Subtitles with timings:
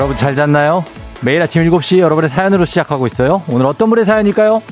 [0.00, 0.82] 여러분 잘 잤나요?
[1.20, 3.42] 매일 아침 7시 여러분의 사연으로 시작하고 있어요.
[3.48, 4.62] 오늘 어떤 분의 사연일까요?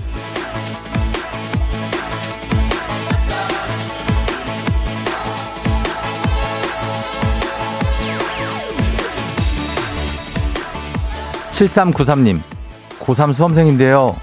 [11.50, 12.40] 7393님,
[13.00, 14.16] 고3 수험생인데요.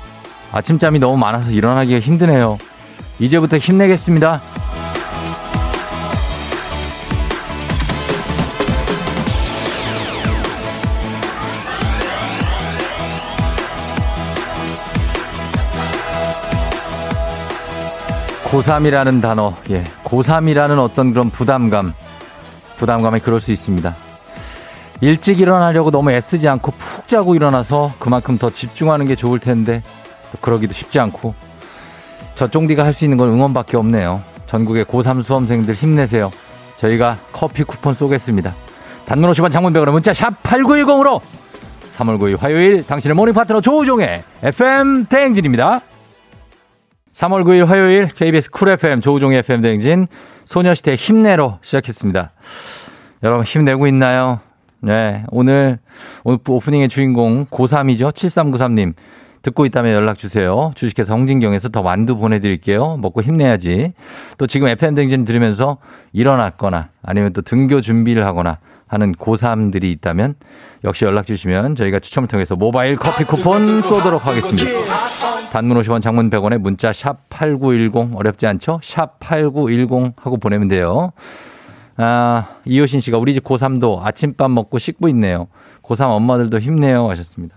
[0.53, 2.57] 아침잠이 너무 많아서 일어나기가 힘드네요.
[3.19, 4.41] 이제부터 힘내겠습니다.
[18.55, 19.83] 고3이라는 단어, 예.
[20.05, 21.93] 고3이라는 어떤 그런 부담감,
[22.77, 23.93] 부담감에 그럴 수 있습니다.
[25.01, 29.83] 일찍 일어나려고 너무 애쓰지 않고 푹 자고 일어나서 그만큼 더 집중하는 게 좋을 텐데,
[30.39, 31.33] 그러기도 쉽지 않고,
[32.35, 34.21] 저 쫑디가 할 수 있는 건 응원밖에 없네요.
[34.47, 36.31] 전국의 고3 수험생들 힘내세요.
[36.77, 38.53] 저희가 커피 쿠폰 쏘겠습니다.
[39.05, 41.19] 단문 50원 장문백으로 문자 샵 8910으로
[41.97, 45.81] 3월 9일 화요일 당신의 morning 파트너 조우종의 FM 대행진입니다.
[47.15, 50.07] 3월 9일 화요일 KBS 쿨 FM 조우종의 FM 대행진
[50.43, 52.31] 소녀시대 힘내로 시작했습니다.
[53.23, 54.41] 여러분 힘내고 있나요?
[54.81, 55.23] 네.
[55.29, 55.79] 오늘,
[56.25, 58.11] 오늘 오프닝의 주인공 고3이죠.
[58.11, 58.93] 7393님.
[59.43, 60.71] 듣고 있다면 연락 주세요.
[60.75, 62.97] 주식회사 홍진경에서 더 만두 보내드릴게요.
[62.97, 63.93] 먹고 힘내야지.
[64.37, 65.77] 또 지금 FM 대행진 들으면서
[66.11, 68.57] 일어났거나 아니면 또 등교 준비를 하거나
[68.87, 70.35] 하는 고3들이 있다면
[70.83, 75.04] 역시 연락 주시면 저희가 추첨을 통해서 모바일 커피 쿠폰 쏘도록 하겠습니다.
[75.51, 78.79] 단문 50원 장문 100원에 문자 샵 8910 어렵지 않죠?
[78.83, 81.11] 샵 8910 하고 보내면 돼요.
[81.97, 85.47] 아, 이효신 씨가 우리 집 고3도 아침밥 먹고 씻고 있네요.
[85.81, 87.55] 고3 엄마들도 힘내요 하셨습니다.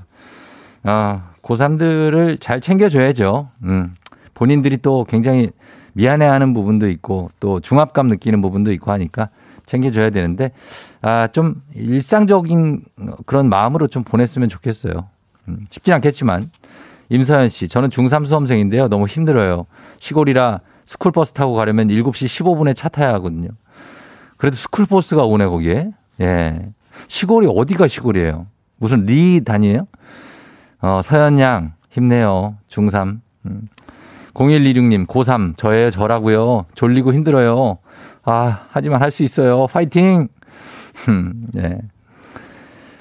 [0.84, 3.48] 아, 고3들을 잘 챙겨줘야죠.
[3.64, 3.94] 음.
[4.34, 5.50] 본인들이 또 굉장히
[5.94, 9.30] 미안해하는 부분도 있고 또 중압감 느끼는 부분도 있고 하니까
[9.66, 10.52] 챙겨줘야 되는데
[11.02, 12.84] 아, 좀 일상적인
[13.26, 15.08] 그런 마음으로 좀 보냈으면 좋겠어요.
[15.48, 16.50] 음, 쉽진 않겠지만
[17.10, 18.88] 임서연 씨, 저는 중3 수험생인데요.
[18.88, 19.66] 너무 힘들어요.
[19.98, 23.48] 시골이라 스쿨버스 타고 가려면 7시 15분에 차 타야 하거든요.
[24.36, 25.90] 그래도 스쿨버스가 오네, 거기에.
[26.20, 26.68] 예.
[27.08, 28.46] 시골이 어디가 시골이에요?
[28.76, 29.86] 무슨 리 단이에요?
[30.80, 32.56] 어, 서현 양, 힘내요.
[32.68, 33.20] 중3.
[33.46, 33.68] 음.
[34.34, 36.66] 0126님, 고3, 저예요, 저라고요.
[36.74, 37.78] 졸리고 힘들어요.
[38.24, 39.66] 아, 하지만 할 수 있어요.
[39.66, 40.28] 파이팅!
[41.08, 41.78] 음, 예.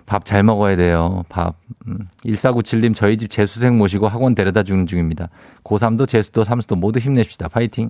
[0.07, 1.25] 밥 잘 먹어야 돼요.
[1.29, 1.55] 밥.
[1.85, 2.07] 음.
[2.25, 5.27] 1497님, 저희 집 재수생 모시고 학원 데려다 주는 중입니다.
[5.65, 7.49] 고3도 재수도 삼수도 모두 힘내십시다.
[7.49, 7.89] 파이팅!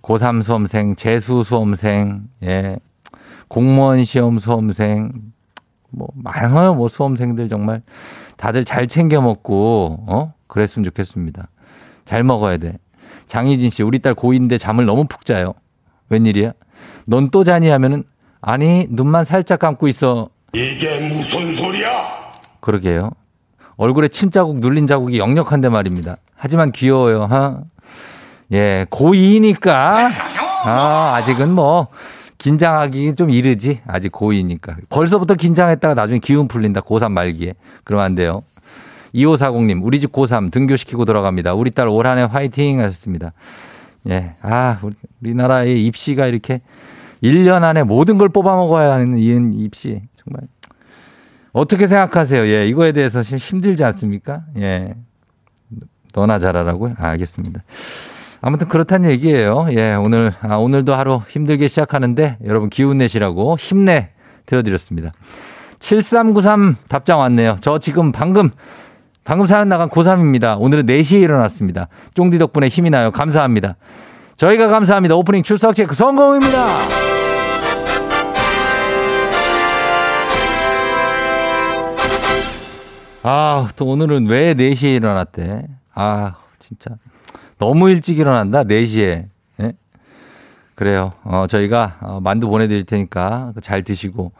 [0.00, 2.78] 고3 수험생, 재수 수험생, 예.
[3.48, 5.12] 공무원 시험 수험생,
[5.90, 6.74] 뭐, 많아요.
[6.74, 7.82] 뭐, 수험생들 정말.
[8.38, 10.32] 다들 잘 챙겨 먹고, 어?
[10.46, 11.48] 그랬으면 좋겠습니다.
[12.06, 12.78] 잘 먹어야 돼.
[13.26, 15.52] 장희진 씨, 우리 딸 고2인데 잠을 너무 푹 자요.
[16.08, 16.54] 웬일이야?
[17.04, 18.04] 넌 또 자니 하면은,
[18.40, 20.30] 아니, 눈만 살짝 감고 있어.
[20.54, 22.32] 이게 무슨 소리야?
[22.60, 23.10] 그러게요.
[23.76, 26.16] 얼굴에 침 자국 눌린 자국이 역력한데 말입니다.
[26.36, 27.60] 하지만 귀여워요, 하?
[28.52, 30.10] 예, 고2니까,
[30.66, 31.88] 아, 아직은 뭐,
[32.36, 33.80] 긴장하기 좀 이르지.
[33.86, 34.76] 아직 고2니까.
[34.90, 36.80] 벌써부터 긴장했다가 나중에 기운 풀린다.
[36.82, 37.54] 고3 말기에.
[37.84, 38.42] 그러면 안 돼요.
[39.14, 41.54] 2540님, 우리 집 고3 등교시키고 돌아갑니다.
[41.54, 43.32] 우리 딸 올 한 해 화이팅 하셨습니다.
[44.10, 44.34] 예.
[44.42, 44.80] 아,
[45.22, 46.60] 우리나라의 입시가 이렇게
[47.22, 50.00] 1년 안에 모든 걸 뽑아 먹어야 하는 이 입시.
[51.52, 52.46] 어떻게 생각하세요?
[52.46, 52.66] 예.
[52.66, 54.42] 이거에 대해서 힘들지 않습니까?
[54.58, 54.94] 예.
[56.14, 56.94] 너나 잘하라고요?
[56.98, 57.62] 아, 알겠습니다.
[58.40, 59.66] 아무튼 그렇다는 얘기예요.
[59.70, 64.10] 예, 오늘, 아, 오늘도 하루 힘들게 시작하는데 여러분 기운 내시라고 힘내
[64.46, 65.12] 들어드렸습니다.
[65.78, 67.56] 7393 답장 왔네요.
[67.60, 68.50] 저 지금 방금,
[69.24, 70.56] 방금 사연 나간 고3입니다.
[70.60, 71.88] 오늘은 4시에 일어났습니다.
[72.14, 73.12] 쫑디 덕분에 힘이 나요.
[73.12, 73.76] 감사합니다.
[74.36, 75.14] 저희가 감사합니다.
[75.14, 77.11] 오프닝 출석 체크 성공입니다.
[83.22, 85.66] 아, 또 오늘은 왜 4시에 일어났대?
[85.94, 86.96] 아, 진짜.
[87.58, 89.26] 너무 일찍 일어난다, 4시에.
[89.60, 89.72] 예?
[90.74, 91.12] 그래요.
[91.22, 94.32] 어, 저희가 어, 만두 보내드릴 테니까 잘 드시고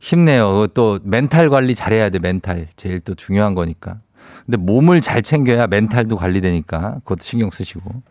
[0.00, 0.66] 힘내요.
[0.68, 2.66] 또 멘탈 관리 잘해야 돼, 멘탈.
[2.74, 4.00] 제일 또 중요한 거니까.
[4.44, 8.02] 근데 몸을 잘 챙겨야 멘탈도 관리되니까 그것도 신경 쓰시고.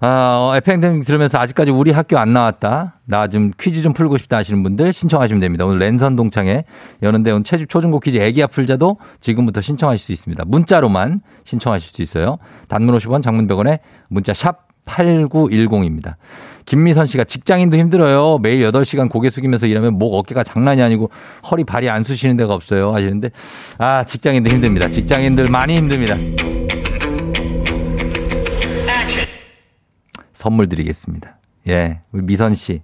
[0.00, 3.00] 아, 어, FM댕 들으면서 아직까지 우리 학교 안 나왔다.
[3.06, 5.64] 나 좀 퀴즈 좀 풀고 싶다 하시는 분들 신청하시면 됩니다.
[5.64, 6.64] 오늘 랜선 동창에
[7.02, 10.44] 여는데 오늘 채집 초중고 퀴즈 애기야 풀자도 지금부터 신청하실 수 있습니다.
[10.46, 12.38] 문자로만 신청하실 수 있어요.
[12.68, 16.14] 단문 50원 장문 100원에 문자 샵 8910입니다.
[16.66, 18.38] 김미선 씨가 직장인도 힘들어요.
[18.38, 21.10] 매일 8시간 고개 숙이면서 일하면 목 어깨가 장난이 아니고
[21.50, 22.94] 허리 발이 안 쑤시는 데가 없어요.
[22.94, 23.30] 하시는데
[23.78, 24.90] 아, 직장인들 힘듭니다.
[24.90, 26.16] 직장인들 많이 힘듭니다.
[30.44, 31.38] 선물 드리겠습니다.
[31.68, 32.82] 예, 우리 미선 씨.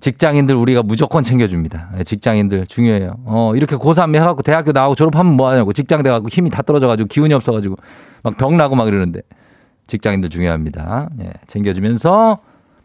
[0.00, 1.90] 직장인들 우리가 무조건 챙겨줍니다.
[1.98, 3.18] 예, 직장인들 중요해요.
[3.26, 5.74] 어, 이렇게 고3 해갖고 대학교 나오고 졸업하면 뭐 하냐고.
[5.74, 7.76] 직장 돼갖고 힘이 다 떨어져가지고 기운이 없어가지고
[8.22, 9.20] 막 병 나고 막 이러는데
[9.88, 11.10] 직장인들 중요합니다.
[11.20, 12.38] 예, 챙겨주면서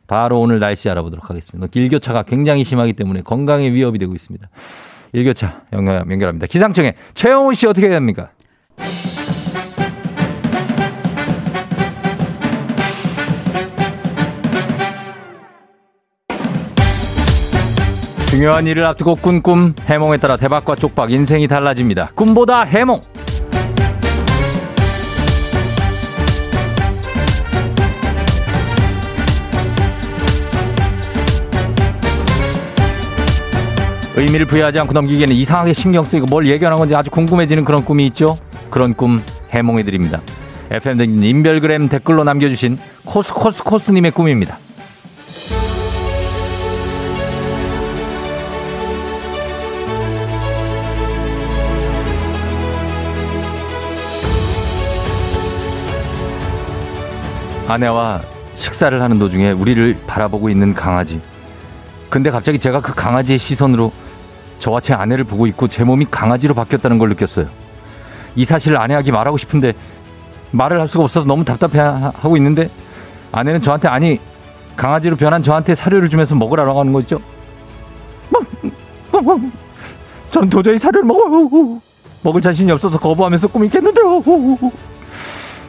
[0.08, 1.66] 바로 오늘 날씨 알아보도록 하겠습니다.
[1.74, 4.50] 일교차가 굉장히 심하기 때문에 건강에 위협이 되고 있습니다.
[5.14, 6.48] 일교차 연결, 연결합니다.
[6.48, 8.32] 기상청에 최영훈 씨 어떻게 해야 됩니까?
[18.36, 22.12] 중요한 일을 앞두고 꾼 꿈, 해몽에 따라 대박과 쪽박, 인생이 달라집니다.
[22.16, 23.00] 꿈보다 해몽!
[34.18, 38.38] 의미를 부여하지 않고 넘기기에는 이상하게 신경 쓰이고 뭘 예견한 건지 아주 궁금해지는 그런 꿈이 있죠?
[38.70, 39.24] 그런 꿈
[39.54, 40.22] 해몽해드립니다.
[40.72, 44.60] FM 등 인별그램 댓글로 남겨주신 코스코스코스님의 꿈입니다.
[57.68, 58.22] 아내와
[58.56, 61.20] 식사를 하는 도중에 우리를 바라보고 있는 강아지.
[62.10, 63.92] 근데 갑자기 제가 그 강아지의 시선으로
[64.60, 67.48] 저와 제 아내를 보고 있고 제 몸이 강아지로 바뀌었다는 걸 느꼈어요.
[68.36, 69.74] 이 사실을 아내에게 말하고 싶은데
[70.52, 72.70] 말을 할 수가 없어서 너무 답답해하고 있는데
[73.32, 74.20] 아내는 저한테 아니
[74.76, 77.20] 강아지로 변한 저한테 사료를 주면서 먹으라고 하는 거죠.
[80.32, 81.80] 저는 도저히 사료를 먹어
[82.22, 84.22] 먹을 자신이 없어서 거부하면서 꿈이 깼는데요.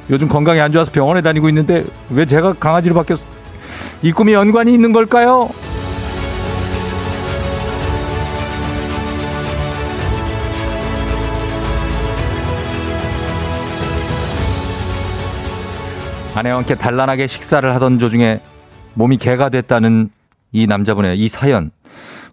[0.08, 3.24] 요즘 건강이 안 좋아서 병원에 다니고 있는데 왜 제가 강아지로 바뀌었어?
[4.02, 5.50] 이 꿈이 연관이 있는 걸까요?
[16.36, 18.40] 아내와 함께 단란하게 식사를 하던 도중에
[18.92, 20.10] 몸이 개가 됐다는
[20.52, 21.70] 이 남자분의 이 사연.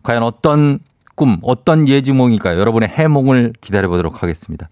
[0.04, 0.80] 과연 어떤
[1.16, 2.60] 꿈, 어떤 예지몽일까요?
[2.60, 4.68] 여러분의 해몽을 기다려보도록 하겠습니다.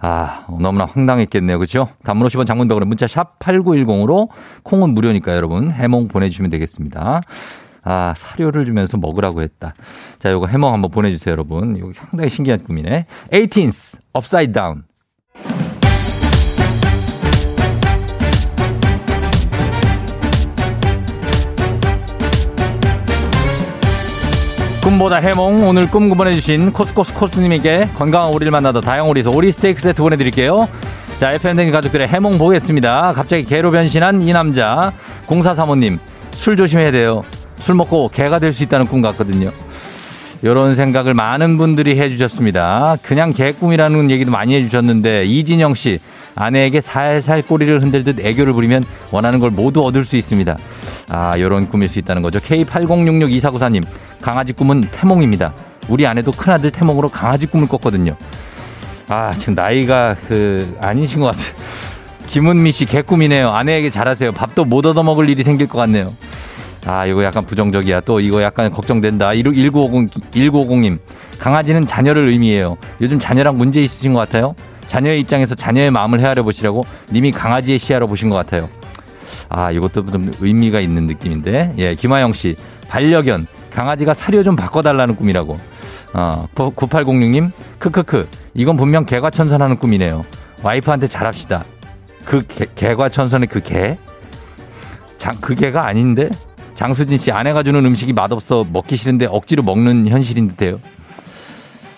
[0.00, 1.58] 아, 너무나 황당했겠네요.
[1.58, 1.88] 그죠?
[2.04, 4.28] 단문 50원 장문덕으로 문자 샵 8910으로
[4.62, 7.22] 콩은 무료니까 여러분 해몽 보내주시면 되겠습니다.
[7.84, 9.74] 아, 사료를 주면서 먹으라고 했다.
[10.18, 11.76] 자, 요거 해몽 한번 보내주세요, 여러분.
[11.76, 13.06] 이거 상당히 신기한 꿈이네.
[13.30, 14.84] 18th, upside down.
[24.84, 30.68] 꿈보다 해몽 오늘 꿈 보내주신 코스코스 코스님에게 건강한 오리를 만나다 다양오리에서 오리 스테이크 세트 보내드릴게요.
[31.16, 33.14] 자 FM댕 가족들의 해몽 보겠습니다.
[33.14, 34.92] 갑자기 개로 변신한 이 남자
[35.24, 35.98] 공사사모님
[36.32, 37.24] 술 조심해야 돼요.
[37.56, 39.52] 술 먹고 개가 될 수 있다는 꿈 같거든요.
[40.42, 42.98] 이런 생각을 많은 분들이 해주셨습니다.
[43.02, 45.98] 그냥 개꿈이라는 얘기도 많이 해주셨는데 이진영 씨
[46.34, 50.56] 아내에게 살살 꼬리를 흔들듯 애교를 부리면 원하는 걸 모두 얻을 수 있습니다.
[51.10, 52.38] 아, 요런 꿈일 수 있다는 거죠.
[52.40, 53.84] K80662494님,
[54.20, 55.54] 강아지 꿈은 태몽입니다.
[55.88, 58.16] 우리 아내도 큰아들 태몽으로 강아지 꿈을 꿨거든요.
[59.08, 61.54] 아, 지금 나이가 그, 아니신 것 같아요.
[62.26, 63.50] 김은미 씨 개꿈이네요.
[63.50, 64.32] 아내에게 잘하세요.
[64.32, 66.08] 밥도 못 얻어먹을 일이 생길 것 같네요.
[66.86, 68.00] 아, 이거 약간 부정적이야.
[68.00, 69.32] 또 이거 약간 걱정된다.
[69.32, 70.98] 1950, 1950님.
[71.38, 72.76] 강아지는 자녀를 의미해요.
[73.00, 74.54] 요즘 자녀랑 문제 있으신 것 같아요?
[74.94, 78.68] 자녀의 입장에서 자녀의 마음을 헤아려 보시라고 님이 강아지의 시야로 보신 것 같아요.
[79.48, 81.74] 아, 이것도 좀 의미가 있는 느낌인데.
[81.78, 82.54] 예, 김하영 씨.
[82.88, 83.48] 반려견.
[83.72, 85.56] 강아지가 사료 좀 바꿔달라는 꿈이라고.
[86.12, 87.50] 어, 9806님.
[87.80, 88.28] 크크크.
[88.54, 90.24] 이건 분명 개과천선하는 꿈이네요.
[90.62, 91.64] 와이프한테 잘합시다.
[92.24, 93.98] 그 개, 개과천선의 그 개?
[95.18, 96.30] 장, 그 개가 아닌데?
[96.76, 100.78] 장수진 씨 아내가 주는 음식이 맛없어 먹기 싫은데 억지로 먹는 현실인 듯해요.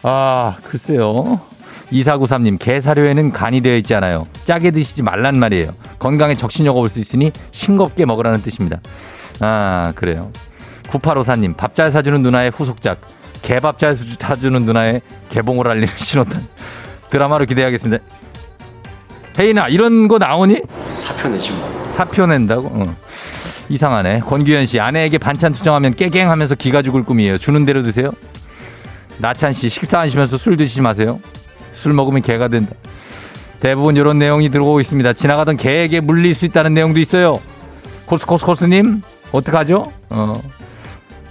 [0.03, 1.43] 아, 글쎄요.
[1.93, 4.27] 2493님, 게 사료에는 간이 되어 있지 않아요.
[4.45, 5.75] 짜게 드시지 말란 말이에요.
[5.99, 8.81] 건강에 적신여가 올 수 있으니 싱겁게 먹으라는 뜻입니다.
[9.41, 10.31] 아, 그래요.
[10.89, 13.01] 9854님, 밥 잘 사주는 누나의 후속작.
[13.43, 16.47] 개밥 잘 사주는 누나의 개봉을 알리는 신호탄.
[17.11, 18.03] 드라마로 기대하겠습니다.
[19.39, 20.63] 혜인아, 이런 거 나오니?
[20.95, 21.85] 사표 내지 뭐.
[21.93, 22.69] 사표 낸다고?
[22.69, 22.97] 어.
[23.69, 24.21] 이상하네.
[24.21, 27.37] 권규현 씨, 아내에게 반찬 투정하면 깨갱하면서 기가 죽을 꿈이에요.
[27.37, 28.09] 주는 대로 드세요.
[29.19, 31.21] 나찬 씨, 식사 하시면서 술 드시지 마세요.
[31.77, 32.73] 술 먹으면 개가 된다.
[33.61, 35.13] 대부분 이런 내용이 들어오고 있습니다.
[35.13, 37.41] 지나가던 개에게 물릴 수 있다는 내용도 있어요.
[38.07, 39.03] 코스코스코스님,
[39.33, 39.85] 어떡하죠?
[40.11, 40.35] 어.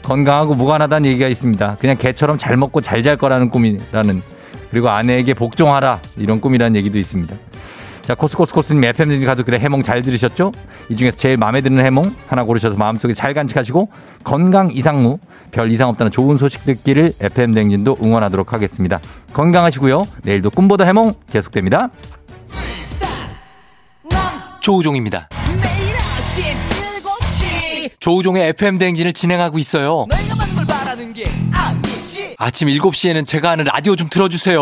[0.04, 1.78] 건강하고 무관하다는 얘기가 있습니다.
[1.80, 4.22] 그냥 개처럼 잘 먹고 잘 잘 거라는 꿈이라는
[4.70, 7.36] 그리고 아내에게 복종하라 이런 꿈이라는 얘기도 있습니다.
[8.06, 10.52] 자, 코스코스코스님 FM등 가족들의 해몽 잘 들으셨죠?
[10.90, 13.90] 이 중에서 제일 마음에 드는 해몽 하나 고르셔서 마음속에 잘 간직하시고
[14.24, 15.18] 건강 이상무
[15.52, 19.00] 별 이상 없다는 좋은 소식 듣기를 FM댕진도 응원하도록 하겠습니다.
[19.34, 20.04] 건강하시고요.
[20.22, 21.90] 내일도 꿈보다 해몽 계속됩니다.
[24.62, 25.30] 조우종입니다.
[28.00, 30.06] 조우종의 FM댕진을 진행하고 있어요.
[32.38, 34.62] 아침 7시에는 제가 하는 라디오 좀 틀어주세요.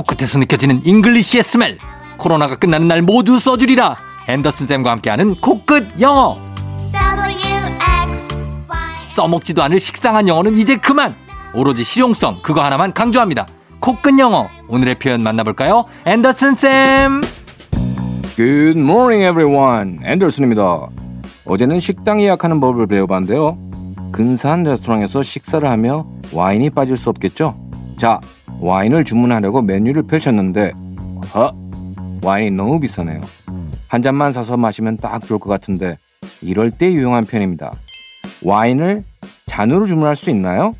[0.00, 1.78] 코끝에서 느껴지는 English의 smell.
[2.16, 3.96] 코로나가 끝나는 날 모두 써주리라.
[4.28, 6.38] 앤더슨 쌤과 함께하는 코끝 영어.
[9.14, 11.14] 써먹지도 않을 식상한 영어는 이제 그만.
[11.54, 13.46] 오로지 실용성 그거 하나만 강조합니다.
[13.80, 14.48] 코끝 영어.
[14.68, 15.84] 오늘의 표현 만나볼까요?
[16.06, 17.20] 앤더슨 쌤.
[18.36, 19.98] Good morning everyone.
[20.04, 20.88] 앤더슨입니다.
[21.44, 23.58] 어제는 식당 예약하는 법을 배워봤는데요.
[24.12, 27.56] 근사한 레스토랑에서 식사를 하며 와인이 빠질 수 없겠죠?
[27.98, 28.20] 자
[28.60, 30.72] 와인을 주문하려고 메뉴를 펼쳤는데
[31.34, 31.50] 어?
[32.22, 33.22] 와인이 너무 비싸네요.
[33.88, 35.98] 한 잔만 사서 마시면 딱 좋을 것 같은데
[36.42, 37.72] 이럴 때 유용한 편입니다.
[38.42, 39.02] 와인을
[39.46, 40.74] 잔으로 주문할 수 있나요?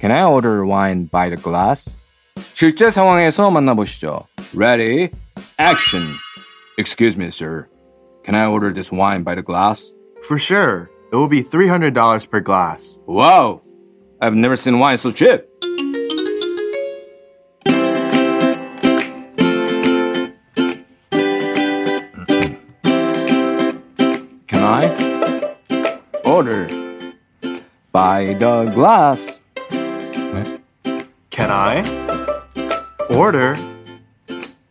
[0.00, 1.96] Can I order wine by the glass?
[2.54, 4.26] 실제 상황에서 만나보시죠.
[4.54, 5.10] Ready?
[5.58, 6.04] Action.
[6.76, 7.66] Excuse me, sir.
[8.24, 9.94] Can I order this wine by the glass?
[10.24, 10.90] For sure.
[11.12, 11.94] It will be $300
[12.28, 12.98] per glass.
[13.06, 13.62] Wow!
[14.20, 15.44] I've never seen wine so cheap.
[26.44, 26.68] Order
[27.90, 29.40] by the glass?
[31.30, 31.82] Can I
[33.08, 33.56] order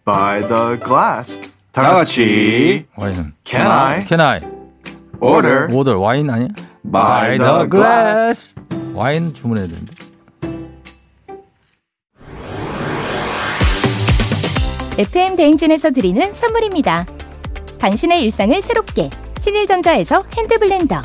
[0.06, 1.42] by the glass?
[1.72, 4.42] 다다 같이 와인은 Can I Can I
[5.20, 6.50] order 오더 와인 아니야?
[6.92, 8.54] by the glass.
[8.94, 9.94] 와인 주문해야 되는데
[15.00, 17.08] FM 대행진에서 드리는 선물입니다.
[17.80, 21.02] 당신의 일상을 새롭게 신일전자에서 hand blender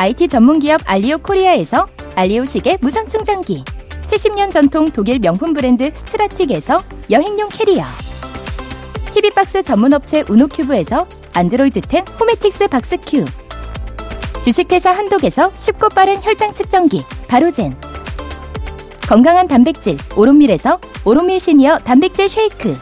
[0.00, 3.62] IT 전문 기업 알리오 코리아에서 알리오 시계 무선 충전기
[4.06, 7.84] 70년 전통 독일 명품 브랜드 스트라틱에서 여행용 캐리어
[9.12, 13.26] TV박스 전문 업체 우노큐브에서 안드로이드 10 호메틱스 박스큐
[14.42, 17.76] 주식회사 한독에서 쉽고 빠른 혈당 측정기 바로젠
[19.06, 22.74] 건강한 단백질 오롯밀에서 오롯밀 시니어 단백질 쉐이크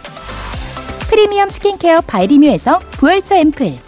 [1.10, 3.87] 프리미엄 스킨케어 바이리뮤에서 부활초 앰플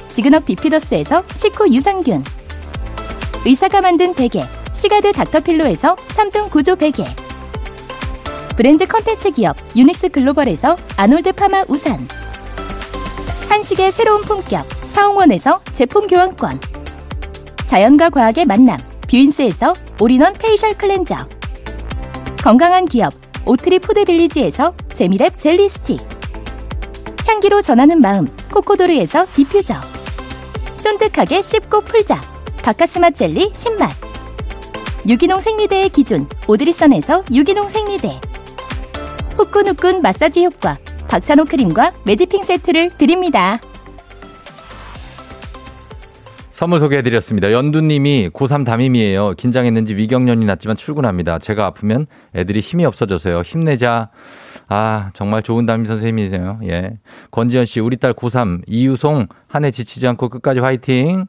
[0.11, 2.23] 지근억 비피더스에서 식후 유산균.
[3.45, 7.05] 의사가 만든 베개 시가드 닥터필로에서 3중 구조 베개.
[8.55, 12.07] 브랜드 컨텐츠 기업 유닉스 글로벌에서 아놀드 파마 우산.
[13.49, 16.59] 한식의 새로운 품격 사옹원에서 제품 교환권.
[17.65, 18.77] 자연과 과학의 만남
[19.09, 21.15] 뷰인스에서 올인원 facial cleanser.
[22.43, 23.13] 건강한 기업
[23.45, 25.99] 오트리 푸드빌리지에서 재미랩 젤리 스틱.
[27.27, 29.90] 향기로 전하는 마음 코코도르에서 디퓨저
[30.81, 32.19] 쫀득하게 씹고 풀자
[32.63, 33.91] 박카스맛 젤리 신맛
[35.07, 38.19] 유기농 생리대의 기준 오드리선에서 유기농 생리대
[39.35, 43.59] 후끈후끈 마사지 효과 박찬호 크림과 메디핑 세트를 드립니다.
[46.53, 47.51] 선물 소개해드렸습니다.
[47.51, 49.33] 연두님이 고3 담임이에요.
[49.35, 51.39] 긴장했는지 위경련이 났지만 출근합니다.
[51.39, 53.41] 제가 아프면 애들이 힘이 없어져서요.
[53.41, 54.09] 힘내자.
[54.73, 56.61] 아, 정말 좋은 담임 선생님이세요.
[56.63, 56.97] 예.
[57.31, 61.25] 권지현 씨, 우리 딸 고3 이유송 한 해 지치지 않고 끝까지 화이팅.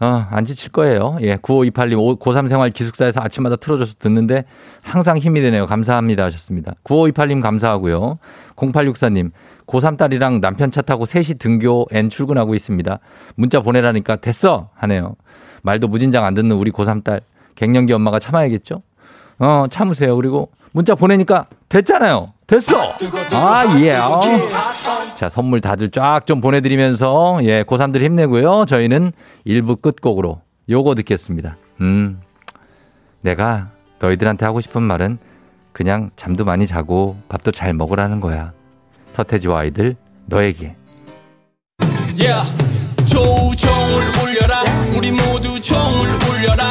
[0.00, 1.18] 어, 안 지칠 거예요.
[1.20, 1.36] 예.
[1.36, 4.46] 9528님, 고3 생활 기숙사에서 아침마다 틀어줘서 듣는데
[4.80, 5.66] 항상 힘이 되네요.
[5.66, 6.24] 감사합니다.
[6.24, 6.72] 하셨습니다.
[6.84, 8.18] 9528님 감사하고요.
[8.56, 9.30] 0864님,
[9.66, 12.98] 고3 딸이랑 남편 차 타고 셋이 등교 and 출근하고 있습니다.
[13.34, 14.70] 문자 보내라니까 됐어!
[14.76, 15.16] 하네요.
[15.62, 17.20] 말도 무진장 안 듣는 우리 고3 딸.
[17.56, 18.80] 갱년기 엄마가 참아야겠죠?
[19.38, 20.16] 어, 참으세요.
[20.16, 22.32] 그리고 문자 보내니까 됐잖아요.
[22.46, 22.94] 됐어!
[23.32, 23.92] 아, 예.
[23.96, 24.20] 어.
[25.16, 28.64] 자, 선물 다들 쫙 좀 보내드리면서, 예, 고3들 힘내고요.
[28.66, 29.12] 저희는
[29.46, 31.56] 1부 끝곡으로 요거 듣겠습니다.
[31.80, 32.20] 음,
[33.20, 33.68] 내가
[34.00, 35.18] 너희들한테 하고 싶은 말은
[35.72, 38.52] 그냥 잠도 많이 자고 밥도 잘 먹으라는 거야.
[39.14, 39.96] 서태지와 아이들,
[40.26, 40.74] 너에게.
[42.18, 42.54] Yeah.
[43.06, 44.62] 조우종을 울려라
[44.96, 46.64] 우리 모두 종을 울려라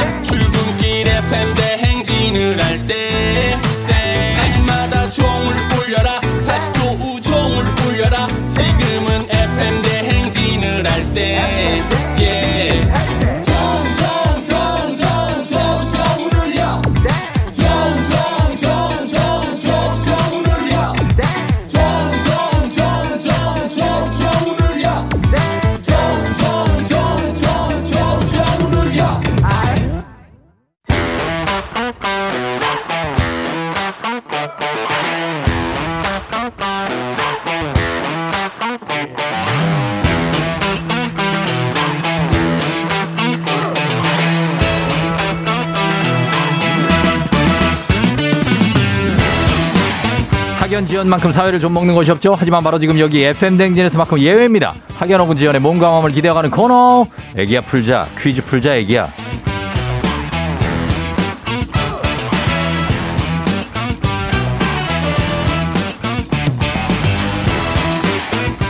[51.10, 52.34] 만큼 사회를 좀 먹는 것이 없죠.
[52.38, 54.76] 하지만 바로 지금 여기 FM 댕진에서만큼 예외입니다.
[54.98, 57.08] 학연 오분 지연의 몸과 마음을 기대어가는 코너.
[57.36, 59.10] 애기야 풀자 퀴즈 풀자 애기야.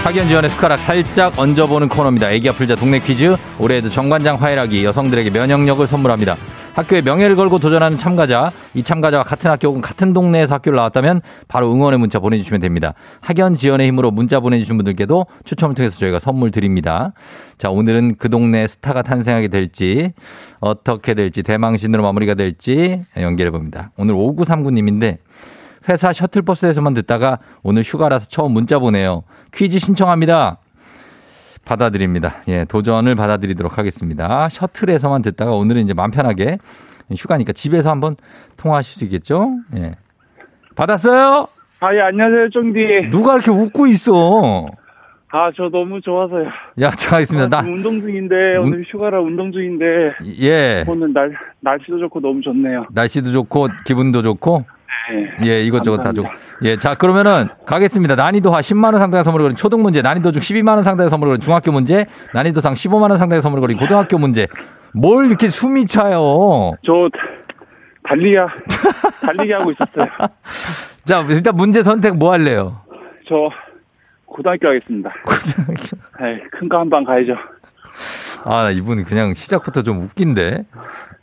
[0.03, 2.31] 학연 지원의 숟가락 살짝 얹어보는 코너입니다.
[2.31, 3.35] 애기야 풀자 동네 퀴즈.
[3.59, 6.35] 올해에도 정관장 화이락이 여성들에게 면역력을 선물합니다.
[6.75, 11.71] 학교에 명예를 걸고 도전하는 참가자, 이 참가자와 같은 학교 혹은 같은 동네에서 학교를 나왔다면 바로
[11.73, 12.93] 응원의 문자 보내주시면 됩니다.
[13.21, 17.13] 학연 지원의 힘으로 문자 보내주신 분들께도 추첨을 통해서 저희가 선물 드립니다.
[17.57, 20.13] 자, 오늘은 그 동네 스타가 탄생하게 될지,
[20.59, 23.91] 어떻게 될지, 대망신으로 마무리가 될지 연결해 봅니다.
[23.97, 25.17] 오늘 5939님인데,
[25.89, 29.23] 회사 셔틀버스에서만 듣다가 오늘 휴가라서 처음 문자 보내요.
[29.53, 30.59] 퀴즈 신청합니다.
[31.69, 32.41] 받아드립니다.
[32.47, 34.49] 예, 도전을 받아드리도록 하겠습니다.
[34.49, 36.57] 셔틀에서만 듣다가 오늘은 이제 마음 편하게
[37.15, 38.15] 휴가니까 집에서 한번
[38.57, 39.51] 통화하실 수 있겠죠?
[39.77, 39.93] 예.
[40.75, 41.47] 받았어요?
[41.81, 43.09] 아, 예, 안녕하세요, 쫑디.
[43.11, 44.67] 누가 이렇게 웃고 있어?
[45.31, 46.45] 아, 저 너무 좋아서요.
[46.81, 47.55] 야, 자, 있습니다.
[47.55, 49.85] 아, 나, 운동 중인데, 운- 오늘 휴가라 운동 중인데,
[50.41, 50.83] 예.
[50.87, 52.87] 오늘 날, 날씨도 좋고 너무 좋네요.
[52.91, 54.65] 날씨도 좋고, 기분도 좋고,
[55.11, 55.47] 네.
[55.47, 56.27] 예, 이것저것 다 좋고.
[56.27, 56.59] 감사합니다.
[56.69, 58.15] 예, 자, 그러면은 가겠습니다.
[58.15, 61.31] 난이도 하 10만 원 상당의 선물을 거린 초등 문제, 난이도 중 12만 원 상당의 선물을
[61.31, 64.47] 거린 중학교 문제, 난이도 상 15만 원 상당의 선물을 거린 고등학교 문제.
[64.93, 66.73] 뭘 이렇게 숨이 차요?
[66.85, 67.09] 저,
[68.03, 68.47] 달리기, 하-
[69.21, 70.05] 달리기 하고 있었어요.
[71.05, 72.81] 자, 일단 문제 선택 뭐 할래요?
[73.27, 73.49] 저,
[74.25, 75.11] 고등학교 하겠습니다.
[76.21, 77.33] 네, 큰거 한 방 가야죠.
[78.45, 80.65] 아, 나 이분 그냥 시작부터 좀 웃긴데.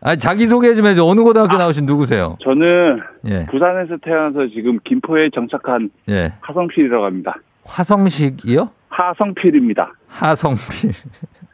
[0.03, 1.05] 아, 자기소개 좀 해줘.
[1.05, 2.37] 어느 고등학교 나오신 누구세요?
[2.43, 6.33] 저는 예, 부산에서 태어나서 지금 김포에 정착한 예.
[6.41, 7.37] 하성필이라고 합니다.
[7.65, 8.71] 화성식이요?
[8.89, 9.93] 하성필입니다.
[10.09, 10.93] 하성필.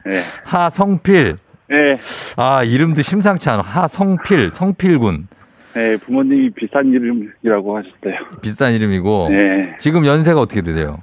[0.05, 0.19] 네.
[0.45, 1.37] 하성필.
[1.69, 1.97] 네.
[2.35, 3.61] 아, 이름도 심상치 않아.
[3.63, 5.27] 하성필, 성필군.
[5.75, 8.15] 네, 부모님이 비싼 이름이라고 하셨어요.
[8.41, 9.29] 비싼 이름이고.
[9.31, 9.75] 네.
[9.79, 11.01] 지금 연세가 어떻게 되세요?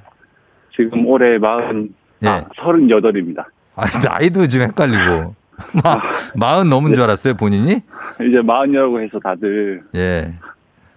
[0.76, 1.92] 지금 올해 마흔,
[2.24, 2.44] 아, 예.
[2.62, 3.48] 서른여덟입니다.
[3.76, 5.34] 아, 나이도 지금 헷갈리고.
[5.82, 6.00] 마,
[6.34, 7.80] 마흔 넘은 줄 알았어요, 본인이?
[8.20, 10.32] 이제 마흔이라고 해서 다들 예.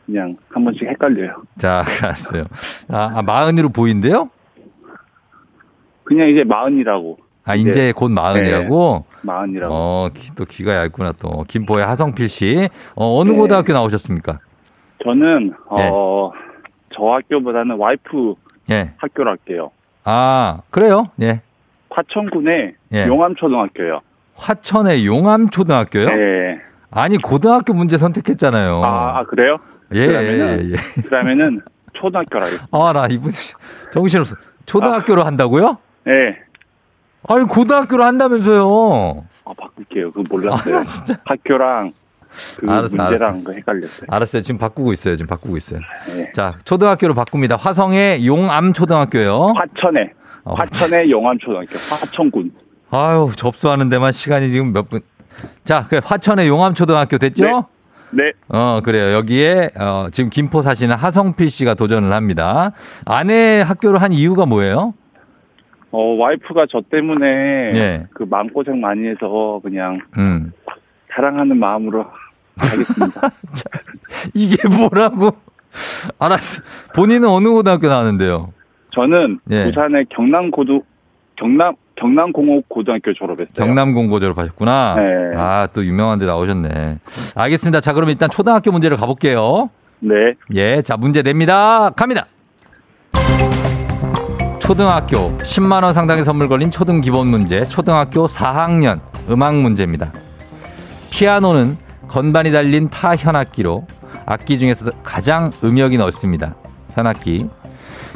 [0.05, 1.43] 그냥 한 번씩 헷갈려요.
[1.57, 2.45] 자, 알았어요.
[2.89, 4.29] 아, 아, 마흔으로 보인대요?
[6.03, 7.17] 그냥 이제 마흔이라고.
[7.45, 9.05] 아, 이제 곧 마흔이라고?
[9.21, 9.73] 마흔이라고.
[9.73, 11.43] 어, 귀, 또 귀가 얇구나, 또.
[11.47, 12.69] 김포의 하성필 씨.
[12.95, 13.37] 어, 어느 네.
[13.37, 14.39] 고등학교 나오셨습니까?
[15.03, 15.89] 저는 예.
[15.91, 16.31] 어,
[16.93, 18.35] 저 학교보다는 와이프
[18.71, 18.93] 예.
[18.97, 19.71] 학교로 할게요.
[20.05, 21.09] 아, 그래요?
[21.21, 21.41] 예.
[21.97, 23.07] 화천군의 예.
[23.07, 24.01] 용암초등학교요.
[24.35, 26.05] 화천의 용암초등학교요?
[26.09, 26.59] 네.
[26.89, 28.83] 아니, 고등학교 문제 선택했잖아요.
[28.83, 29.57] 아, 아, 그래요?
[29.93, 31.01] 예, 예, 예.
[31.03, 31.61] 그러면은
[31.93, 32.67] 초등학교로 하겠습니다.
[32.71, 33.31] 아, 나 이분
[33.91, 34.35] 정신없어.
[34.65, 35.77] 초등학교로 한다고요?
[36.05, 36.39] 네.
[37.27, 39.25] 아니, 고등학교로 한다면서요.
[39.45, 40.11] 아, 바꿀게요.
[40.11, 40.77] 그거 몰랐어요.
[40.77, 41.19] 아, 진짜.
[41.25, 41.93] 학교랑
[42.59, 43.43] 그 알았어, 문제랑 알았어.
[43.43, 44.07] 그 헷갈렸어요.
[44.09, 44.41] 알았어요.
[44.41, 45.15] 지금 바꾸고 있어요.
[45.15, 45.79] 지금 바꾸고 있어요.
[46.07, 46.31] 네.
[46.33, 47.55] 자, 초등학교로 바꿉니다.
[47.55, 49.53] 화성의 용암 초등학교요.
[49.55, 52.51] 화천에 어, 화천의 용암초등학교 화천군.
[52.91, 55.01] 아유, 접수하는 데만 시간이 지금 몇 분.
[55.63, 57.65] 자, 그래, 화천의 용암초등학교 됐죠?
[58.11, 58.31] 네.
[58.49, 59.13] 어, 그래요.
[59.13, 62.71] 여기에, 어, 지금 김포 사시는 하성필 씨가 도전을 합니다.
[63.05, 64.93] 아내 학교를 한 이유가 뭐예요?
[65.91, 67.27] 어, 와이프가 저 때문에
[67.75, 68.07] 예.
[68.13, 70.51] 그 마음고생 많이 해서 그냥 음.
[71.15, 72.05] 사랑하는 마음으로
[72.57, 73.31] 하겠습니다.
[74.33, 75.31] 이게 뭐라고?
[76.19, 76.61] 알았어.
[76.95, 78.53] 본인은 어느 고등학교 나왔는데요?
[78.93, 79.65] 저는 예.
[79.65, 80.81] 부산의 경남 고등
[81.35, 83.53] 경남 경남공업 고등학교 졸업했어요.
[83.53, 84.95] 경남공고 졸업하셨구나.
[84.95, 85.37] 네.
[85.37, 86.99] 아, 또 유명한 데 나오셨네.
[87.35, 87.81] 알겠습니다.
[87.81, 89.69] 자, 그럼 일단 초등학교 문제로 가볼게요.
[89.99, 90.33] 네.
[90.55, 91.89] 예, 자, 문제 냅니다.
[91.91, 92.25] 갑니다.
[94.59, 100.11] 초등학교 10만 원 상당의 선물 걸린 초등 기본 문제, 초등학교 4학년 음악 문제입니다.
[101.11, 101.77] 피아노는
[102.07, 103.85] 건반이 달린 타 현악기로
[104.25, 106.55] 악기 중에서 가장 음역이 넓습니다.
[106.93, 107.49] 현악기.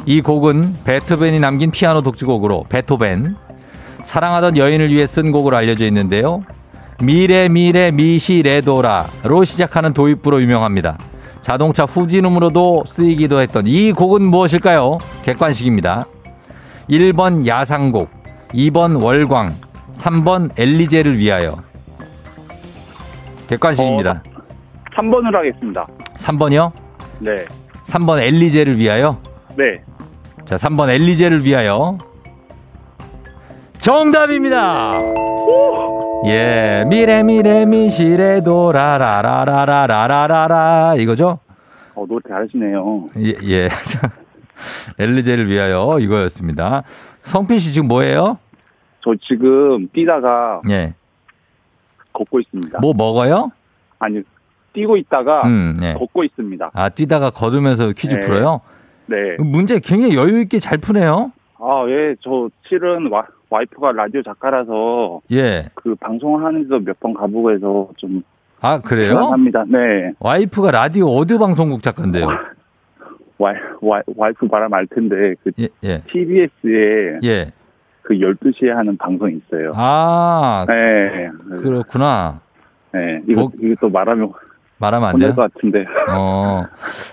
[0.08, 3.36] 이 곡은 베토벤이 남긴 피아노 독주곡으로 베토벤,
[4.04, 6.42] 사랑하던 여인을 위해 쓴 곡으로 알려져 있는데요.
[7.02, 10.96] 미래 미래 미시레도라로 시작하는 도입부로 유명합니다.
[11.42, 14.96] 자동차 후진음으로도 쓰이기도 했던 이 곡은 무엇일까요?
[15.24, 16.06] 객관식입니다.
[16.88, 18.08] 1번 야상곡,
[18.54, 19.56] 2번 월광,
[19.92, 21.62] 3번 엘리제를 위하여.
[23.46, 24.22] 객관식입니다.
[24.96, 25.84] 3번으로 하겠습니다.
[26.16, 26.72] 3번이요?
[27.18, 27.44] 네.
[27.84, 29.20] 3번 엘리제를 위하여.
[29.54, 29.76] 네.
[30.48, 31.98] 자, 3번 엘리제를 위하여.
[33.76, 34.92] 정답입니다.
[36.24, 41.38] 예, 미래 미래 미시레 도 라라라라라라라라 이거죠?
[41.94, 43.10] 어, 노래 잘하시네요.
[43.18, 43.68] 예, 예.
[43.68, 44.10] 자,
[44.98, 46.82] 엘리제를 위하여 이거였습니다.
[47.24, 48.38] 성필 씨 지금 뭐예요?
[49.04, 50.94] 저 지금 뛰다가 예.
[52.14, 52.78] 걷고 있습니다.
[52.80, 53.52] 뭐 먹어요?
[53.98, 54.22] 아니,
[54.72, 55.92] 뛰고 있다가 음, 예.
[55.92, 56.70] 걷고 있습니다.
[56.72, 58.20] 아, 뛰다가 걸으면서 퀴즈 네.
[58.20, 58.62] 풀어요?
[59.08, 59.36] 네.
[59.38, 61.32] 문제 굉장히 여유 있게 잘 푸네요.
[61.58, 62.14] 아, 예.
[62.20, 65.64] 저 실은 와, 와이프가 라디오 작가라서 예.
[65.74, 68.22] 그 방송하는데도 몇 번 가보고 해서 좀
[68.60, 69.14] 아, 그래요?
[69.14, 69.64] 불안합니다.
[69.68, 70.12] 네.
[70.20, 72.26] 와이프가 라디오 어드 방송국 작가인데요.
[73.38, 76.02] 와이, 와이, 와이프 말하면 알 텐데 그 예, 예.
[76.10, 77.52] TBS에 예.
[78.02, 79.72] 그 12시에 하는 방송이 있어요.
[79.76, 81.28] 아, 네.
[81.60, 82.40] 그렇구나.
[82.92, 83.20] 네.
[83.28, 84.32] 이거, 거- 이거 또 말하면
[84.78, 85.34] 말하면 안 돼요?
[85.34, 85.84] 것 같은데.
[86.10, 86.64] 어,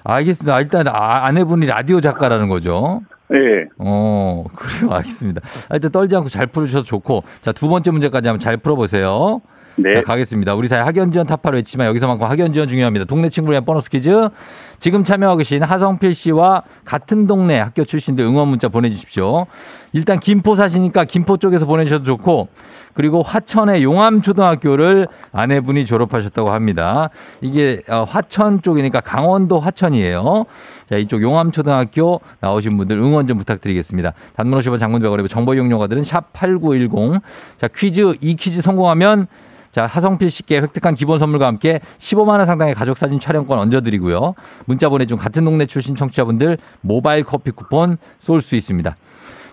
[0.03, 0.59] 알겠습니다.
[0.61, 3.01] 일단 아, 아내분이 라디오 작가라는 거죠.
[3.29, 3.37] 네.
[3.79, 4.93] 어, 그래요.
[4.93, 5.41] 알겠습니다.
[5.69, 7.23] 아, 일단 떨지 않고 잘 풀으셔도 좋고.
[7.41, 9.41] 자, 두 번째 문제까지 한번 잘 풀어보세요.
[9.77, 9.93] 네.
[9.93, 10.55] 자, 가겠습니다.
[10.55, 13.05] 우리 사회 학연지원 타파를 외치지만 여기서만큼 학연지원 중요합니다.
[13.05, 14.29] 동네 친구를 위한 보너스 퀴즈.
[14.77, 19.47] 지금 참여하고 계신 하성필 씨와 같은 동네 학교 출신들 응원 문자 보내주십시오.
[19.91, 22.47] 일단 김포 사시니까 김포 쪽에서 보내주셔도 좋고,
[22.95, 27.09] 그리고 화천의 용암초등학교를 아내분이 졸업하셨다고 합니다.
[27.41, 30.45] 이게 어, 화천 쪽이니까 강원도 화천이에요.
[30.89, 34.13] 자, 이쪽 용암초등학교 나오신 분들 응원 좀 부탁드리겠습니다.
[34.35, 37.21] 단문 50원 장문 100원이고 정보 이용료가들은 샵8910.
[37.57, 39.27] 자, 퀴즈, 이 퀴즈 성공하면
[39.71, 44.33] 자, 하성필 씨께 획득한 기본 선물과 함께 15만 원 상당의 가족 사진 촬영권 얹어 드리고요.
[44.63, 48.95] 문자 보내 준 같은 동네 출신 청취자분들 모바일 커피 쿠폰 쏠 수 있습니까?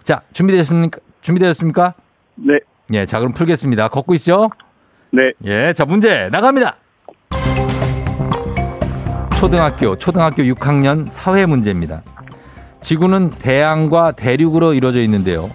[0.05, 1.01] 자, 준비되셨습니까?
[1.23, 1.95] 준비되셨습니까?
[2.37, 2.61] 네.
[2.93, 3.89] 예, 자, 그럼 풀겠습니다.
[3.89, 4.51] 걷고 있죠?
[5.11, 5.33] 네.
[5.45, 6.77] 예, 자, 문제 나갑니다.
[9.37, 12.03] 초등학교, 초등학교 6학년 사회 문제입니다.
[12.81, 15.51] 지구는 대양과 대륙으로 이루어져 있는데요.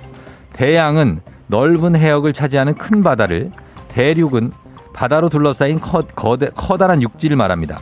[0.54, 3.52] 대양은 넓은 해역을 차지하는 큰 바다를,
[3.90, 4.52] 대륙은
[4.94, 7.80] 바다로 둘러싸인 커, 거대, 커다란 육지를 말합니다.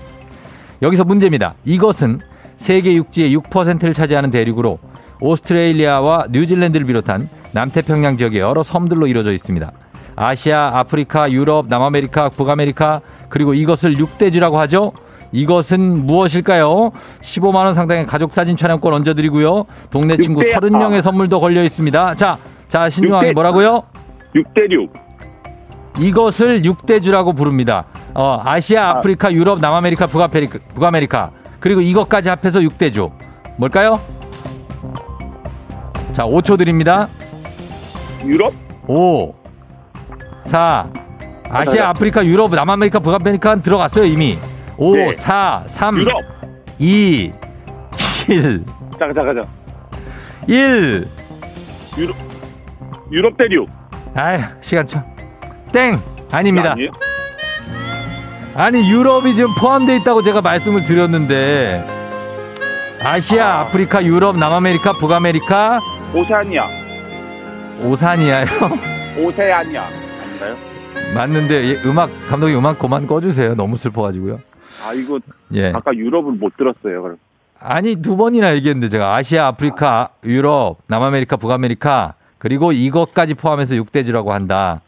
[0.81, 1.55] 여기서 문제입니다.
[1.63, 2.19] 이것은
[2.57, 4.79] 세계 육지의 6%를 차지하는 대륙으로
[5.25, 9.71] 오스트레일리아와 뉴질랜드를 비롯한 남태평양 지역의 여러 섬들로 이루어져 있습니다.
[10.15, 14.93] 아시아, 아프리카, 유럽, 남아메리카, 북아메리카, 그리고 이것을 육대주라고 하죠.
[15.31, 16.91] 이것은 무엇일까요?
[17.21, 19.65] 15만 원 상당의 가족 사진 촬영권 얹어 드리고요.
[19.89, 20.59] 동네 친구 육대야.
[20.59, 22.15] 30명의 선물도 걸려 있습니다.
[22.15, 22.37] 자,
[22.69, 23.83] 자, 신중하게 뭐라고요?
[24.35, 24.89] 6대6.
[25.99, 27.85] 이것을 육대주라고 부릅니다.
[28.13, 31.31] 어, 아시아, 아프리카, 유럽, 남아메리카, 북아메리카, 북아메리카.
[31.59, 33.09] 그리고 이것까지 합해서 육대주.
[33.57, 33.99] 뭘까요?
[36.15, 37.09] 자, 5초 드립니다.
[38.23, 38.53] 유럽?
[38.87, 39.35] 5,
[40.45, 40.87] 4,
[41.49, 44.39] 아시아, 아프리카, 유럽, 남아메리카, 북아메리카 들어갔어요, 이미.
[44.77, 45.11] 5, 네.
[45.11, 46.21] 4, 3, 유럽.
[46.79, 47.33] 2,
[48.29, 48.63] 1,
[48.97, 49.45] 잠깐, 잠깐, 잠깐.
[50.47, 51.07] 1.
[51.97, 52.15] 유럽,
[53.11, 53.69] 유럽 대륙.
[54.15, 55.03] 아휴, 시간 쳐.
[55.73, 56.01] 땡!
[56.31, 56.71] 아닙니다.
[56.71, 56.91] 아니에요?
[58.55, 61.85] 아니 유럽이 지금 포함되어 있다고 제가 말씀을 드렸는데
[63.03, 65.79] 아시아, 아프리카, 유럽, 남아메리카, 북아메리카,
[66.13, 66.63] 오세아니아.
[67.83, 68.45] 오산이야요.
[69.19, 69.83] 오세아니아.
[69.83, 70.57] 아닌가요?
[71.15, 73.55] 맞는데 예, 음악 감독님 음악 그만 꺼주세요.
[73.55, 74.39] 너무 슬퍼가지고요.
[74.85, 75.19] 아, 이거
[75.53, 75.71] 예.
[75.73, 77.01] 아까 유럽을 못 들었어요.
[77.01, 77.17] 그럼.
[77.59, 84.81] 아니 두 번이나 얘기했는데 제가 아시아, 아프리카, 유럽, 남아메리카, 북아메리카 그리고 이것까지 포함해서 육대주라고 한다.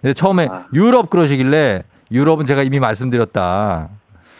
[0.00, 0.66] 근데 처음에 아.
[0.74, 3.88] 유럽 그러시길래 유럽은 제가 이미 말씀드렸다.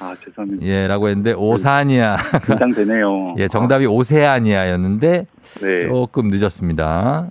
[0.01, 0.65] 아, 죄송합니다.
[0.67, 2.17] 예 라고 했는데 오사니아.
[2.47, 3.35] 긴장되네요.
[3.39, 5.27] 예, 정답이 오세아니아였는데
[5.61, 5.81] 네.
[5.89, 7.29] 조금 늦었습니다.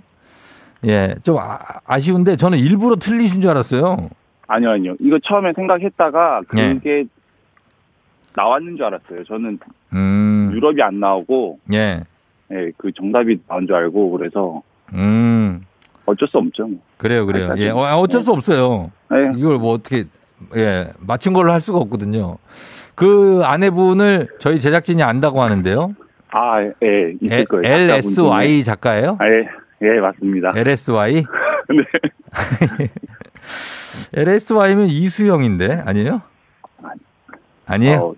[0.86, 4.10] 예, 좀 아, 아쉬운데 저는 일부러 틀리신 줄 알았어요.
[4.46, 4.94] 아니요, 아니요.
[5.00, 6.74] 이거 처음에 생각했다가 예.
[6.74, 7.04] 그게
[8.34, 9.24] 나왔는 줄 알았어요.
[9.24, 9.58] 저는
[9.92, 10.50] 음, 음.
[10.54, 12.02] 유럽이 안 나오고 예.
[12.52, 14.62] 예, 그 정답이 나온 줄 알고 그래서
[14.94, 15.64] 음.
[16.06, 16.66] 어쩔 수 없죠.
[16.66, 16.78] 뭐.
[16.96, 17.50] 그래요, 그래요.
[17.52, 17.70] 아니, 예.
[17.70, 18.90] 어, 어쩔 수 없어요.
[19.12, 19.38] 예.
[19.38, 20.04] 이걸 뭐 어떻게
[20.56, 22.38] 예 맞춘 걸로 할 수가 없거든요.
[22.94, 25.94] 그 아내분을 저희 제작진이 안다고 하는데요.
[26.30, 27.62] 아, 예, 있을 에- 거예요.
[27.64, 29.16] LSY 작가예요?
[29.20, 29.46] 아, 예,
[29.82, 30.52] 예, 맞습니다.
[30.54, 31.24] LSY?
[31.70, 32.88] 네.
[34.14, 36.22] LSY면 이수영인데 아니에요?
[37.66, 37.98] 아니에요?
[37.98, 38.14] 어,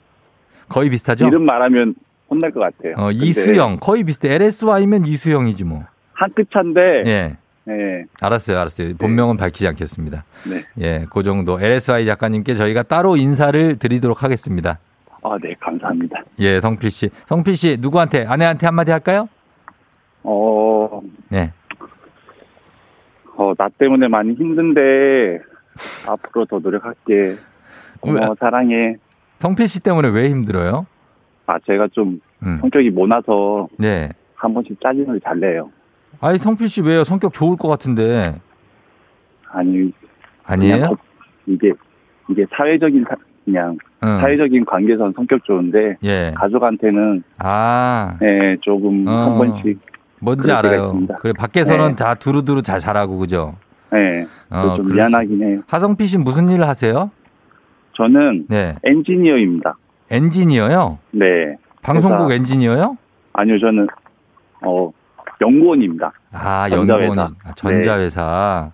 [0.69, 1.27] 거의 비슷하죠?
[1.27, 1.95] 이름 말하면
[2.29, 2.95] 혼날 것 같아요.
[2.97, 4.33] 어, 이수영 거의 비슷해.
[4.35, 5.85] LSY면 이수영이지 뭐.
[6.15, 7.37] 한 끗 차인데, 예.
[7.69, 8.97] 예, 알았어요, 알았어요.
[8.97, 10.25] 본명은 밝히지 않겠습니다.
[10.49, 10.65] 네.
[10.81, 11.61] 예, 그 정도.
[11.61, 14.79] LSY 작가님께 저희가 따로 인사를 드리도록 하겠습니다.
[15.23, 16.23] 아, 네, 감사합니다.
[16.39, 17.11] 예, 성필 씨.
[17.27, 19.29] 성필 씨, 누구한테, 아내한테 한마디 할까요?
[20.23, 21.53] 어, 예.
[23.37, 25.41] 어, 나 때문에 많이 힘든데,
[26.09, 27.37] 앞으로 더 노력할게.
[28.01, 28.97] 고마워, 사랑해.
[29.39, 30.87] 성필 씨 때문에 왜 힘들어요?
[31.47, 32.59] 아, 제가 좀 음.
[32.61, 34.09] 성격이 모나서 네.
[34.35, 35.71] 한 번씩 짜증을 잘 내요.
[36.19, 37.05] 아니, 성필 씨 왜요?
[37.05, 38.35] 성격 좋을 것 같은데.
[39.53, 39.93] 아니,
[40.45, 40.97] 아니에요?
[41.47, 41.73] 이게,
[42.29, 44.21] 이게 사회적인, 사- 그냥, 응.
[44.21, 46.33] 사회적인 관계선 성격 좋은데, 예.
[46.37, 49.11] 가족한테는, 아, 예, 조금 어.
[49.11, 49.79] 한 번씩,
[50.21, 50.87] 뭔지 알아요.
[50.87, 51.15] 있습니다.
[51.17, 51.95] 그래, 밖에서는 네.
[51.97, 53.57] 다 두루두루 잘 잘하고, 그죠?
[53.95, 55.61] 예, 어, 좀 미안하긴 해요.
[55.67, 57.11] 하성필 씨 무슨 일을 하세요?
[57.95, 58.77] 저는 네.
[58.85, 59.77] 엔지니어입니다.
[60.11, 60.99] 엔지니어요?
[61.13, 61.57] 네.
[61.83, 62.97] 방송국 회사- 엔지니어요?
[63.33, 63.87] 아니요, 저는,
[64.63, 64.93] 어,
[65.41, 66.13] 연구원입니다.
[66.33, 67.23] 아, 전자회사.
[67.45, 68.71] 아, 전자회사.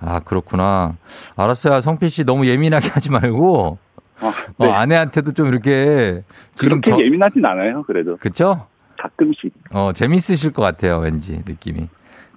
[0.00, 0.96] 아, 그렇구나.
[1.36, 1.80] 알았어요.
[1.80, 3.78] 성필 씨 너무 예민하게 하지 말고,
[4.20, 4.26] 아,
[4.58, 4.70] 어, 네.
[4.70, 6.22] 아내한테도 좀 이렇게,
[6.54, 8.16] 지금 그렇게 저, 예민하진 않아요, 그래도.
[8.18, 8.66] 그쵸?
[8.98, 9.52] 가끔씩.
[9.70, 11.88] 어, 재밌으실 것 같아요, 왠지, 느낌이.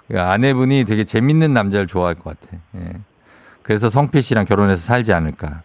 [0.08, 2.58] 그러니까 아내분이 되게 재밌는 남자를 좋아할 것 같아.
[2.78, 2.94] 예.
[3.64, 5.62] 그래서 성필 씨랑 결혼해서 살지 않을까.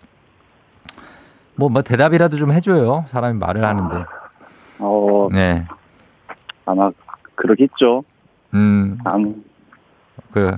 [1.54, 3.04] 뭐, 뭐, 대답이라도 좀 해줘요.
[3.08, 4.04] 사람이 말을 하는데.
[4.80, 5.64] 어, 네.
[6.66, 6.90] 아마,
[7.42, 8.04] 그러겠죠.
[8.54, 9.34] 음, 아무,
[10.30, 10.52] 그,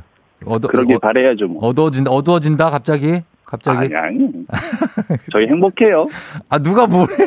[0.45, 1.65] 어두, 그러길 어, 바래야죠, 뭐.
[1.67, 3.23] 어두워진다, 어두워진다, 갑자기?
[3.45, 3.79] 갑자기?
[3.79, 4.31] 아니, 아니.
[5.33, 6.07] 저희 행복해요.
[6.51, 7.27] 아, 누가 뭐래요?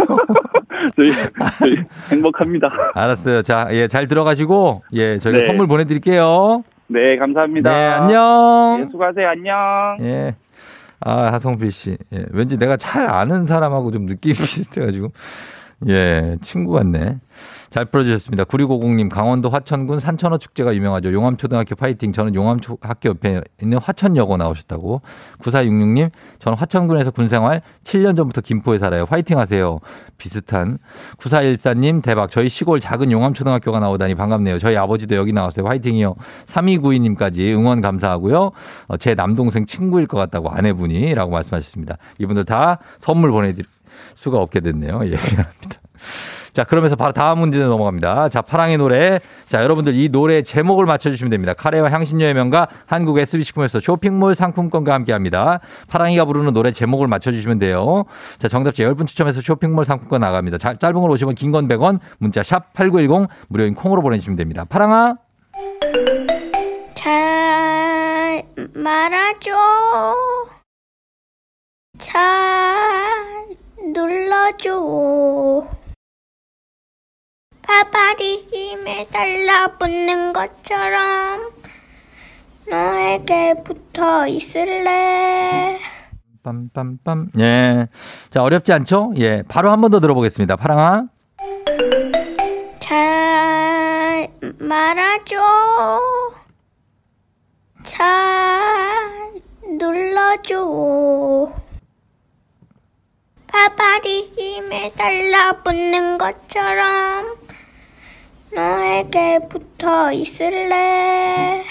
[0.95, 1.11] 저희,
[1.59, 1.75] 저희
[2.11, 2.69] 행복합니다.
[2.93, 3.41] 알았어요.
[3.41, 5.47] 자, 예, 잘 들어가시고, 예, 저희가 네.
[5.47, 6.63] 선물 보내 드릴게요.
[6.87, 7.69] 네, 감사합니다.
[7.69, 8.89] 네, 예, 안녕.
[8.91, 9.27] 수고하세요.
[9.27, 9.55] 안녕.
[10.01, 10.35] 예.
[10.99, 11.97] 아, 하성필 씨.
[12.13, 15.11] 예, 왠지 내가 잘 아는 사람하고 좀 느낌이 비슷해 가지고.
[15.87, 17.17] 예, 친구 같네.
[17.69, 18.45] 잘 풀어주셨습니다.
[18.45, 21.11] 9650님, 강원도 화천군 산천어 축제가 유명하죠.
[21.11, 22.11] 용암초등학교 파이팅.
[22.13, 25.01] 저는 용암학교 옆에 있는 화천여고 나오셨다고.
[25.39, 29.05] 9466님, 저는 화천군에서 군생활 7년 전부터 김포에 살아요.
[29.05, 29.79] 파이팅 하세요.
[30.17, 30.77] 비슷한.
[31.17, 32.31] 9414님, 대박.
[32.31, 34.59] 저희 시골 작은 용암초등학교가 나오다니 반갑네요.
[34.59, 35.65] 저희 아버지도 여기 나왔어요.
[35.67, 36.15] 화이팅이요.
[36.47, 38.51] 3292님까지 응원 감사하고요.
[38.87, 41.97] 어, 제 남동생 친구일 것 같다고 아내분이 라고 말씀하셨습니다.
[42.19, 43.65] 이분들 다 선물 보내드릴
[44.15, 45.01] 수가 없게 됐네요.
[45.05, 45.81] 예, 미안합니다.
[46.57, 48.29] 자, 그러면서 바로 다음 문제 넘어갑니다.
[48.29, 49.19] 자, 파랑의 노래.
[49.47, 51.53] 자, 여러분들 이 노래 제목을 맞춰주시면 됩니다.
[51.53, 55.59] 카레와 향신료의 명가 한국 SB식품에서 쇼핑몰 상품권과 함께 합니다.
[55.87, 58.05] 파랑이가 부르는 노래 제목을 맞춰주시면 돼요.
[58.39, 60.57] 자, 정답자 10분 추첨해서 쇼핑몰 상품권 나갑니다.
[60.57, 64.65] 자, 짧은 걸 오시면 긴건 100원, 문자 샵 8910 무료인 콩으로 보내주시면 됩니다.
[64.67, 65.13] 파랑아.
[66.95, 68.43] 잘
[68.73, 69.51] 말아줘.
[71.99, 72.25] 잘
[73.93, 75.77] 눌러줘.
[77.67, 81.51] 파파리 힘에 달라붙는 것처럼
[82.69, 85.77] 너에게 붙어 있을래.
[86.43, 87.37] 빰빰빰.
[87.39, 87.87] 예.
[88.29, 89.13] 자, 어렵지 않죠?
[89.17, 89.43] 예.
[89.49, 90.55] 바로 한 번 더 들어보겠습니다.
[90.55, 91.03] 파랑아.
[92.79, 95.35] 잘 말아줘.
[97.83, 99.33] 잘
[99.77, 101.51] 눌러줘.
[103.47, 107.35] 파파리 힘에 달라붙는 것처럼
[108.57, 111.63] 너에게 붙어 있을래.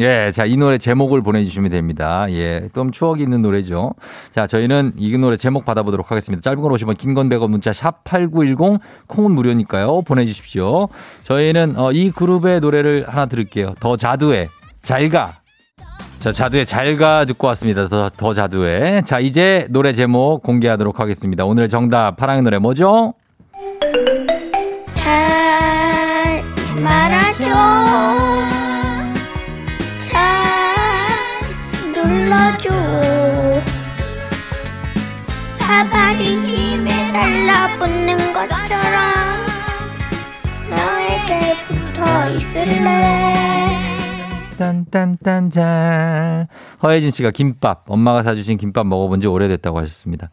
[0.00, 2.26] 예, 자, 이 노래 제목을 보내주시면 됩니다.
[2.30, 3.92] 예, 좀 추억이 있는 노래죠.
[4.34, 6.40] 자, 저희는 이 노래 제목 받아보도록 하겠습니다.
[6.40, 10.02] 짧은 걸 오시면 긴건 100원 문자 샵 8910 콩은 무료니까요.
[10.02, 10.88] 보내주십시오.
[11.22, 13.74] 저희는 어, 이 그룹의 노래를 하나 들을게요.
[13.78, 14.48] 더 자두의
[14.82, 15.34] 잘가.
[16.18, 17.86] 자, 자두의 잘가 듣고 왔습니다.
[17.86, 19.04] 더, 더 자두의.
[19.04, 21.44] 자, 이제 노래 제목 공개하도록 하겠습니다.
[21.44, 23.14] 오늘 정답 파랑의 노래 뭐죠?
[26.82, 27.44] 말아줘.
[30.10, 30.44] 잘
[31.92, 32.70] 눌러줘.
[35.58, 39.00] 파바리 힘에 달라붙는 것처럼
[40.70, 43.34] 너에게 붙어 있을래.
[44.58, 46.48] 딴딴딴 잘.
[46.82, 50.30] 허혜진 씨가 김밥, 엄마가 사주신 김밥 먹어본 지 오래됐다고 하셨습니다.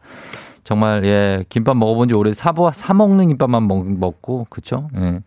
[0.68, 4.90] 정말 예 김밥 먹어본 지 오래 사보 사 먹는 김밥만 먹, 먹고 그쵸?
[4.98, 5.20] 예.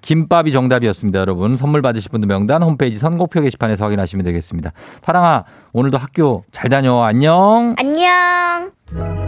[0.00, 1.56] 김밥이 정답이었습니다, 여러분.
[1.56, 4.72] 선물 받으실 분들 명단 홈페이지 선곡표 게시판에서 확인하시면 되겠습니다.
[5.02, 7.76] 파랑아 오늘도 학교 잘 다녀 안녕.
[7.78, 9.27] 안녕.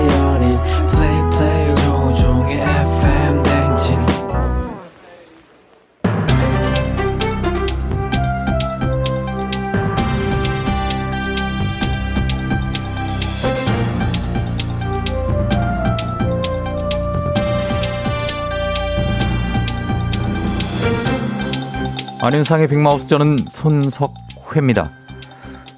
[22.23, 24.91] 안윤상의 빅마우스 저는 손석회입니다.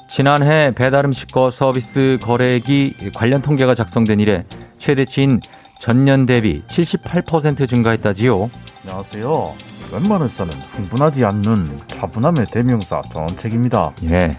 [0.09, 4.43] 지난해 배달음식 거 서비스 거래액이 관련 통계가 작성된 이래
[4.77, 5.39] 최대치인
[5.79, 8.49] 전년 대비 78% 증가했다지요.
[8.83, 9.53] 안녕하세요.
[9.93, 13.93] 웬만해서는 흥분하지 않는 차분함의 대명사 정책입니다.
[14.03, 14.37] 예.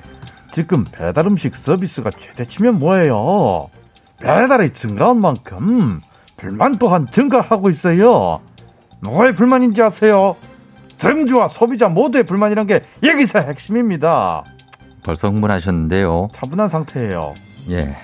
[0.53, 3.71] 지금 배달음식 서비스가 최대치면 뭐예요?
[4.21, 6.03] 배달이 증가한 만큼
[6.37, 8.43] 불만 또한 증가하고 있어요.
[9.01, 10.37] 뭐의 불만인지 아세요?
[11.05, 14.43] 점주와 소비자 모두의 불만이란 게 여기서 핵심입니다.
[15.03, 16.29] 벌써 흥분하셨는데요.
[16.33, 17.35] 차분한 상태예요.
[17.71, 17.95] 예.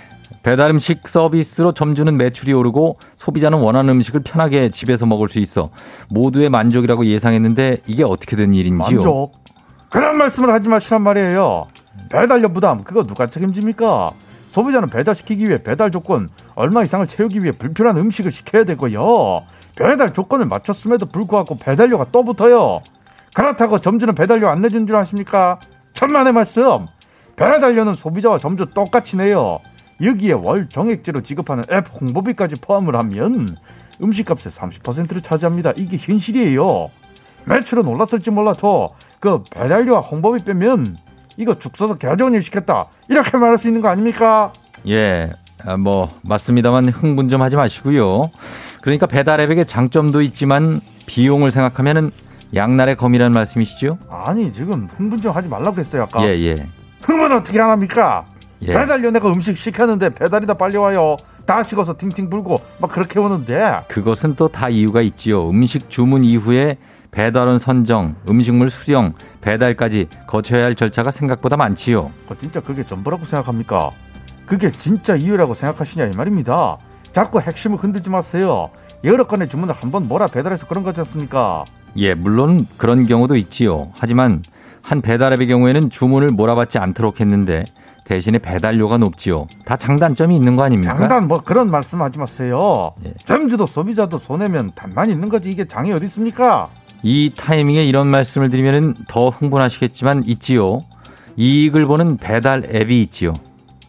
[0.43, 5.71] 배달 음식 서비스로 점주는 매출이 오르고 소비자는 원하는 음식을 편하게 집에서 먹을 수 있어
[6.09, 8.97] 모두의 만족이라고 예상했는데 이게 어떻게 된 일인지요?
[8.99, 9.33] 만족.
[9.89, 11.67] 그런 말씀을 하지 마시란 말이에요.
[12.11, 14.11] 배달료 부담 그거 누가 책임집니까?
[14.51, 19.43] 소비자는 배달시키기 위해 배달 조건 얼마 이상을 채우기 위해 불편한 음식을 시켜야 되고요.
[19.77, 22.83] 배달 조건을 맞췄음에도 불구하고 배달료가 또 붙어요.
[23.35, 25.59] 그렇다고 점주는 배달료 안 내준 줄 아십니까?
[25.95, 26.87] 천만의 말씀.
[27.37, 29.61] 배달료는 소비자와 점주 똑같이 내요.
[30.03, 33.57] 여기에 월 정액제로 지급하는 앱 홍보비까지 포함을 하면
[34.03, 35.73] 음식값의 30%를 차지합니다.
[35.77, 36.91] 이게 현실이에요.
[37.47, 40.97] 매출은 올랐을지 몰라도 그 배달료와 홍보비 빼면
[41.37, 44.53] 이거 죽 써서 개좋은 일 시켰다 이렇게 말할 수 있는 거 아닙니까?
[44.89, 45.31] 예.
[45.65, 48.31] 아, 뭐 맞습니다만 흥분 좀 하지 마시고요.
[48.83, 52.11] 그러니까 배달 앱에게 장점도 있지만 비용을 생각하면은
[52.55, 53.99] 양날의 검이라는 말씀이시죠?
[54.11, 56.67] 아니 지금 흥분 좀 하지 말라고 했어요 아까 예, 예.
[57.03, 58.25] 흥분 어떻게 안 합니까?
[58.63, 58.67] 예.
[58.73, 61.17] 배달료 내가 음식 시켰는데 배달이 다 빨리 와요
[61.47, 65.49] 다 식어서 팅팅 불고 막 그렇게 오는데 그것은 또 다 이유가 있지요.
[65.49, 66.77] 음식 주문 이후에
[67.11, 72.13] 배달원 선정, 음식물 수령, 배달까지 거쳐야 할 절차가 생각보다 많지요.
[72.29, 73.91] 그 진짜 그게 전부라고 생각합니까?
[74.47, 76.77] 그게 진짜 이유라고 생각하시냐 이 말입니다
[77.13, 78.71] 자꾸 핵심을 흔들지 마세요
[79.05, 81.65] 여러 건의 주문을 한 번 몰아 배달해서 그런 거지 않습니까?
[81.97, 83.91] 예, 물론 그런 경우도 있지요.
[83.99, 84.43] 하지만
[84.83, 87.65] 한 배달앱의 경우에는 주문을 몰아받지 않도록 했는데
[88.05, 89.47] 대신에 배달료가 높지요.
[89.65, 90.97] 다 장단점이 있는 거 아닙니까?
[90.97, 92.93] 장단 뭐 그런 말씀하지 마세요.
[93.05, 93.15] 예.
[93.25, 96.69] 점주도 소비자도 손해면 단만 있는 거지 이게 장이 어디 있습니까?
[97.03, 100.81] 이 타이밍에 이런 말씀을 드리면 더 흥분하시겠지만 있지요.
[101.37, 103.33] 이익을 보는 배달 앱이 있지요.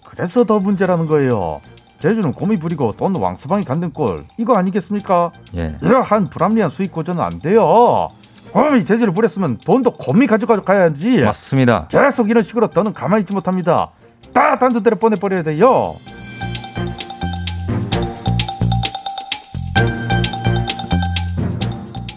[0.05, 1.61] 그래서 더 문제라는 거예요.
[2.01, 5.31] 제주는 곰이 부리고 돈 왕서방이 갖는 꼴 이거 아니겠습니까?
[5.55, 5.77] 예.
[5.83, 8.09] 이러한 불합리한 수익 고전은 안 돼요.
[8.51, 11.21] 곰이 제주를 부렸으면 돈도 곰이 가져가야지.
[11.21, 11.87] 맞습니다.
[11.89, 13.91] 계속 이런 식으로 더는 가만히 있지 못합니다.
[14.33, 15.95] 다 단두대로 보내버려야 돼요.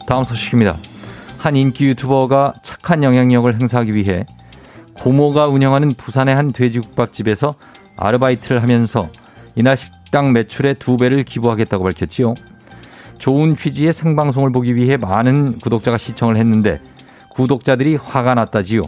[0.06, 0.76] 다음 소식입니다.
[1.38, 4.24] 한 인기 유튜버가 착한 영향력을 행사하기 위해
[4.94, 7.52] 고모가 운영하는 부산의 한 돼지국밥집에서
[7.96, 9.10] 아르바이트를 하면서
[9.54, 12.34] 이날 식당 매출의 두 배를 기부하겠다고 밝혔지요.
[13.18, 16.80] 좋은 취지의 생방송을 보기 위해 많은 구독자가 시청을 했는데
[17.30, 18.82] 구독자들이 화가 났다지요.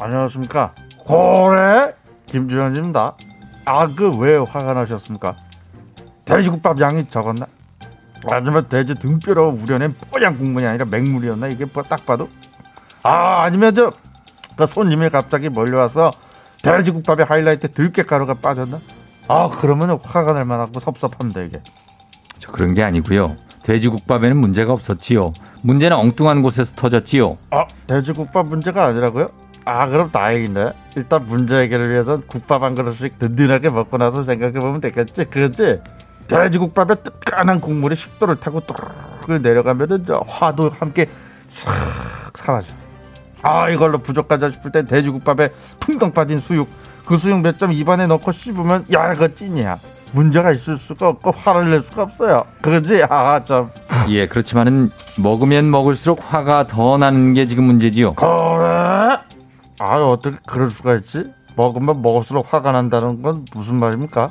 [0.00, 0.74] 안녕하십니까.
[0.98, 1.92] 고래
[2.26, 3.16] 김주현입니다.
[3.64, 5.36] 아 그 왜 화가 나셨습니까?
[6.24, 7.46] 돼지국밥 양이 적었나?
[8.30, 12.28] 아니면 돼지 등뼈로 우려낸 뽀얀 국물이 아니라 맹물이었나 이게 뭐 딱 봐도
[13.02, 13.92] 아 아니면 저
[14.54, 16.10] 그 손님이 갑자기 몰려와서
[16.62, 18.78] 돼지국밥에 하이라이트 들깨가루가 빠졌나?
[19.28, 21.60] 아 그러면 화가 날 만하고 섭섭합니다 이게
[22.38, 23.36] 저 그런 게 아니고요.
[23.62, 25.32] 돼지국밥에는 문제가 없었지요.
[25.62, 27.38] 문제는 엉뚱한 곳에서 터졌지요.
[27.50, 29.30] 아 돼지국밥 문제가 아니라고요?
[29.64, 34.80] 아 그럼 다행이네 일단 문제 해결을 위해선 국밥 한 그릇씩 든든하게 먹고 나서 생각해 보면
[34.80, 35.80] 되겠지 그렇지?
[36.26, 38.60] 돼지국밥에 뜨끈한 국물이 식도를 타고
[39.40, 41.08] 내려가면은 저 화도 함께
[41.48, 41.72] 싹
[42.34, 42.74] 사라져
[43.42, 46.68] 아 이걸로 부족하다 싶을 땐 돼지국밥에 풍덩 빠진 수육
[47.12, 49.78] 그 수육 몇 점 입안에 넣고 씹으면 야 이거 찐이야
[50.12, 53.68] 문제가 있을 수가 없고 화를 낼 수가 없어요 그러지 아 참
[54.08, 58.14] 예, 그렇지만은 먹으면 먹을수록 화가 더 나는 게 지금 문제지요.
[58.14, 58.26] 그래?
[59.78, 61.24] 아 어떻게 그럴 수가 있지?
[61.54, 64.30] 먹으면 먹을수록 화가 난다는 건 무슨 말입니까?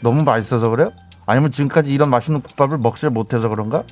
[0.00, 0.92] 너무 맛있어서 그래요?
[1.26, 3.82] 아니면 지금까지 이런 맛있는 국밥을 먹질 못해서 그런가?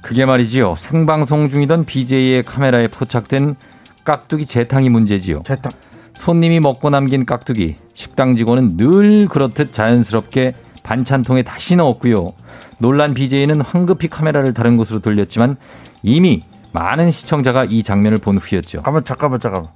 [0.00, 0.76] 그게 말이지요.
[0.76, 3.56] 생방송 중이던 BJ의 카메라에 포착된
[4.04, 5.42] 깍두기 재탕이 문제지요.
[5.44, 5.70] 재탕.
[6.16, 7.76] 손님이 먹고 남긴 깍두기.
[7.94, 10.52] 식당 직원은 늘 그렇듯 자연스럽게
[10.82, 12.32] 반찬통에 다시 넣었고요.
[12.78, 15.56] 놀란 BJ는 황급히 카메라를 다른 곳으로 돌렸지만
[16.02, 16.42] 이미
[16.72, 18.78] 많은 시청자가 이 장면을 본 후였죠.
[18.78, 19.70] 잠깐만 잠깐만 잠깐만.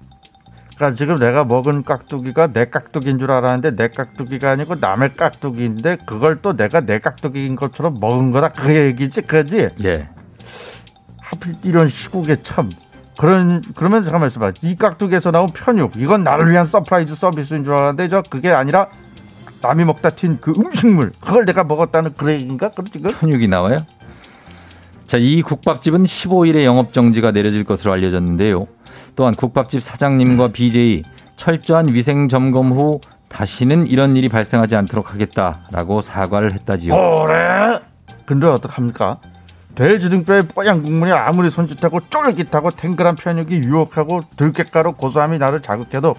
[0.77, 6.41] 그러니까 지금 내가 먹은 깍두기가 내 깍두기인 줄 알았는데 내 깍두기가 아니고 남의 깍두기인데 그걸
[6.41, 9.69] 또 내가 내 깍두기인 것처럼 먹은 거다 그 얘기지 그지?
[9.85, 10.09] 예.
[11.19, 12.71] 하필 이런 시국에 참
[13.21, 18.09] 그런 그러면 잠깐만 있어봐 이 깍두기에서 나온 편육 이건 나를 위한 surprise 서비스인 줄 알았는데
[18.09, 18.89] 저 그게 아니라
[19.61, 23.77] 남이 먹다 튄 그 음식물 그걸 내가 먹었다는 그 얘기인가 그럼 지금 편육이 나와요?
[25.07, 28.67] 자, 이 국밥집은 15일에 영업 정지가 내려질 것으로 알려졌는데요.
[29.17, 31.03] 또한 국밥집 사장님과 BJ
[31.37, 36.95] 철저한 위생 점검 후 다시는 이런 일이 발생하지 않도록 하겠다라고 사과를 했다지요.
[36.95, 37.81] 그래?
[38.25, 39.21] 근데 어떡합니까?
[39.81, 46.15] 돼지등뼈의 뽀얀 국물이 아무리 손짓하고 쫄깃하고 탱글한 편육이 유혹하고 들깨가루 고소함이 나를 자극해도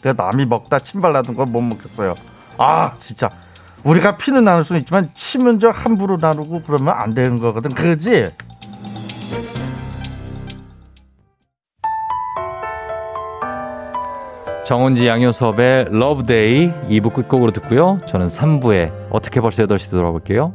[0.00, 2.14] 그 남이 먹다 침발 나던 건못 먹겠어요.
[2.56, 3.28] 아 진짜
[3.84, 7.70] 우리가 피는 나눌 수는 있지만 침은 저 함부로 나누고 그러면 안 되는 거거든.
[7.74, 8.30] 그지?
[14.64, 18.00] 정은지 양요섭의 Love Day 2부 끝곡으로 듣고요.
[18.06, 20.54] 저는 3부에 어떻게 벌써 8시 돌아볼게요.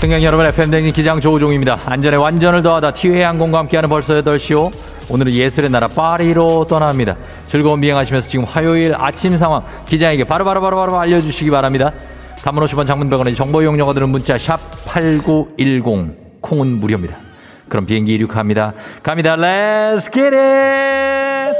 [0.00, 1.78] 승객 여러분 FM 댕진 기장 조우종입니다.
[1.84, 4.72] 안전에 완전을 더하다 티웨이 항공과 함께하는 벌써 8시요.
[5.10, 7.16] 오늘은 예술의 나라 파리로 떠납니다.
[7.46, 11.90] 즐거운 비행하시면서 지금 화요일 아침 상황 기장에게 바로바로 바로바로 알려주시기 바랍니다.
[12.42, 17.18] 단문 50원 장문 100원의 정보 이용료가 드는 문자 샵 8910 콩은 무료입니다.
[17.68, 18.72] 그럼 비행기 이륙합니다.
[19.02, 19.36] 갑니다.
[19.36, 21.56] Let's get it!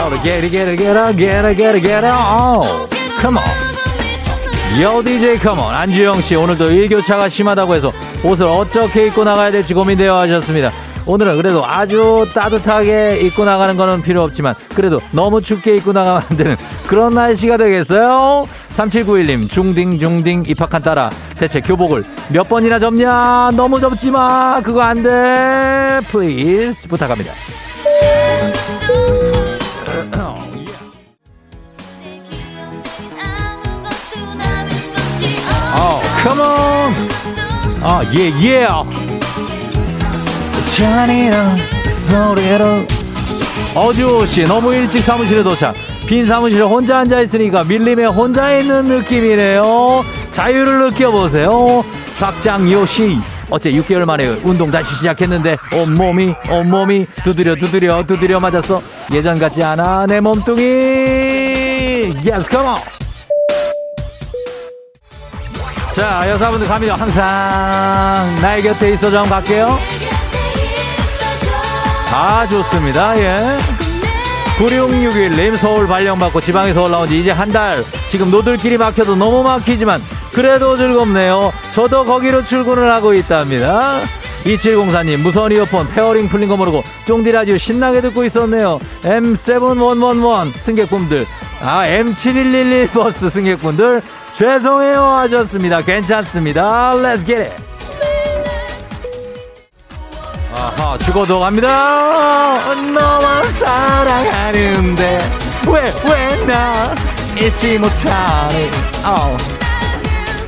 [0.00, 2.14] Oh, get it, get it, get it, get it, get it, get it.
[2.14, 4.80] Oh, come on.
[4.80, 7.90] 요 DJ 컴온 안주영 씨 오늘도 일교차가 심하다고 해서
[8.22, 10.70] 옷을 어떻게 입고 나가야 될지 고민되어 하셨습니다.
[11.06, 16.36] 오늘은 그래도 아주 따뜻하게 입고 나가는 거는 필요 없지만 그래도 너무 춥게 입고 나가면 안
[16.36, 16.56] 되는
[16.86, 18.46] 그런 날씨가 되겠어요.
[18.70, 26.00] 3791님 중딩 중딩 입학한 딸아 대체 교복을 몇 번이나 접냐 너무 접지 마 그거 안돼
[26.08, 27.32] please 부탁합니다.
[35.76, 37.08] 어, come on.
[37.82, 38.66] 아, 예, 예.
[40.76, 41.56] 잔이랑
[42.08, 42.86] 소리로.
[43.74, 45.74] 어주호 씨, 너무 일찍 사무실에 도착.
[46.06, 50.02] 빈 사무실에 혼자 앉아 있으니까 밀림에 혼자 있는 느낌이네요.
[50.30, 51.84] 자유를 느껴보세요.
[52.18, 53.18] 박장요 씨.
[53.50, 58.82] 어째 6개월 만에 운동 다시 시작했는데 온몸이 온몸이 두드려 두드려 두드려 맞았어.
[59.12, 60.62] 예전 같지 않아 내 몸뚱이.
[62.24, 62.76] 예스 컴
[65.98, 66.94] 자, 여사분들 갑니다.
[66.94, 67.24] 항상
[68.40, 69.76] 나의 곁에 있어 좀 갈게요.
[72.12, 73.18] 아, 좋습니다.
[73.18, 73.36] 예.
[74.58, 77.84] 9661님 서울 발령받고 지방에서 올라온 지 이제 한 달.
[78.06, 80.00] 지금 노들길이 막혀도 너무 막히지만
[80.32, 81.52] 그래도 즐겁네요.
[81.72, 84.00] 저도 거기로 출근을 하고 있답니다.
[84.44, 88.78] 2704님 무선 이어폰 pairing 풀린 거 모르고 쫑디 라디오 신나게 듣고 있었네요.
[89.02, 91.26] M7111 승객분들
[91.60, 94.02] 아 M7111 버스 승객분들
[94.34, 95.82] 죄송해요 하셨습니다.
[95.82, 96.92] 괜찮습니다.
[96.92, 97.52] Let's get it.
[100.54, 102.58] 아하 죽어도 갑니다.
[102.94, 105.30] 너만 사랑하는데
[105.66, 106.94] 왜 왜나
[107.40, 108.70] 잊지 못하니?
[109.04, 109.36] 어.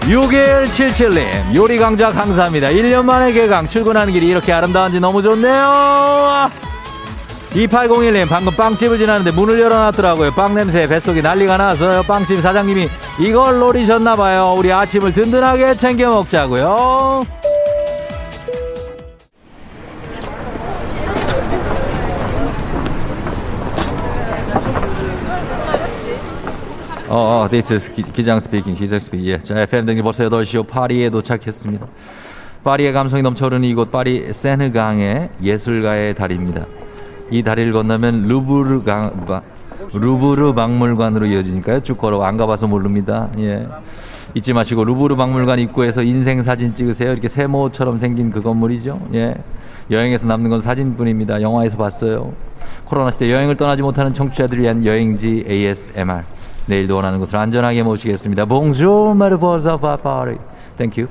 [0.03, 6.51] 6177님 요리 강자 감사합니다 1년 만에 개강 출근하는 길이 이렇게 아름다운지 너무 좋네요
[7.53, 12.89] 2801님 방금 빵집을 지나는데 문을 열어놨더라고요 빵 냄새에 뱃속이 난리가 나서요 빵집 사장님이
[13.19, 17.27] 이걸 노리셨나봐요 우리 아침을 든든하게 챙겨 먹자고요
[27.09, 29.27] 어, 어, 데이트 기, 기장 스피킹, 기장 스피킹.
[29.27, 29.39] 예.
[29.39, 30.65] 자, FM 등이 벌써 8시요.
[30.69, 31.85] 파리에 도착했습니다.
[32.63, 36.67] 파리의 감성이 넘쳐흐르는 이곳 파리 세느강의 예술가의 다리입니다.
[37.31, 39.43] 이 다리를 건너면 루브르 강, 바,
[39.93, 41.81] 루브르 박물관으로 이어지니까요.
[41.81, 43.29] 쭉 걸어 안 가봐서 모릅니다.
[43.39, 43.67] 예.
[44.35, 47.13] 잊지 마시고 루브르 박물관 입구에서 인생 사진 찍으세요.
[47.13, 49.01] 이렇게 세모처럼 생긴 그 건물이죠.
[49.15, 49.35] 예.
[49.91, 51.43] 여행에서 남는 건 사진뿐입니다.
[51.43, 52.33] 영화에서 봤어요.
[52.85, 56.23] 코로나 시대 여행을 떠나지 못하는 청취자들을 위한 여행지 ASMR.
[56.67, 58.45] 내일도 원하는 곳을 안전하게 모시겠습니다.
[58.45, 60.37] 봉주 마르보사 파파리.
[60.77, 61.07] 땡큐.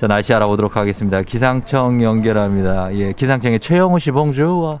[0.00, 1.22] 자, 날씨 알아보도록 하겠습니다.
[1.22, 2.94] 기상청 연결합니다.
[2.94, 4.80] 예, 기상청의 최영우 씨 봉주와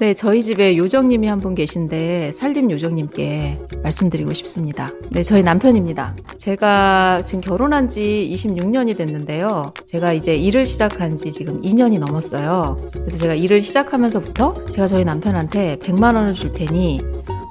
[0.00, 4.90] 네, 저희 집에 요정님이 한 분 계신데 살림 요정님께 말씀드리고 싶습니다.
[5.10, 6.14] 네, 저희 남편입니다.
[6.36, 9.72] 제가 지금 결혼한 지 26년이 됐는데요.
[9.86, 12.80] 제가 이제 일을 시작한 지 지금 2년이 넘었어요.
[12.92, 17.00] 그래서 제가 일을 시작하면서부터 제가 저희 남편한테 100만 원을 줄 테니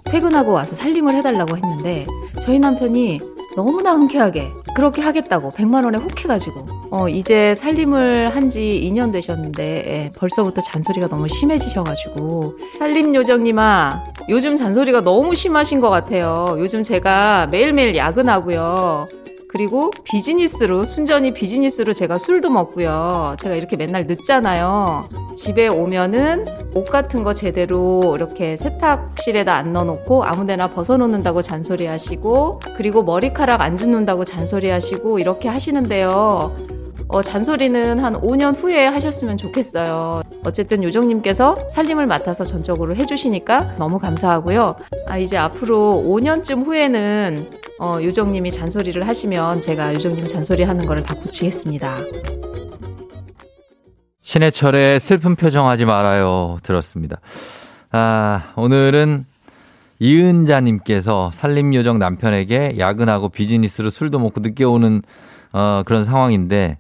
[0.06, 2.06] 퇴근하고 와서 살림을 해달라고 했는데
[2.42, 3.20] 저희 남편이
[3.56, 10.10] 너무나 흔쾌하게 그렇게 하겠다고 100만 원에 혹해가지고 어 이제 살림을 한 지 2년 되셨는데 예,
[10.18, 16.56] 벌써부터 잔소리가 너무 심해지셔가지고 살림 요정님아 요즘 잔소리가 너무 심하신 것 같아요.
[16.58, 19.06] 요즘 제가 매일매일 야근하고요.
[19.50, 23.36] 그리고 비즈니스로 순전히 비즈니스로 제가 술도 먹고요.
[23.42, 25.08] 제가 이렇게 맨날 늦잖아요.
[25.36, 33.60] 집에 오면은 옷 같은 거 제대로 이렇게 세탁실에다 안 넣어놓고 아무데나 벗어놓는다고 잔소리하시고 그리고 머리카락
[33.62, 36.77] 안 줍는다고 잔소리하시고 이렇게 하시는데요.
[37.10, 40.22] 어, 잔소리는 한 5년 후에 하셨으면 좋겠어요.
[40.44, 44.76] 어쨌든 요정님께서 살림을 맡아서 전적으로 해주시니까 너무 감사하고요.
[45.08, 47.46] 아, 이제 앞으로 5년쯤 후에는
[47.80, 51.96] 어, 요정님이 잔소리를 하시면 제가 요정님 잔소리 하는 거를 다 고치겠습니다.
[54.22, 56.58] 신해철의 슬픈 표정 하지 말아요.
[56.64, 57.22] 들었습니다.
[57.92, 59.26] 아, 오늘은
[60.00, 65.02] 이은자님께서 살림요정 남편에게 야근하고 비즈니스로 술도 먹고 늦게 오는
[65.54, 66.78] 어, 그런 상황인데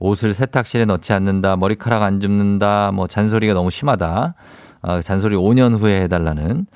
[0.00, 4.34] 옷을 세탁실에 넣지 않는다, 머리카락 안 줍는다, 뭐 잔소리가 너무 심하다.
[4.82, 6.66] 어, 잔소리 5년 후에 해달라는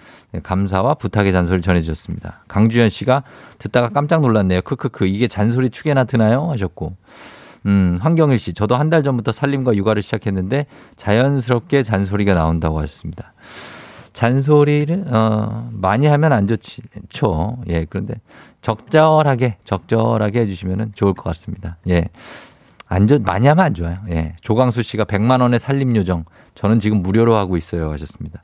[0.43, 2.45] 감사와 부탁의 잔소리를 전해주셨습니다.
[2.49, 3.23] 강주현 씨가
[3.59, 4.61] 듣다가 깜짝 놀랐네요.
[4.61, 6.51] 크크크 이게 잔소리 축에나 드나요?
[6.51, 6.97] 하셨고
[7.67, 10.67] 음, 황경일 씨, 저도 한 달 전부터 살림과 육아를 시작했는데
[10.97, 13.33] 자연스럽게 잔소리가 나온다고 하셨습니다.
[14.13, 17.59] 잔소리를 어, 많이 하면 안 좋죠.
[17.69, 18.15] 예, 그런데
[18.61, 21.79] 적절하게 적절하게 해주시면 좋을 것 같습니다.
[21.89, 22.09] 예.
[22.95, 23.99] 안 좋, 많이 하면 안 좋아요.
[24.11, 24.37] 예.
[24.41, 26.25] 조광수 씨가 100만 원의 살림 요정.
[26.55, 27.91] 저는 지금 무료로 하고 있어요.
[27.91, 28.43] 하셨습니다.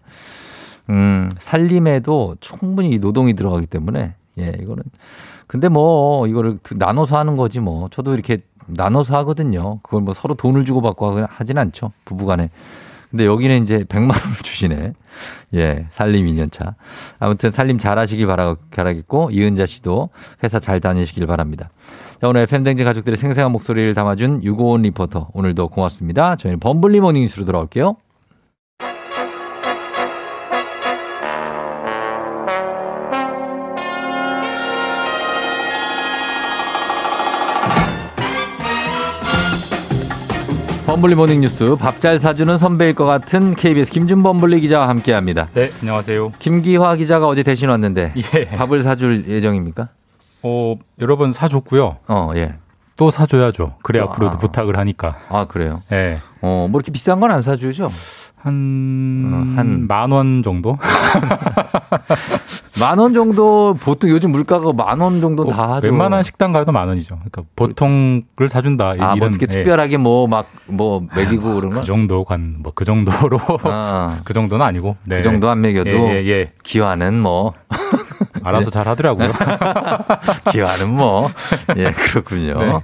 [0.90, 4.82] 음, 살림에도 충분히 노동이 들어가기 때문에, 예, 이거는.
[5.46, 7.88] 근데 뭐, 이거를 나눠서 하는 거지 뭐.
[7.90, 9.78] 저도 이렇게 나눠서 하거든요.
[9.82, 11.92] 그걸 뭐 서로 돈을 주고 받고 하진 않죠.
[12.04, 12.50] 부부간에.
[13.10, 14.92] 근데 여기는 이제 100만 원을 주시네.
[15.54, 16.74] 예, 살림 2년차.
[17.18, 20.10] 아무튼 살림 잘 하시길 바라, 바라겠고, 이은자 씨도
[20.44, 21.70] 회사 잘 다니시길 바랍니다.
[22.20, 25.30] 자, 오늘 FM댕진 가족들의 생생한 목소리를 담아준 유고원 리포터.
[25.32, 26.36] 오늘도 고맙습니다.
[26.36, 27.96] 저희는 범블리 모닝스로 돌아올게요.
[40.90, 45.46] 범블리 morning 뉴스 밥 잘 사주는 선배일 것 같은 KBS 김준범블리 기자와 함께합니다.
[45.54, 46.32] 네, 안녕하세요.
[46.40, 48.46] 김기화 기자가 어제 대신 왔는데 예.
[48.48, 49.88] 밥을 사줄 예정입니까?
[50.42, 51.98] 어, 여러 번 사줬고요.
[52.08, 52.54] 어, 예.
[52.96, 53.76] 또 사줘야죠.
[53.84, 54.40] 그래 또, 앞으로도 아.
[54.40, 55.16] 부탁을 하니까.
[55.28, 55.80] 아 그래요?
[55.92, 56.18] 예.
[56.42, 57.90] 어, 뭐 이렇게 비싼 건 안 사주죠?
[58.42, 60.78] 한, 어, 한- 만 원 정도?
[62.80, 65.86] 만 원 정도 보통 요즘 물가가 만 원 정도 다 하죠.
[65.88, 67.16] 웬만한 식당 가도 만 원이죠.
[67.16, 68.94] 그러니까 보통을 사준다.
[68.98, 69.54] 아, 뭐 이런, 어떻게 예.
[69.54, 71.80] 특별하게 뭐 막 뭐 먹이고 그런 거?
[71.80, 73.38] 그 정도 관, 뭐그 정도로.
[73.64, 74.96] 아, 그 정도는 아니고.
[75.04, 75.16] 네.
[75.16, 76.52] 그 정도 안 먹여도 예, 예, 예.
[76.62, 77.52] 기와는 뭐
[78.42, 79.32] 알아서 잘 하더라고요.
[80.52, 81.30] 기와는 뭐
[81.76, 82.58] 예, 그렇군요.
[82.58, 82.80] 네.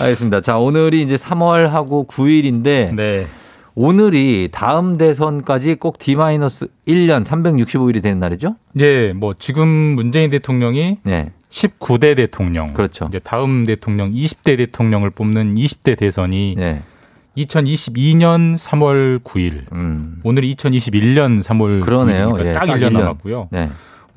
[0.00, 0.40] 알겠습니다.
[0.40, 3.26] 자, 오늘이 이제 3월하고 9일인데 네.
[3.74, 8.56] 오늘이 다음 대선까지 꼭 D-1년 365일이 되는 날이죠?
[8.74, 11.30] 이제 뭐 지금 문재인 대통령이 네.
[11.50, 12.72] 19대 대통령.
[12.74, 13.06] 그렇죠.
[13.08, 16.82] 이제 다음 대통령 20대 대통령을 뽑는 20대 대선이 네.
[17.36, 19.64] 2022년 3월 9일.
[20.24, 21.80] 오늘이 2021년 3월 음.
[21.80, 22.30] 그러네요.
[22.30, 22.92] 9일이니까 예, 딱딱 1년 1년.
[22.92, 23.48] 남았고요.
[23.50, 23.70] 네.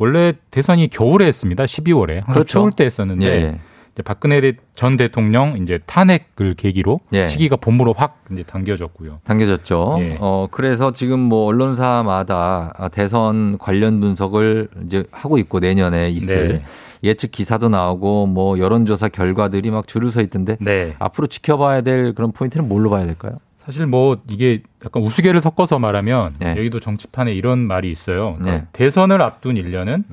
[0.04, 1.64] 원래 대선이 겨울에 했습니다.
[1.64, 2.16] 12월에.
[2.16, 2.46] 항상 그렇죠.
[2.60, 3.60] 추울 때 했었는데 예.
[3.94, 7.28] 이제 박근혜 대- 전 대통령 이제 탄핵을 계기로 예.
[7.28, 9.20] 시기가 봄으로 확 이제 당겨졌고요.
[9.24, 9.96] 당겨졌죠.
[10.00, 10.18] 예.
[10.20, 16.64] 어, 그래서 지금 뭐 언론사마다 아, 대선 관련 분석을 이제 하고 있고 내년에 있을 네.
[17.06, 20.96] 예측 기사도 나오고 뭐 여론조사 결과들이 막 줄을 서 있던데 네.
[21.00, 23.38] 앞으로 지켜봐야 될 그런 포인트는 뭘로 봐야 될까요?
[23.66, 28.36] 사실 뭐 이게 약간 우스개를 섞어서 말하면 여의도 정치판에 이런 말이 있어요.
[28.38, 28.68] 그러니까 네.
[28.74, 30.04] 대선을 앞둔 1년은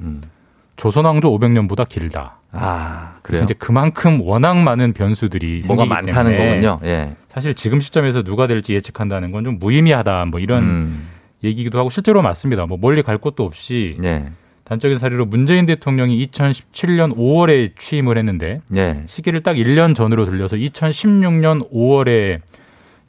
[0.76, 2.36] 조선왕조 500년보다 길다.
[2.52, 3.44] 아, 그래요?
[3.44, 6.80] 이제 그만큼 워낙 많은 변수들이 뭐가 많다는 거군요.
[6.84, 7.14] 예.
[7.28, 10.26] 사실 지금 시점에서 누가 될지 예측한다는 건 좀 무의미하다.
[10.26, 11.08] 뭐 이런 음.
[11.44, 12.66] 얘기기도 하고 실제로 맞습니다.
[12.66, 14.26] 뭐 멀리 갈 곳도 없이 네.
[14.64, 19.02] 단적인 사례로 문재인 대통령이 2017년 5월에 취임을 했는데 네.
[19.06, 22.40] 시기를 딱 1년 전으로 들려서 2016년 5월에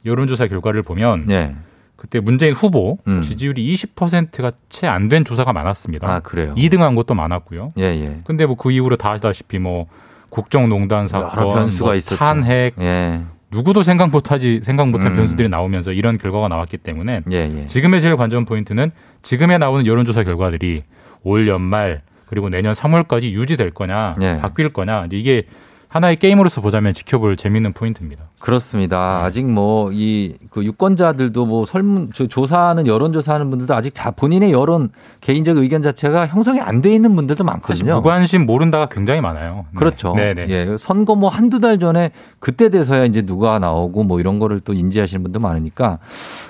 [0.04, 1.54] 여론조사 결과를 보면 네.
[1.96, 6.06] 그때 문재인 후보 지지율이 20%가 채 안 된 조사가 많았습니다.
[6.06, 6.10] 음.
[6.10, 6.54] 아, 그래요?
[6.56, 7.72] 2등한 것도 많았고요.
[7.78, 8.20] 예, 예.
[8.24, 9.86] 근데 뭐 그 이후로 다 아시다시피 뭐
[10.30, 12.16] 국정농단 사건, 변수가 뭐 있었죠.
[12.16, 13.20] 탄핵, 예.
[13.50, 15.16] 누구도 생각 못하지 생각 못한 음.
[15.16, 17.66] 변수들이 나오면서 이런 결과가 나왔기 때문에 예, 예.
[17.66, 18.90] 지금의 제일 관전 포인트는
[19.20, 20.82] 지금에 나오는 여론조사 결과들이
[21.22, 24.38] 올 연말 그리고 내년 3월까지 유지될 거냐 예.
[24.40, 25.44] 바뀔 거냐 이게
[25.92, 28.22] 하나의 게임으로서 보자면 지켜볼 재미있는 포인트입니다.
[28.40, 29.22] 그렇습니다.
[29.24, 34.52] 아직 뭐 이 그 유권자들도 뭐 설문 저 조사하는 여론 조사하는 분들도 아직 자 본인의
[34.52, 34.90] 여론
[35.20, 37.94] 개인적 의견 자체가 형성이 안 돼 있는 분들도 많거든요.
[37.94, 39.66] 무관심 모른다가 굉장히 많아요.
[39.72, 39.78] 네.
[39.78, 40.14] 그렇죠.
[40.14, 40.46] 네네.
[40.48, 44.72] 예, 선거 뭐 한두 달 전에 그때 돼서야 이제 누가 나오고 뭐 이런 거를 또
[44.72, 45.98] 인지하시는 분도 많으니까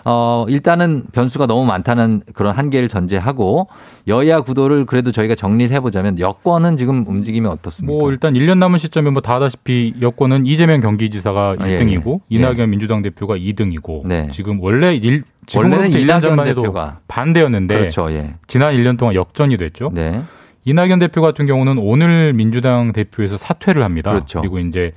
[0.05, 3.69] 어 일단은 변수가 너무 많다는 그런 한계를 전제하고
[4.09, 7.93] 여야 구도를 그래도 저희가 정리를 해 보자면 여권은 지금 움직임이 어떻습니까?
[7.99, 12.37] 뭐 일단 1년 남은 시점에 뭐다 아다시피 여권은 이재명 경기지사가 아, 예, 1등이고 예.
[12.37, 14.29] 이낙연 민주당 대표가 2등이고 네.
[14.33, 15.23] 지금 원래 일
[15.55, 17.01] 원래는 지금으로부터 1년 이낙연 전만 해도 대표가.
[17.09, 18.11] 반대였는데 그렇죠.
[18.13, 18.35] 예.
[18.47, 19.91] 지난 1년 동안 역전이 됐죠.
[19.93, 20.21] 네.
[20.65, 24.11] 이낙연 대표 같은 경우는 오늘 민주당 대표에서 사퇴를 합니다.
[24.11, 24.41] 그렇죠.
[24.43, 24.93] 리고 이제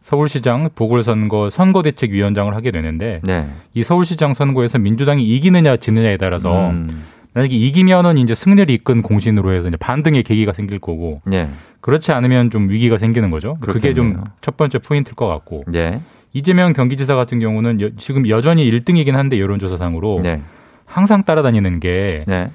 [0.00, 3.46] 서울시장 보궐선거 선거대책위원장을 하게 되는데 네.
[3.72, 7.04] 이 서울시장 선거에서 민주당이 이기느냐 지느냐에 따라서 음.
[7.32, 11.48] 만약에 이기면은 이제 승리를 이끈 공신으로 해서 이제 반등의 계기가 생길 거고 네.
[11.84, 13.58] 그렇지 않으면 좀 위기가 생기는 거죠.
[13.60, 14.24] 그게 좀 그렇겠네요.
[14.40, 16.00] 첫 번째 포인트일 것 같고 네.
[16.32, 20.40] 이재명 경기지사 같은 경우는 여- 지금 여전히 1등이긴 한데 여론조사상으로 네.
[20.86, 22.48] 항상 따라다니는 게 네.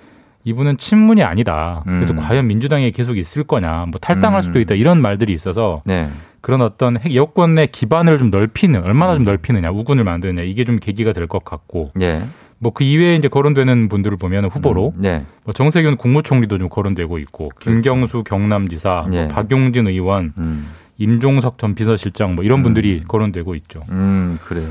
[0.45, 1.83] 이분은 친문이 아니다.
[1.85, 2.17] 그래서 음.
[2.17, 4.41] 과연 민주당에 계속 있을 거냐, 뭐 탈당할 음.
[4.41, 6.09] 수도 있다 이런 말들이 있어서 네.
[6.41, 9.17] 그런 어떤 핵- 여권 내 기반을 좀 넓히는 얼마나 음.
[9.19, 12.23] 좀 넓히느냐, 우군을 만드느냐 이게 좀 계기가 될 것 같고 예.
[12.59, 15.23] 뭐 그 이외에 이제 거론되는 분들을 보면 후보로 네.
[15.43, 19.17] 뭐 정세균 국무총리도 좀 거론되고 있고 김경수 경남지사, 뭐 그렇죠.
[19.17, 19.27] 예.
[19.27, 20.67] 박용진 의원, 음.
[20.97, 23.83] 임종석 전 비서실장 뭐 이런 분들이 거론되고 있죠.
[23.89, 24.67] 음, 그래요.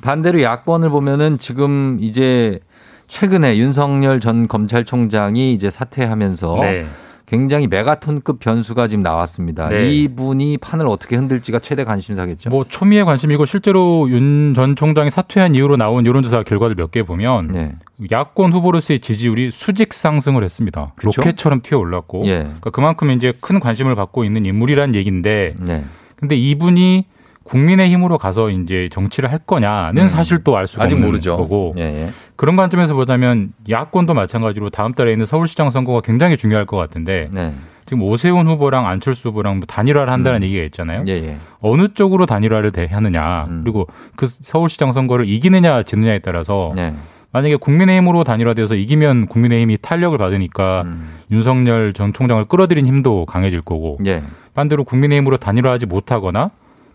[0.00, 2.60] 반대로 야권을 보면은 지금 이제
[3.08, 6.86] 최근에 윤석열 전 검찰총장이 이제 사퇴하면서 네.
[7.28, 9.68] 굉장히 메가톤급 변수가 지금 나왔습니다.
[9.68, 9.92] 네.
[9.92, 12.48] 이분이 판을 어떻게 흔들지가 최대 관심사겠죠.
[12.48, 17.72] 뭐 초미의 관심이고 실제로 윤 전 총장이 사퇴한 이후로 나온 여론조사 결과들 몇개 보면 네.
[18.10, 20.92] 야권 후보로서의 지지율이 수직 상승을 했습니다.
[20.96, 21.10] 그쵸?
[21.16, 22.38] 로켓처럼 튀어 올랐고 예.
[22.38, 25.84] 그러니까 그만큼 이제 큰 관심을 받고 있는 인물이란 얘기인데 네.
[26.16, 27.06] 근데 이분이
[27.48, 30.08] 국민의힘으로 가서 이제 정치를 할 거냐는 음.
[30.08, 31.36] 사실 또 알 수가 아직 없는 모르죠.
[31.36, 32.08] 거고 예, 예.
[32.36, 37.52] 그런 관점에서 보자면 야권도 마찬가지로 다음 달에 있는 서울시장 선거가 굉장히 중요할 것 같은데 네.
[37.86, 41.04] 지금 오세훈 후보랑 안철수 후보랑 뭐 단일화를 한다는 얘기가 있잖아요.
[41.08, 41.36] 예, 예.
[41.60, 43.60] 어느 쪽으로 단일화를 대- 하느냐 음.
[43.64, 43.86] 그리고
[44.16, 46.92] 그 서울시장 선거를 이기느냐 지느냐에 따라서 네.
[47.32, 51.08] 만약에 국민의힘으로 단일화돼서 이기면 국민의힘이 탄력을 받으니까 음.
[51.30, 54.22] 윤석열 전 총장을 끌어들인 힘도 강해질 거고 예.
[54.54, 56.48] 반대로 국민의힘으로 단일화하지 못하거나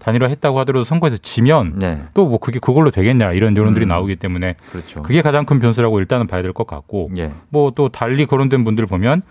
[0.04, 2.02] 단일화했다고 하더라도 선거에서 지면 네.
[2.14, 3.90] 또뭐 그게 그걸로 되겠냐 이런 여론들이 음.
[3.90, 5.02] 나오기 때문에 그렇죠.
[5.04, 7.32] 그게 가장 큰 변수라고 일단은 봐야 될 것 같고 예.
[7.50, 9.22] 뭐또 달리 거론된 분들 보면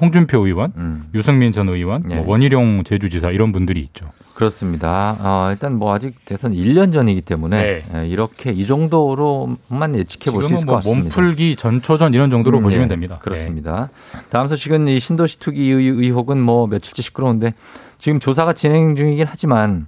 [0.00, 1.08] 홍준표 의원, 음.
[1.14, 2.16] 유승민 전 의원, 예.
[2.16, 4.06] 뭐 원희룡 제주지사 이런 분들이 있죠.
[4.34, 5.16] 그렇습니다.
[5.20, 7.82] 어, 일단 뭐 아직 대선 1년 전이기 때문에 네.
[8.02, 11.02] 예, 이렇게 이 정도로만 예측해 볼 수 있을 것뭐 같습니다.
[11.04, 13.18] 몸풀기 전초전 이런 정도로 음, 보시면 네, 됩니다.
[13.22, 13.88] 그렇습니다.
[14.30, 17.52] 다음 소식은 이 신도시 투기 의- 의혹은 뭐 며칠째 시끄러운데
[17.98, 19.86] 지금 조사가 진행 중이긴 하지만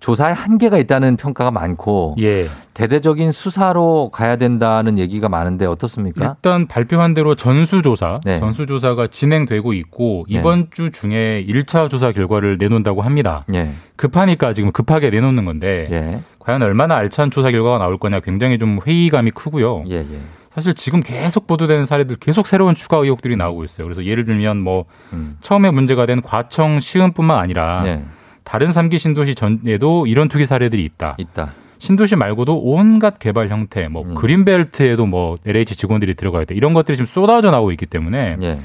[0.00, 2.48] 조사에 한계가 있다는 평가가 많고 예.
[2.72, 6.36] 대대적인 수사로 가야 된다는 얘기가 많은데 어떻습니까?
[6.36, 8.40] 일단 발표한 대로 전수조사, 네.
[8.40, 13.44] 전수조사가 진행되고 있고 이번 주 중에 1차 조사 결과를 내놓는다고 합니다.
[13.52, 13.70] 예.
[13.96, 16.20] 급하니까 지금 급하게 내놓는 건데 예.
[16.38, 19.84] 과연 얼마나 알찬 조사 결과가 나올 거냐 굉장히 좀 회의감이 크고요.
[19.90, 20.18] 예, 예.
[20.54, 23.86] 사실 지금 계속 보도되는 사례들 계속 새로운 추가 의혹들이 나오고 있어요.
[23.86, 25.36] 그래서 예를 들면 뭐 음.
[25.40, 28.02] 처음에 문제가 된 과청 시음뿐만 아니라 네.
[28.50, 31.14] 다른 3기 신도시 전에도 이런 투기 사례들이 있다.
[31.18, 31.52] 있다.
[31.78, 34.16] 신도시 말고도 온갖 개발 형태, 뭐 음.
[34.16, 36.56] 그린벨트에도 뭐 LH 직원들이 들어가 있다.
[36.56, 38.58] 이런 것들이 지금 쏟아져 나오고 있기 때문에 예.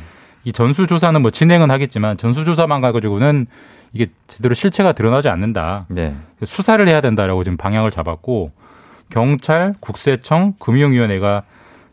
[0.44, 3.46] 이 전수조사는 뭐 진행은 하겠지만 전수조사만 가지고는
[3.94, 5.86] 이게 제대로 실체가 드러나지 않는다.
[5.90, 6.16] 네.
[6.44, 8.54] 수사를 해야 된다라고 지금 방향을 잡았고
[9.12, 11.44] 경찰, 국세청, 금융위원회가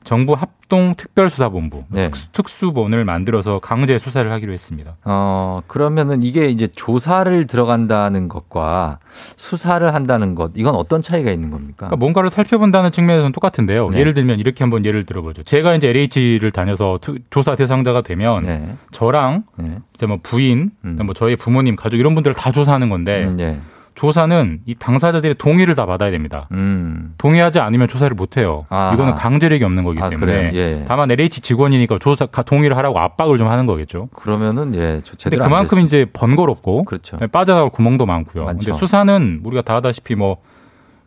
[0.04, 2.02] 정부 합동 특별수사본부 네.
[2.10, 4.96] 특수, 특수본을 만들어서 강제 수사를 하기로 했습니다.
[5.04, 8.98] 어, 그러면은 이게 이제 조사를 들어간다는 것과
[9.36, 11.86] 수사를 한다는 것, 이건 어떤 차이가 있는 겁니까?
[11.86, 13.90] 그러니까 뭔가를 살펴본다는 측면에서는 똑같은데요.
[13.90, 13.98] 네.
[14.00, 15.42] 예를 들면 이렇게 한번 예를 들어보죠.
[15.44, 18.74] 제가 이제 LH를 다녀서 투- 조사 대상자가 되면 네.
[18.90, 19.78] 저랑 네.
[19.94, 23.58] 이제 뭐 부인, 뭐 저희 부모님, 가족 이런 분들을 다 조사하는 건데 음, 예.
[23.94, 26.48] 조사는 이 당사자들의 동의를 다 받아야 됩니다.
[26.52, 27.14] 음.
[27.18, 28.64] 동의하지 않으면 조사를 못 해요.
[28.68, 28.94] 아하.
[28.94, 30.50] 이거는 강제력이 없는 거기 아, 때문에 그래요?
[30.54, 30.84] 예.
[30.88, 34.08] 다만 LH 직원이니까 조사 가- 동의를 하라고 압박을 좀 하는 거겠죠.
[34.14, 35.80] 그러면은 예, 저 근데 그만큼.
[35.80, 37.18] 이제 번거롭고 그렇죠.
[37.30, 38.44] 빠져나갈 구멍도 많고요.
[38.44, 38.64] 많죠.
[38.66, 40.38] 근데 수사는 우리가 다 아다시피 뭐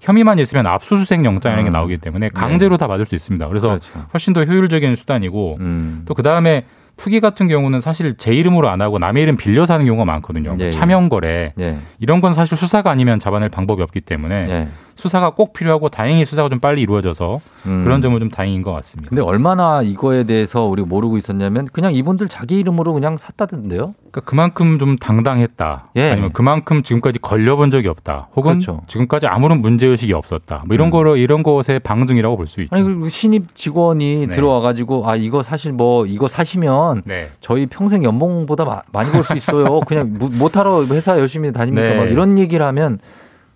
[0.01, 1.73] 혐의만 있으면 압수수색 영장이라는 게 음.
[1.73, 3.47] 나오기 때문에 강제로 다 받을 수 있습니다.
[3.47, 3.89] 그래서 그렇죠.
[4.13, 6.03] 훨씬 더 효율적인 수단이고 음.
[6.05, 6.65] 또그 다음에
[6.97, 10.51] 투기 같은 경우는 사실 제 이름으로 안 하고 남의 이름 빌려서 하는 경우가 많거든요.
[10.51, 10.69] 뭐 예, 예.
[10.69, 11.77] 차명 거래 예.
[11.99, 14.67] 이런 건 사실 수사가 아니면 잡아낼 방법이 없기 때문에 예.
[14.95, 17.83] 수사가 꼭 필요하고 다행히 수사가 좀 빨리 이루어져서 음.
[17.83, 19.09] 그런 점은 좀 다행인 것 같습니다.
[19.09, 23.93] 근데 얼마나 이거에 대해서 우리가 모르고 있었냐면 그냥 이분들 자기 이름으로 그냥 샀다던데요.
[24.11, 25.89] 그러니까 그만큼 좀 당당했다.
[25.97, 26.11] 예.
[26.11, 28.29] 아니면 그만큼 지금까지 걸려본 적이 없다.
[28.35, 28.81] 혹은 그렇죠.
[28.87, 30.63] 지금까지 아무런 문제 의식이 없었다.
[30.65, 30.91] 뭐 이런 음.
[30.91, 32.73] 거로 이런 것의 방증이라고 볼 수 있죠.
[32.73, 34.33] 아니 그리고 신입 직원이 네.
[34.35, 37.29] 들어와 가지고 아 이거 사실 뭐 이거 사시면 네.
[37.41, 39.79] 저희 평생 연봉보다 마- 많이 벌 수 있어요.
[39.81, 41.89] 그냥 무- 못하러 회사 열심히 다닙니까?
[41.89, 41.95] 네.
[41.97, 42.99] 막 이런 얘기를 하면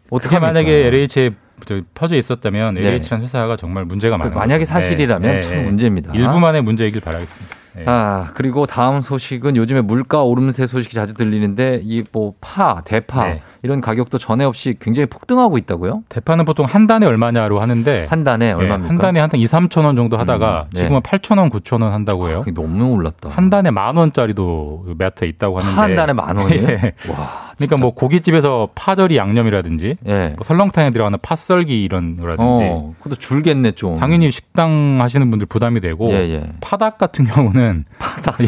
[0.10, 1.32] 어떻게 그게 만약에 LH에
[1.66, 2.82] 저 퍼져 있었다면 네.
[2.88, 4.38] LH라는 회사가 정말 문제가 그 많아요.
[4.38, 6.14] 만약에 사실이라면 참 문제입니다.
[6.14, 7.56] 일부만의 문제이길 바라겠습니다.
[7.80, 7.84] 네.
[7.88, 13.42] 아, 그리고 다음 소식은 요즘에 물가 오름세 소식이 자주 들리는데 이 뭐 파, 대파 네.
[13.62, 16.04] 이런 가격도 전에 없이 굉장히 폭등하고 있다고요?
[16.10, 18.90] 대파는 보통 한 단에 얼마냐로 하는데 한 단에 예, 얼마입니까?
[18.90, 20.80] 한 단에 한 2, 3천 원 정도 하다가 음, 네.
[20.80, 22.44] 지금은 8천 원, 9천 원 한다고 해요.
[22.56, 23.30] 너무 올랐다.
[23.30, 26.68] 한 단에 만 원짜리도 마트에 있다고 하는데 한 단에 만 원이에요?
[26.70, 26.94] 예.
[27.10, 30.28] 와, 그러니까 뭐 고깃집에서 파절이 양념이라든지 예.
[30.30, 33.98] 뭐 설렁탕에 들어가는 파 썰기 이런 거라든지 어, 그것도 줄겠네 좀.
[34.00, 36.44] 당연히 식당 하시는 분들 부담이 되고 예, 예.
[36.62, 37.69] 파닭 같은 경우는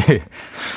[0.08, 0.22] 예,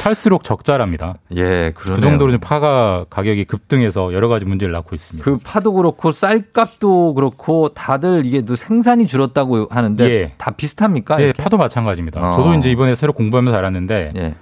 [0.01, 1.15] 팔수록 적자랍니다.
[1.35, 1.95] 예, 그러네요.
[1.95, 5.23] 그 정도로 지금 파가 가격이 급등해서 여러 가지 문제를 낳고 있습니다.
[5.23, 10.31] 그 파도 그렇고 쌀값도 그렇고 다들 이게 또 생산이 줄었다고 하는데 예.
[10.37, 11.19] 다 비슷합니까?
[11.19, 11.43] 예, 이렇게?
[11.43, 12.21] 파도 마찬가지입니다.
[12.21, 12.35] 어.
[12.35, 14.35] 저도 이제 이번에 새로 공부하면서 알았는데 예.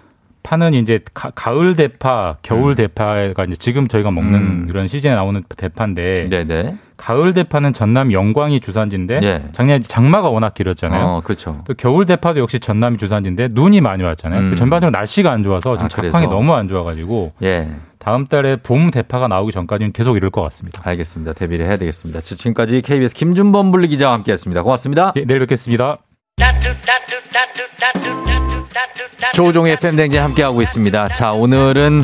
[0.44, 4.68] 파는 이제 가, 을 대파, 겨울 대파가 이제 지금 저희가 먹는 음.
[4.70, 6.76] 이런 시즌에 나오는 대파인데 네네.
[7.04, 9.44] 가을 대파는 전남 영광이 주산지인데 예.
[9.52, 11.06] 작년에 장마가 워낙 길었잖아요.
[11.06, 11.62] 어, 그렇죠.
[11.68, 14.40] 또 겨울 대파도 역시 전남이 주산지인데 눈이 많이 왔잖아요.
[14.40, 14.50] 음.
[14.52, 16.12] 그 전반적으로 날씨가 안 좋아서 지금 아, 그래서?
[16.14, 17.72] 작황이 너무 안 좋아가지고 예.
[18.00, 20.82] 다음 달에 봄 대파가 나오기 전까지는 계속 이럴 것 같습니다.
[20.86, 21.34] 알겠습니다.
[21.34, 22.22] 대비를 해야 되겠습니다.
[22.22, 24.64] 자, 지금까지 KBS 김준범 분리 기자와 함께했습니다.
[24.64, 25.12] 고맙습니다.
[25.18, 25.98] 예, 내일 뵙겠습니다.
[29.34, 31.10] 조종의 팬댕진 함께하고 있습니다.
[31.10, 32.04] 자, 오늘은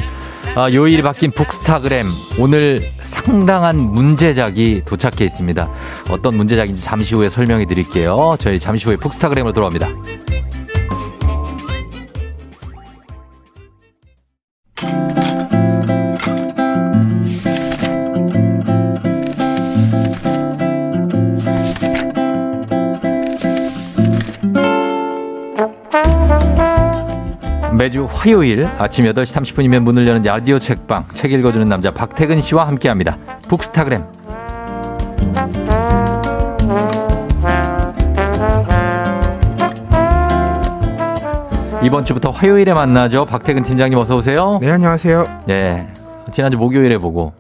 [0.55, 2.07] 아, 요일이 바뀐 북스타그램.
[2.39, 5.71] 오늘 상당한 문제작이 도착해 있습니다.
[6.09, 8.35] 어떤 문제작인지 잠시 후에 설명해 드릴게요.
[8.39, 9.89] 저희 잠시 후에 북스타그램으로 돌아옵니다.
[27.79, 33.17] 매주 화요일 아침 8시 30분이면 문을 여는 라디오 책방 책 읽어주는 남자 박태근 씨와 함께합니다.
[33.47, 34.03] 북스타그램
[41.81, 43.25] 이번 주부터 화요일에 만나죠.
[43.25, 44.59] 박태근 팀장님 어서 오세요.
[44.61, 45.43] 네, 안녕하세요.
[45.45, 45.87] 네.
[46.33, 47.31] 지난주 목요일에 보고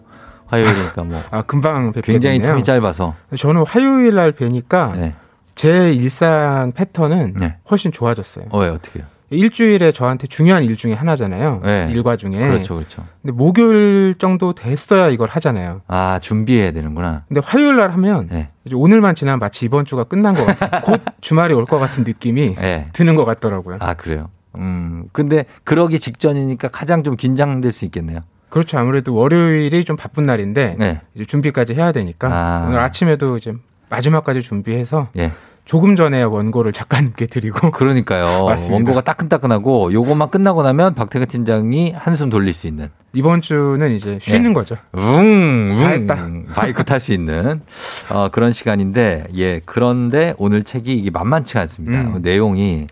[0.47, 2.55] 화요일이니까 뭐 아, 금방 뵙게 굉장히 됐네요.
[2.55, 5.15] 텀이 짧아서 저는 화요일 날 뵈니까 네.
[5.55, 7.57] 제 일상 패턴은 네.
[7.69, 8.45] 훨씬 좋아졌어요.
[8.51, 9.03] 어, 왜 어떻게요?
[9.31, 11.61] 일주일에 저한테 중요한 일 중에 하나잖아요.
[11.63, 11.89] 네.
[11.91, 12.31] 일과 중에.
[12.31, 13.05] 그렇죠, 그렇죠.
[13.21, 15.81] 근데 목요일 정도 됐어야 이걸 하잖아요.
[15.87, 17.23] 아 준비해야 되는구나.
[17.27, 18.49] 근데 화요일 날 하면 네.
[18.65, 20.81] 이제 오늘만 지나면 마치 이번 주가 끝난 것 같아요.
[20.85, 22.87] 곧 주말이 올 것 같은 느낌이 네.
[22.93, 23.77] 드는 것 같더라고요.
[23.79, 24.29] 아 그래요.
[24.55, 28.21] 음 근데 그러기 직전이니까 가장 좀 긴장될 수 있겠네요.
[28.49, 28.79] 그렇죠.
[28.79, 31.01] 아무래도 월요일이 좀 바쁜 날인데 네.
[31.13, 32.65] 이제 준비까지 해야 되니까 아.
[32.67, 33.53] 오늘 아침에도 이제
[33.89, 35.31] 마지막까지 준비해서 예.
[35.69, 38.47] 조금 전에 원고를 작가님께 드리고 그러니까요.
[38.71, 42.89] 원고가 따끈따끈하고 요것만 끝나고 나면 박태근 팀장이 한숨 돌릴 수 있는.
[43.13, 44.53] 이번 주는 이제 쉬는 네.
[44.53, 44.77] 거죠.
[44.93, 45.91] 웅, 다 웅.
[45.91, 46.27] 했다.
[46.55, 47.61] 바이크 탈 수 있는
[48.09, 49.61] 어, 그런 시간인데, 예.
[49.63, 52.01] 그런데 오늘 책이 이게 만만치가 않습니다.
[52.01, 52.19] 음.
[52.23, 52.87] 내용이.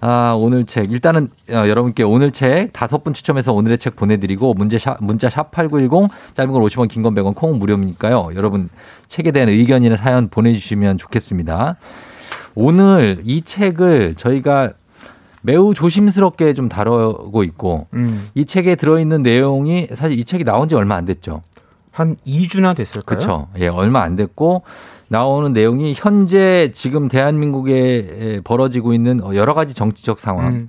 [0.00, 0.92] 아, 오늘 책.
[0.92, 5.50] 일단은 어, 여러분께 오늘 책 다섯 분 추첨해서 오늘의 책 보내드리고 문제 샵, 문자 샵
[5.50, 8.30] 8910 짧은 건 50원 긴 건 100원 콩 무료니까요.
[8.34, 8.68] 여러분
[9.08, 11.76] 책에 대한 의견이나 사연 보내주시면 좋겠습니다.
[12.54, 14.72] 오늘 이 책을 저희가
[15.42, 18.28] 매우 조심스럽게 좀 다루고 있고 음.
[18.34, 21.42] 이 책에 들어있는 내용이 사실 이 책이 나온 지 얼마 안 됐죠.
[21.92, 23.04] 한 2주나 됐을까요?
[23.04, 23.48] 그렇죠.
[23.58, 24.62] 예, 얼마 안 됐고
[25.08, 30.68] 나오는 내용이 현재 지금 대한민국에 벌어지고 있는 여러 가지 정치적 상황, 음.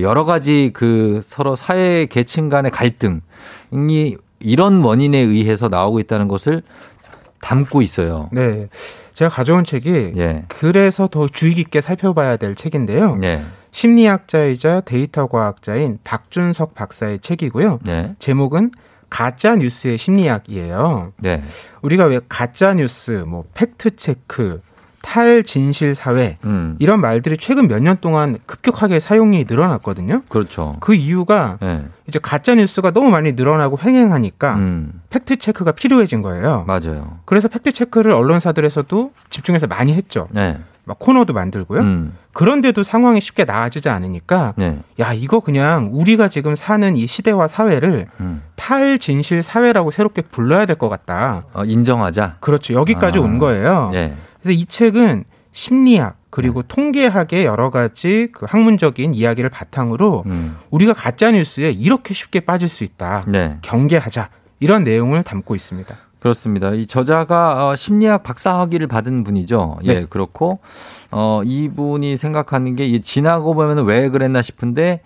[0.00, 6.62] 여러 가지 그 서로 사회 계층 간의 갈등이 이런 원인에 의해서 나오고 있다는 것을
[7.40, 8.28] 담고 있어요.
[8.32, 8.68] 네.
[9.14, 10.44] 제가 가져온 책이 예.
[10.48, 13.18] 그래서 더 주의 깊게 살펴봐야 될 책인데요.
[13.22, 13.42] 예.
[13.70, 17.78] 심리학자이자 데이터 과학자인 박준석 박사의 책이고요.
[17.84, 18.14] 네.
[18.18, 18.72] 제목은
[19.08, 21.12] 가짜 뉴스의 심리학이에요.
[21.18, 21.42] 네.
[21.82, 24.60] 우리가 왜 가짜 뉴스, 뭐 fact check,
[25.02, 26.74] 탈진실 사회 음.
[26.80, 30.22] 이런 말들이 최근 몇 년 동안 급격하게 사용이 늘어났거든요.
[30.28, 30.74] 그렇죠.
[30.80, 31.84] 그 이유가 예.
[32.08, 35.00] 이제 가짜 뉴스가 너무 많이 늘어나고 횡행하니까 음.
[35.10, 36.64] fact check가 필요해진 거예요.
[36.66, 37.18] 맞아요.
[37.24, 40.26] 그래서 fact check를 언론사들에서도 집중해서 많이 했죠.
[40.32, 40.58] 네.
[40.86, 41.80] 막 코너도 만들고요.
[41.80, 42.16] 음.
[42.32, 44.78] 그런데도 상황이 쉽게 나아지지 않으니까 네.
[45.00, 48.42] 야 이거 그냥 우리가 지금 사는 이 시대와 사회를 음.
[48.54, 51.44] 탈진실 사회라고 새롭게 불러야 될 것 같다.
[51.54, 52.36] 어, 인정하자.
[52.40, 52.74] 그렇죠.
[52.74, 53.22] 여기까지 아.
[53.22, 53.90] 온 거예요.
[53.94, 54.14] 예.
[54.42, 60.56] 그래서 이 책은 심리학 그리고 통계학의 여러 가지 그 학문적인 이야기를 바탕으로 음.
[60.70, 63.24] 우리가 가짜 뉴스에 이렇게 쉽게 빠질 수 있다.
[63.26, 63.56] 네.
[63.62, 64.28] 경계하자.
[64.60, 65.94] 이런 내용을 담고 있습니다.
[66.20, 66.72] 그렇습니다.
[66.72, 69.78] 이 저자가 어, 심리학 박사 학위를 받은 분이죠.
[69.84, 70.06] 예, 네.
[70.08, 70.58] 그렇고
[71.10, 75.02] 어 이분이 생각하는 게이 지나고 보면 왜 그랬나 싶은데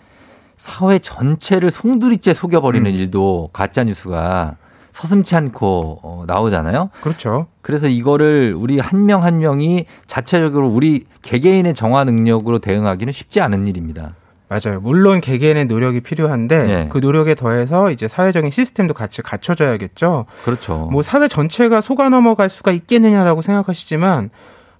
[0.56, 2.94] 사회 전체를 송두리째 속여버리는 음.
[2.94, 4.56] 일도 가짜 뉴스가
[4.92, 6.90] 서슴치 않고 어, 나오잖아요.
[7.00, 7.46] 그렇죠.
[7.62, 14.14] 그래서 이거를 우리 한 명한 명이 자체적으로 우리 개개인의 정화 능력으로 대응하기는 쉽지 않은 일입니다.
[14.50, 14.80] 맞아요.
[14.80, 16.88] 물론 개개인의 노력이 필요한데 네.
[16.90, 20.26] 그 노력에 더해서 이제 사회적인 시스템도 같이 갖춰져야겠죠.
[20.44, 20.88] 그렇죠.
[20.90, 24.30] 뭐 사회 전체가 속아 넘어갈 수가 있겠느냐라고 생각하시지만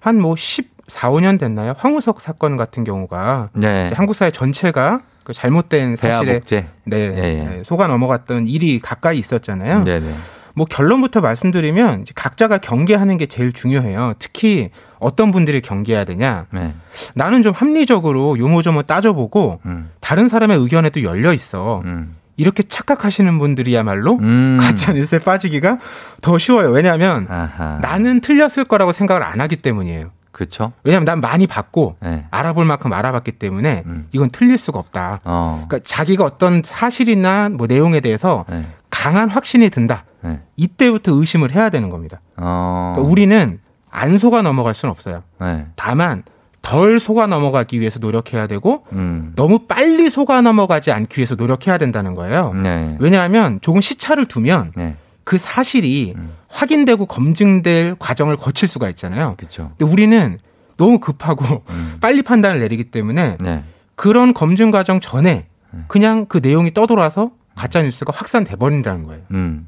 [0.01, 1.73] 한뭐 14, 5년 됐나요?
[1.77, 3.89] 황우석 사건 같은 경우가 네.
[3.95, 6.41] 한국 사회 전체가 그 잘못된 사실에.
[6.83, 7.45] 네, 예, 예.
[7.45, 9.85] 네, 속아 넘어갔던 일이 가까이 있었잖아요.
[9.85, 10.13] 네네.
[10.55, 14.13] 뭐 결론부터 말씀드리면 각자가 경계하는 게 제일 중요해요.
[14.19, 16.45] 특히 어떤 분들이 경계해야 되냐.
[16.51, 16.73] 네.
[17.15, 19.89] 나는 좀 합리적으로 요모조모 따져보고 음.
[19.99, 21.81] 다른 사람의 의견에도 열려 있어.
[21.85, 22.13] 음.
[22.37, 24.57] 이렇게 착각하시는 분들이야말로 음.
[24.61, 25.77] 가짜 뉴스에 빠지기가
[26.21, 26.69] 더 쉬워요.
[26.69, 27.79] 왜냐하면 아하.
[27.81, 30.11] 나는 틀렸을 거라고 생각을 안 하기 때문이에요.
[30.31, 30.71] 그렇죠.
[30.83, 32.25] 왜냐하면 난 많이 봤고 네.
[32.31, 34.07] 알아볼 만큼 알아봤기 때문에 음.
[34.11, 35.19] 이건 틀릴 수가 없다.
[35.23, 35.65] 어.
[35.67, 38.65] 그러니까 자기가 어떤 사실이나 뭐 내용에 대해서 네.
[38.89, 40.05] 강한 확신이 든다.
[40.23, 40.39] 네.
[40.55, 42.21] 이때부터 의심을 해야 되는 겁니다.
[42.37, 42.93] 어.
[42.95, 43.59] 그러니까 우리는
[43.89, 45.23] 안 속아 넘어갈 수는 없어요.
[45.39, 45.65] 네.
[45.75, 46.23] 다만
[46.61, 49.33] 덜 속아 넘어가기 위해서 노력해야 되고 음.
[49.35, 52.53] 너무 빨리 속아 넘어가지 않기 위해서 노력해야 된다는 거예요.
[52.53, 52.95] 네.
[52.99, 54.95] 왜냐하면 조금 시차를 두면 네.
[55.23, 56.33] 그 사실이 음.
[56.47, 59.35] 확인되고 검증될 과정을 거칠 수가 있잖아요.
[59.37, 59.71] 그렇죠.
[59.77, 60.37] 근데 우리는
[60.77, 61.97] 너무 급하고 음.
[62.01, 63.63] 빨리 판단을 내리기 때문에 네.
[63.95, 65.85] 그런 검증 과정 전에 음.
[65.87, 69.23] 그냥 그 내용이 떠돌아서 가짜 뉴스가 확산돼 버린다는 거예요.
[69.31, 69.67] 음.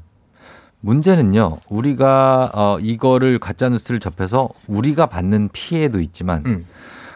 [0.84, 6.66] 문제는요, 우리가, 어, 이거를 가짜뉴스를 접해서 우리가 받는 피해도 있지만, 음.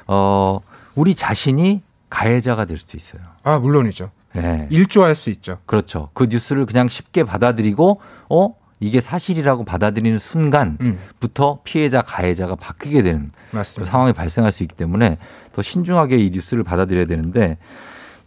[0.06, 0.60] 어,
[0.94, 3.20] 우리 자신이 가해자가 될 수 있어요.
[3.42, 4.10] 아 물론이죠.
[4.36, 4.66] 예.
[4.70, 5.58] 일조할 수 있죠.
[5.66, 6.08] 그렇죠.
[6.14, 8.00] 그 뉴스를 그냥 쉽게 받아들이고,
[8.30, 8.54] 어?
[8.80, 13.90] 이게 사실이라고 받아들이는 순간부터 음, 피해자, 가해자가 바뀌게 되는 맞습니다.
[13.90, 15.18] 상황이 발생할 수 있기 때문에
[15.52, 17.58] 더 신중하게 이 뉴스를 받아들여야 되는데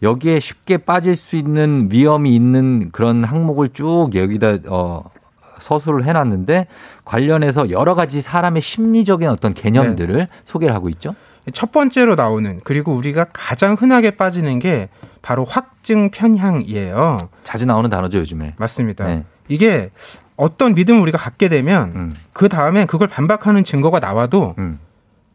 [0.02, 5.04] 여기에 쉽게 빠질 수 있는 위험이 있는 그런 항목을 쭉 여기다 어
[5.62, 6.66] 서술을 해놨는데
[7.04, 10.28] 관련해서 여러 가지 사람의 심리적인 어떤 개념들을 네.
[10.44, 11.14] 소개를 하고 있죠.
[11.52, 14.88] 첫 번째로 나오는 그리고 우리가 가장 흔하게 빠지는 게
[15.22, 17.16] 바로 확증 편향이에요.
[17.44, 18.54] 자주 나오는 단어죠 요즘에.
[18.58, 19.06] 맞습니다.
[19.06, 19.24] 네.
[19.48, 19.90] 이게
[20.36, 24.78] 어떤 믿음을 우리가 갖게 되면 음, 그 다음에 그걸 반박하는 증거가 나와도 음.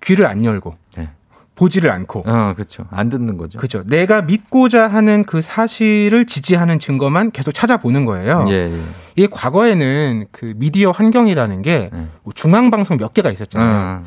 [0.02, 1.10] 귀를 안 열고 네.
[1.58, 2.86] 보지를 않고 어, 그렇죠.
[2.92, 3.60] 안 듣는 거죠.
[3.60, 3.84] 그죠.
[3.86, 8.46] 내가 믿고자 하는 그 사실을 지지하는 증거만 계속 찾아보는 거예요.
[8.50, 8.82] 예, 예.
[9.16, 12.08] 이게 과거에는 그 미디어 환경이라는 게 네.
[12.24, 13.70] 뭐 중앙 방송 몇 개가 있었잖아요.
[13.70, 14.04] 어,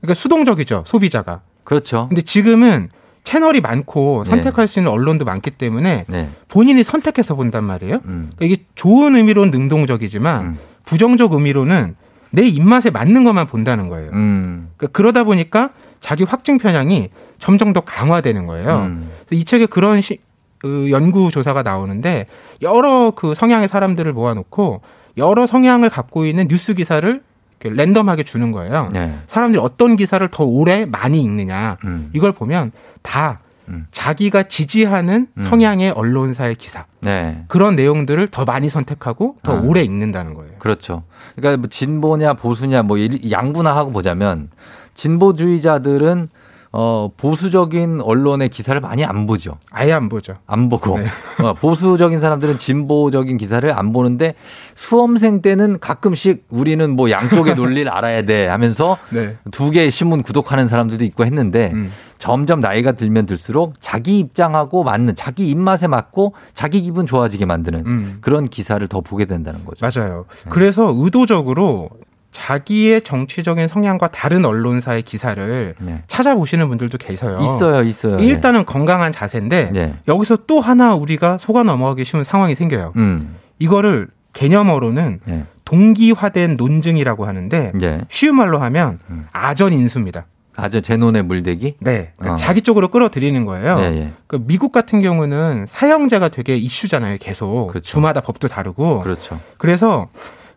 [0.00, 1.42] 그러니까 수동적이죠, 소비자가.
[1.62, 2.06] 그렇죠.
[2.08, 2.88] 근데 지금은
[3.22, 4.30] 채널이 많고 네.
[4.30, 6.30] 선택할 수 있는 언론도 많기 때문에 네.
[6.48, 7.96] 본인이 선택해서 본단 말이에요.
[8.06, 10.58] 음, 그러니까 이게 좋은 의미로는 능동적이지만 음.
[10.84, 11.96] 부정적 의미로는
[12.30, 14.10] 내 입맛에 맞는 것만 본다는 거예요.
[14.12, 15.70] 음, 그러니까 그러다 보니까
[16.04, 18.76] 자기 확증 편향이 점점 더 강화되는 거예요.
[18.80, 19.10] 음.
[19.30, 20.18] 이 책에 그런 시,
[20.58, 22.26] 그 연구 조사가 나오는데
[22.60, 24.82] 여러 그 성향의 사람들을 모아놓고
[25.16, 27.22] 여러 성향을 갖고 있는 뉴스 기사를
[27.62, 28.90] 랜덤하게 주는 거예요.
[28.92, 29.14] 네.
[29.28, 32.10] 사람들이 어떤 기사를 더 오래 많이 읽느냐 음.
[32.12, 33.86] 이걸 보면 다 음.
[33.90, 35.46] 자기가 지지하는 음.
[35.46, 37.44] 성향의 언론사의 기사 네.
[37.48, 39.60] 그런 내용들을 더 많이 선택하고 더 아.
[39.62, 40.52] 오래 읽는다는 거예요.
[40.58, 41.04] 그렇죠.
[41.34, 44.50] 그러니까 뭐 진보냐 보수냐 뭐 일- 양분화하고 보자면
[44.94, 46.28] 진보주의자들은
[46.76, 49.58] 어 보수적인 언론의 기사를 많이 안 보죠.
[49.70, 50.34] 아예 안 보죠.
[50.44, 51.06] 안 보고 네.
[51.40, 54.34] 어, 보수적인 사람들은 진보적인 기사를 안 보는데
[54.74, 59.36] 수험생 때는 가끔씩 우리는 뭐 양쪽의 논리를 알아야 돼 하면서 네.
[59.52, 61.92] 두 개의 신문 구독하는 사람들도 있고 했는데 음.
[62.18, 68.18] 점점 나이가 들면 들수록 자기 입장하고 맞는 자기 입맛에 맞고 자기 기분 좋아지게 만드는 음.
[68.20, 69.86] 그런 기사를 더 보게 된다는 거죠.
[69.86, 70.24] 맞아요.
[70.48, 71.90] 그래서 의도적으로
[72.34, 76.02] 자기의 정치적인 성향과 다른 언론사의 기사를 네.
[76.08, 77.38] 찾아보시는 분들도 계세요.
[77.40, 78.18] 있어요, 있어요.
[78.18, 79.94] 일단은 건강한 자세인데 네.
[80.08, 82.92] 여기서 또 하나 우리가 속아 넘어가기 쉬운 상황이 생겨요.
[82.96, 83.36] 음.
[83.60, 85.44] 이거를 개념어로는 네.
[85.64, 88.00] 동기화된 논증이라고 하는데 네.
[88.08, 89.26] 쉬운 말로 하면 음.
[89.32, 90.26] 아전 인수입니다.
[90.56, 91.76] 아주 제논의 물대기?
[91.80, 92.36] 네, 그러니까 어.
[92.36, 93.76] 자기 쪽으로 끌어들이는 거예요.
[93.80, 94.12] 예, 예.
[94.26, 97.18] 그 미국 같은 경우는 사형제가 되게 이슈잖아요.
[97.20, 97.84] 계속 그렇죠.
[97.84, 99.00] 주마다 법도 다르고.
[99.00, 99.40] 그렇죠.
[99.56, 100.08] 그래서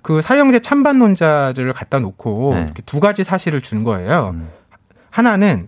[0.08, 2.62] 그 사형제 찬반론자들을 갖다 놓고 네.
[2.62, 4.32] 이렇게 두 가지 사실을 준 거예요.
[4.36, 4.47] 음.
[5.10, 5.68] 하나는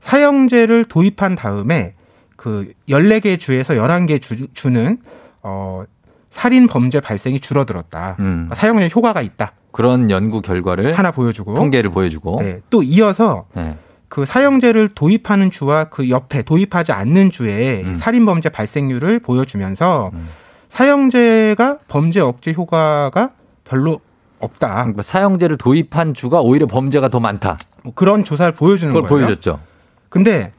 [0.00, 1.94] 사형제를 도입한 다음에
[2.36, 4.98] 그 14개 주에서 11개 주, 주는
[5.42, 5.84] 어
[6.28, 8.16] 살인 범죄 발생이 줄어들었다.
[8.18, 8.24] 음.
[8.24, 9.52] 그러니까 사형제 효과가 있다.
[9.72, 13.78] 그런 연구 결과를 하나 보여주고 통계를 보여주고 네, 또 이어서 네.
[14.08, 17.94] 그 사형제를 도입하는 주와 그 옆에 도입하지 않는 주의 음.
[17.94, 20.28] 살인 범죄 발생률을 보여주면서 음.
[20.68, 23.30] 사형제가 범죄 억제 효과가
[23.68, 24.00] 별로
[24.40, 24.74] 없다.
[24.74, 27.58] 그러니까 사형제를 도입한 주가 오히려 범죄가 더 많다.
[27.82, 29.06] 뭐 그런 조사를 보여주는 거예요.
[29.06, 29.60] 보여줬죠.
[30.08, 30.52] 근데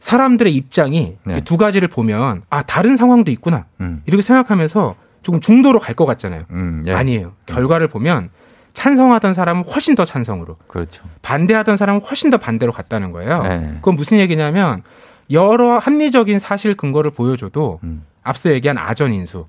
[0.00, 1.40] 사람들의 입장이 네.
[1.42, 4.02] 두 가지를 보면 아 다른 상황도 있구나 음.
[4.06, 6.44] 이렇게 생각하면서 조금 중도로 갈 것 같잖아요.
[6.50, 6.92] 음, 예.
[6.94, 7.32] 아니에요.
[7.46, 8.30] 결과를 보면
[8.74, 11.02] 찬성하던 사람은 훨씬 더 찬성으로 그렇죠.
[11.22, 13.42] 반대하던 사람은 훨씬 더 반대로 갔다는 거예요.
[13.42, 13.72] 네.
[13.76, 14.82] 그건 무슨 얘기냐면
[15.30, 18.04] 여러 합리적인 사실 근거를 보여줘도 음.
[18.22, 19.46] 앞서 얘기한 아전 인수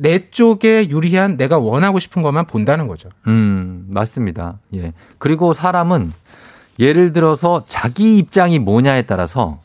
[0.00, 3.08] 내 쪽에 유리한 내가 원하고 싶은 것만 본다는 거죠.
[3.26, 4.58] 음, 맞습니다.
[4.74, 4.92] 예.
[5.18, 6.12] 그리고 사람은
[6.78, 9.58] 예를 들어서 자기 입장이 뭐냐에 따라서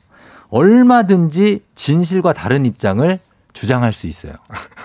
[0.49, 3.19] 얼마든지 진실과 다른 입장을
[3.53, 4.34] 주장할 수 있어요.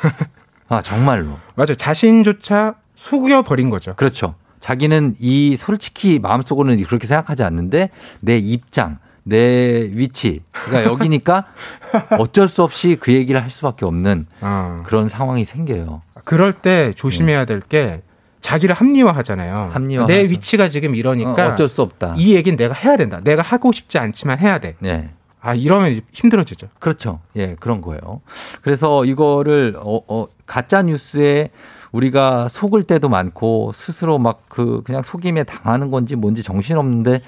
[0.69, 1.39] 아, 정말로.
[1.55, 1.75] 맞아요.
[1.77, 3.95] 자신조차 속여 버린 거죠.
[3.97, 4.35] 그렇죠.
[4.61, 7.91] 자기는 이 솔직히 마음속으로는 그렇게 생각하지 않는데
[8.21, 8.99] 내 입장,
[9.29, 11.47] 내 위치가 여기니까
[12.19, 14.83] 어쩔 수 없이 그 얘기를 할 수밖에 없는 어.
[14.85, 16.03] 그런 상황이 생겨요.
[16.25, 18.03] 그럴 때 조심해야 될게
[18.41, 19.71] 자기를 합리화하잖아요.
[19.73, 20.13] 합리화하죠.
[20.13, 22.15] 내 위치가 지금 이러니까 어, 어쩔 수 없다.
[22.17, 23.21] 이 얘기는 내가 해야 된다.
[23.23, 24.77] 내가 하고 싶지 않지만 해야 돼.
[24.79, 25.11] 네.
[25.41, 26.69] 아 이러면 힘들어지죠.
[26.79, 27.21] 그렇죠.
[27.37, 28.21] 예, 그런 거예요.
[28.63, 31.51] 그래서 이거를 어, 어 가짜 뉴스에
[31.93, 37.21] 우리가 속을 때도 많고 스스로 막 그 그냥 속임에 당하는 건지 뭔지 정신없는데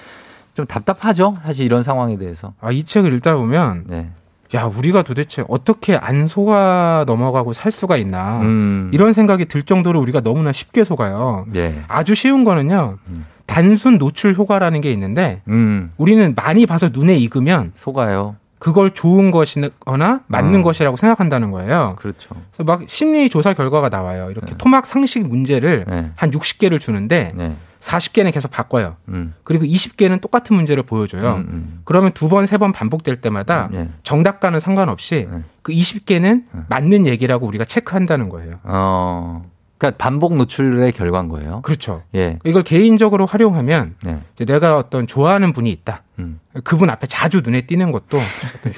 [0.55, 1.39] 좀 답답하죠.
[1.43, 2.53] 사실 이런 상황에 대해서.
[2.61, 4.11] 아 이 책을 읽다 보면 네.
[4.55, 8.91] 야 우리가 도대체 어떻게 안 속아 넘어가고 살 수가 있나 음.
[8.93, 11.47] 이런 생각이 들 정도로 우리가 너무나 쉽게 속아요.
[11.55, 11.83] 예.
[11.89, 12.99] 아주 쉬운 거는요.
[13.09, 13.27] 음.
[13.47, 15.93] 단순 노출 효과라는 게 있는데 음.
[15.97, 18.37] 우리는 많이 봐서 눈에 익으면 속아요.
[18.59, 20.63] 그걸 좋은 것이거나 맞는 어.
[20.65, 21.97] 것이라고 생각한다는 거예요.
[21.99, 22.35] 그렇죠.
[22.59, 24.31] 막 심리 조사 결과가 나와요.
[24.31, 26.11] 이렇게 토막 상식 문제를 네.
[26.17, 27.57] 한 60개를 주는데 네.
[27.81, 28.97] 40개는 계속 바꿔요.
[29.09, 29.35] 음.
[29.43, 31.35] 그리고 20개는 똑같은 문제를 보여줘요.
[31.35, 31.81] 음, 음.
[31.85, 33.89] 그러면 두 번, 세 번 반복될 때마다 네.
[34.03, 35.39] 정답과는 상관없이 네.
[35.63, 38.59] 그 20개는 맞는 얘기라고 우리가 체크한다는 거예요.
[38.65, 39.45] 어.
[39.79, 41.63] 그러니까 반복 노출의 결과인 거예요.
[41.63, 42.03] 그렇죠.
[42.15, 42.39] 예.
[42.45, 44.21] 이걸 개인적으로 활용하면 네.
[44.35, 46.03] 이제 내가 어떤 좋아하는 분이 있다.
[46.19, 46.39] 음.
[46.65, 48.19] 그분 앞에 자주 눈에 띄는 것도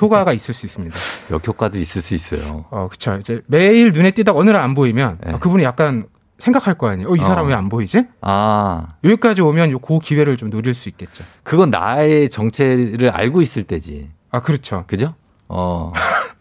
[0.01, 0.97] 효과가 있을 수 있습니다.
[1.33, 2.67] 역효과도 있을 수 있어요.
[2.71, 3.17] 어, 그쵸.
[3.21, 5.33] 이제 매일 눈에 띄다가 어느 날 안 보이면 네.
[5.33, 6.07] 아, 그분이 약간
[6.43, 7.09] 생각할 거 아니에요.
[7.09, 7.49] 어, 이 사람 어.
[7.49, 8.05] 왜안 보이지?
[8.21, 11.23] 아, 여기까지 오면 요- 그 기회를 좀 노릴 수 있겠죠.
[11.45, 14.11] 그건 나의 정체를 알고 있을 때지.
[14.33, 14.83] 아, 그렇죠.
[14.89, 15.15] 그죠?
[15.49, 15.93] 어.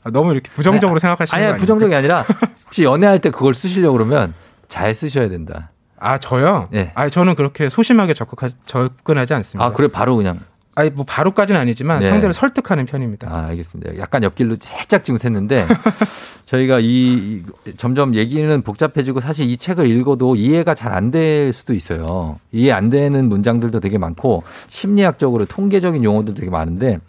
[0.03, 1.57] 아, 너무 이렇게 부정적으로 생각하시는 거 아니, 아니에요?
[1.57, 2.25] 부정적이 아니라
[2.65, 4.33] 혹시 연애할 때 그걸 쓰시려고 그러면
[4.67, 5.69] 잘 쓰셔야 된다.
[5.99, 6.69] 아, 저요?
[6.73, 6.91] 예.
[6.95, 9.63] 아, 저는 그렇게 소심하게 적극하, 접근하지 않습니다.
[9.63, 10.39] 아, 그래 바로 그냥
[10.75, 12.09] 아니, 뭐 바로까지는 아니지만 네.
[12.09, 13.27] 상대를 설득하는 편입니다.
[13.29, 13.97] 아, 알겠습니다.
[13.97, 15.67] 약간 옆길로 살짝 지긋했는데
[16.45, 17.43] 저희가 이, 이-
[17.77, 22.39] 점점 얘기는 복잡해지고 사실 이 책을 읽어도 이해가 잘 안 될 수도 있어요.
[22.51, 26.99] 이해 안 되는 문장들도 되게 많고 심리학적으로 통계적인 용어도 되게 많은데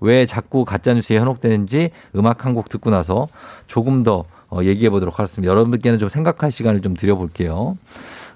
[0.00, 3.28] 왜 자꾸 가짜뉴스에 현혹되는지 음악 한 곡 듣고 나서
[3.66, 5.50] 조금 더 어, 얘기해 보도록 하겠습니다.
[5.50, 7.76] 여러분들께는 좀 생각할 시간을 좀 드려볼게요.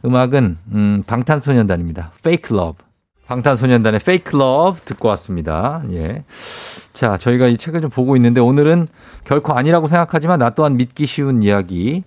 [0.05, 2.13] 음악은 음, 방탄소년단입니다.
[2.21, 2.84] Fake Love.
[3.27, 5.83] 방탄소년단의 Fake Love 듣고 왔습니다.
[5.93, 6.25] 예.
[6.93, 8.89] 자, 저희가 이 책을 좀 보고 있는데 오늘은
[9.25, 12.03] 결코 아니라고 생각하지만 나 또한 믿기 쉬운 이야기.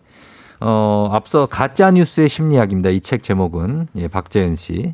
[0.59, 2.89] 어, 앞서 가짜 뉴스의 심리학입니다.
[2.91, 3.87] 이 책 제목은.
[3.97, 4.93] 예, 박재은 씨.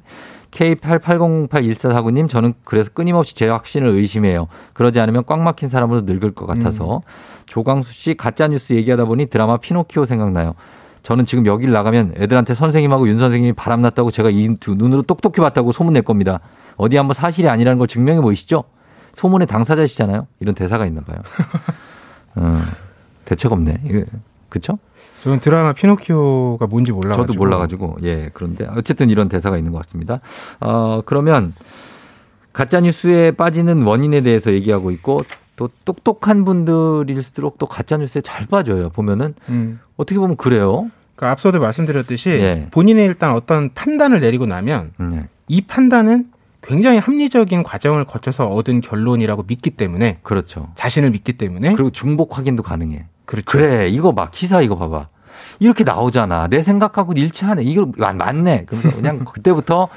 [0.52, 4.48] K88081449님, 저는 그래서 끊임없이 제 확신을 의심해요.
[4.74, 7.02] 그러지 않으면 꽉 막힌 사람으로 늙을 것 같아서.
[7.48, 10.54] 조광수 씨, 가짜뉴스 얘기하다 보니 드라마 피노키오 생각나요.
[11.04, 15.72] 저는 지금 여길 나가면 애들한테 선생님하고 윤 선생님이 바람났다고 제가 이 두 눈으로 똑똑히 봤다고
[15.72, 16.40] 소문 낼 겁니다.
[16.78, 18.64] 어디 한번 사실이 아니라는 걸 증명해 보이시죠?
[19.14, 20.28] 소문의 당사자시잖아요.
[20.40, 21.18] 이런 대사가 있나 봐요.
[22.36, 22.62] 어,
[23.26, 23.74] 대책 없네.
[24.50, 24.80] 그쵸?
[25.24, 27.28] 저는 드라마 피노키오가 뭔지 몰라가지고.
[27.28, 30.20] 저도 몰라가지고 예 그런데 어쨌든 이런 대사가 있는 것 같습니다.
[30.60, 31.54] 어 그러면
[32.54, 35.22] 가짜 뉴스에 빠지는 원인에 대해서 얘기하고 있고
[35.56, 38.90] 또 똑똑한 분들일수록 또 가짜 뉴스에 잘 빠져요.
[38.90, 39.80] 보면은 음.
[40.04, 40.90] 어떻게 보면 그래요.
[41.16, 42.68] 그 앞서도 말씀드렸듯이 예.
[42.72, 45.28] 본인이 일단 어떤 판단을 내리고 나면 네.
[45.48, 46.28] 이 판단은
[46.62, 50.70] 굉장히 합리적인 과정을 거쳐서 얻은 결론이라고 믿기 때문에 그렇죠.
[50.76, 53.06] 자신을 믿기 때문에 그리고 중복 확인도 가능해.
[53.26, 53.46] 그렇죠.
[53.46, 55.08] 그래 이거 봐 기사 이거 봐봐
[55.60, 59.88] 이렇게 나오잖아 내 생각하고 일치하네 이거 맞- 맞네 그래서 그냥 그때부터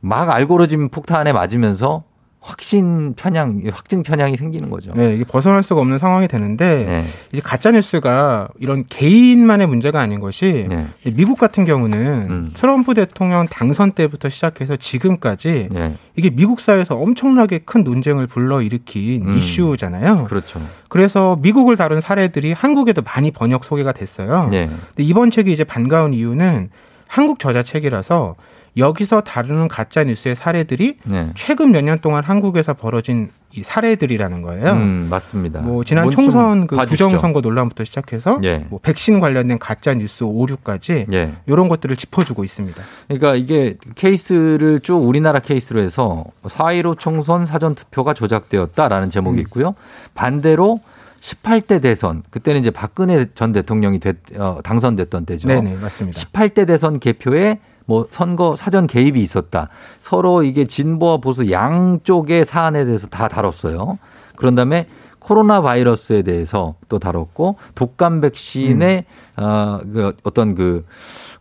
[0.00, 2.02] 막 알고리즘 폭탄에 맞으면서
[2.42, 4.92] 확신 편향 확증 편향이 생기는 거죠.
[4.94, 7.04] 네, 이게 벗어날 수가 없는 상황이 되는데 네.
[7.32, 10.86] 이제 가짜 뉴스가 이런 개인만의 문제가 아닌 것이 네.
[11.16, 12.50] 미국 같은 경우는 음.
[12.54, 15.96] 트럼프 대통령 당선 때부터 시작해서 지금까지 네.
[16.16, 19.36] 이게 미국 사회에서 엄청나게 큰 논쟁을 불러일으킨 음.
[19.36, 20.24] 이슈잖아요.
[20.24, 20.62] 그렇죠.
[20.88, 24.48] 그래서 미국을 다룬 사례들이 한국에도 많이 번역 소개가 됐어요.
[24.50, 24.66] 네.
[24.66, 26.70] 근데 이번 책이 이제 반가운 이유는
[27.06, 28.36] 한국 저자 책이라서
[28.76, 31.28] 여기서 다루는 가짜 뉴스의 사례들이 네.
[31.34, 34.72] 최근 몇 년 동안 한국에서 벌어진 이 사례들이라는 거예요.
[34.74, 35.60] 음, 맞습니다.
[35.60, 37.06] 뭐 지난 총선 그 봐주시죠.
[37.06, 38.64] 부정선거 논란부터 시작해서 예.
[38.70, 41.34] 뭐 백신 관련된 가짜 뉴스 오류까지 예.
[41.46, 42.80] 이런 것들을 짚어주고 있습니다.
[43.08, 49.10] 그러니까 이게 케이스를 쭉 우리나라 케이스로 해서 4.15 총선 사전 투표가 조작되었다라는 음.
[49.10, 49.74] 제목이 있고요.
[50.14, 50.80] 반대로
[51.20, 55.48] 18대 대선 그때는 이제 박근혜 전 대통령이 됐, 어, 당선됐던 때죠.
[55.48, 56.20] 네네 맞습니다.
[56.20, 59.68] 18대 대선 개표에 뭐 선거 사전 개입이 있었다.
[60.00, 63.98] 서로 이게 진보와 보수 양쪽의 사안에 대해서 다 다뤘어요.
[64.36, 64.86] 그런 다음에
[65.18, 69.04] 코로나 바이러스에 대해서 또 다뤘고 독감 백신의
[69.36, 70.84] 어, 그 어떤 그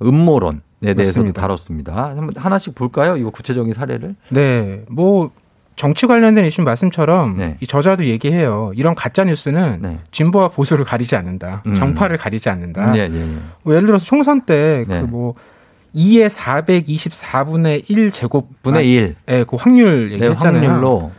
[0.01, 0.59] 음모론에
[0.95, 1.31] 대해서도.
[1.31, 2.09] 다뤘습니다.
[2.09, 3.17] 한번 하나씩 볼까요?
[3.17, 4.15] 이거 구체적인 사례를.
[4.29, 5.31] 네, 뭐
[5.75, 7.57] 정치 관련된 이슈 말씀처럼 네.
[7.61, 8.73] 이 저자도 얘기해요.
[8.75, 9.99] 이런 가짜 뉴스는 네.
[10.11, 11.63] 진보와 보수를 가리지 않는다.
[11.65, 11.75] 음.
[11.75, 12.91] 정파를 가리지 않는다.
[12.91, 13.37] 네, 네, 네.
[13.63, 15.01] 뭐 예를 들어서 총선 때그 네.
[15.03, 15.35] 뭐
[15.95, 19.15] 2의 424분의 1 제곱 분의 1.
[19.25, 20.69] 네, 그 확률 네, 얘기했잖아요.
[20.69, 21.11] 확률로.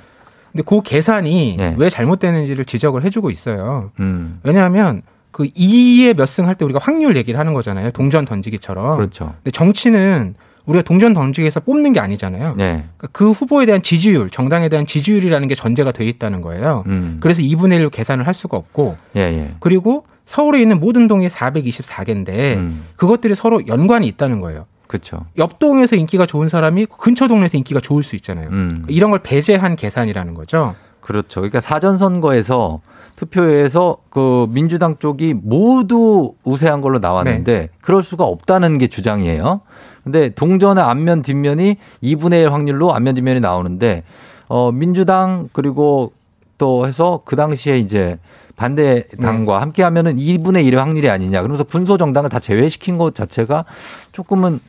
[0.52, 1.74] 근데 그 계산이 네.
[1.78, 3.90] 왜 잘못되는지를 지적을 해주고 있어요.
[4.00, 4.40] 음.
[4.42, 7.90] 왜냐하면 그 2에 몇승 할 때 우리가 확률 얘기를 하는 거잖아요.
[7.92, 8.96] 동전 던지기처럼.
[8.96, 9.34] 그렇죠.
[9.36, 10.34] 근데 정치는
[10.66, 12.54] 우리가 동전 던지기에서 뽑는 게 아니잖아요.
[12.56, 12.84] 네.
[12.96, 16.84] 그러니까 그 후보에 대한 지지율, 정당에 대한 지지율이라는 게 전제가 돼 있다는 거예요.
[16.86, 17.18] 음.
[17.20, 19.54] 그래서 2분의 1로 계산을 할 수가 없고 예, 예.
[19.60, 22.86] 그리고 서울에 있는 모든 동이 424개인데 음.
[22.94, 24.66] 그것들이 서로 연관이 있다는 거예요.
[24.86, 25.26] 그렇죠.
[25.38, 28.48] 옆 동에서 인기가 좋은 사람이 근처 동네에서 인기가 좋을 수 있잖아요.
[28.50, 28.84] 음.
[28.86, 30.76] 이런 걸 배제한 계산이라는 거죠.
[31.00, 31.40] 그렇죠.
[31.40, 32.80] 그러니까 사전 선거에서
[33.16, 37.68] 투표에서 그 민주당 쪽이 모두 우세한 걸로 나왔는데 네.
[37.80, 39.62] 그럴 수가 없다는 게 주장이에요.
[40.04, 44.04] 근데 동전의 앞면 뒷면이 2분의 1 확률로 앞면 뒷면이 나오는데
[44.46, 46.12] 어 민주당 그리고
[46.56, 48.18] 또 해서 그 당시에 이제
[48.60, 49.58] 반대 당과 네.
[49.60, 51.40] 함께 하면은 2분의 1의 확률이 아니냐.
[51.40, 53.64] 그러면서 군소 정당을 다 제외시킨 것 자체가
[54.12, 54.60] 조금은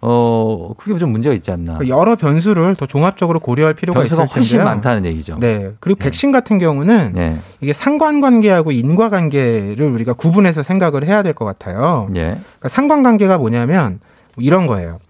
[0.00, 1.80] 어 그게 좀 문제가 있지 않나.
[1.88, 4.60] 여러 변수를 더 종합적으로 고려할 필요가 있을 변수가 텐데요.
[4.60, 5.36] 훨씬 많다는 얘기죠.
[5.40, 5.72] 네.
[5.80, 7.40] 그리고 백신 같은 경우는 네.
[7.60, 12.08] 이게 상관관계하고 인과관계를 우리가 구분해서 생각을 해야 될 것 같아요.
[12.14, 12.20] 예.
[12.20, 13.98] 그러니까 상관관계가 뭐냐면
[14.36, 15.00] 이런 거예요.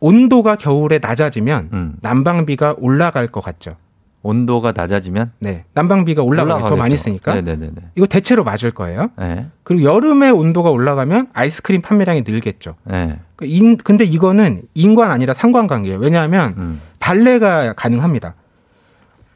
[0.00, 1.94] 온도가 겨울에 낮아지면 음.
[2.02, 3.76] 난방비가 올라갈 것 같죠.
[4.22, 5.64] 온도가 낮아지면 네.
[5.74, 6.66] 난방비가 올라가요.
[6.68, 6.96] 더 많이.
[6.96, 7.34] 쓰니까.
[7.34, 7.70] 네네네.
[7.96, 9.10] 이거 대체로 맞을 거예요.
[9.18, 9.46] 네.
[9.64, 12.76] 그리고 여름에 온도가 올라가면 아이스크림 판매량이 늘겠죠.
[12.84, 13.18] 네.
[13.36, 15.98] 그 인- 근데 이거는 인관 아니라 상관관계예요.
[15.98, 16.80] 왜냐하면 음.
[17.00, 18.34] 발레가 가능합니다.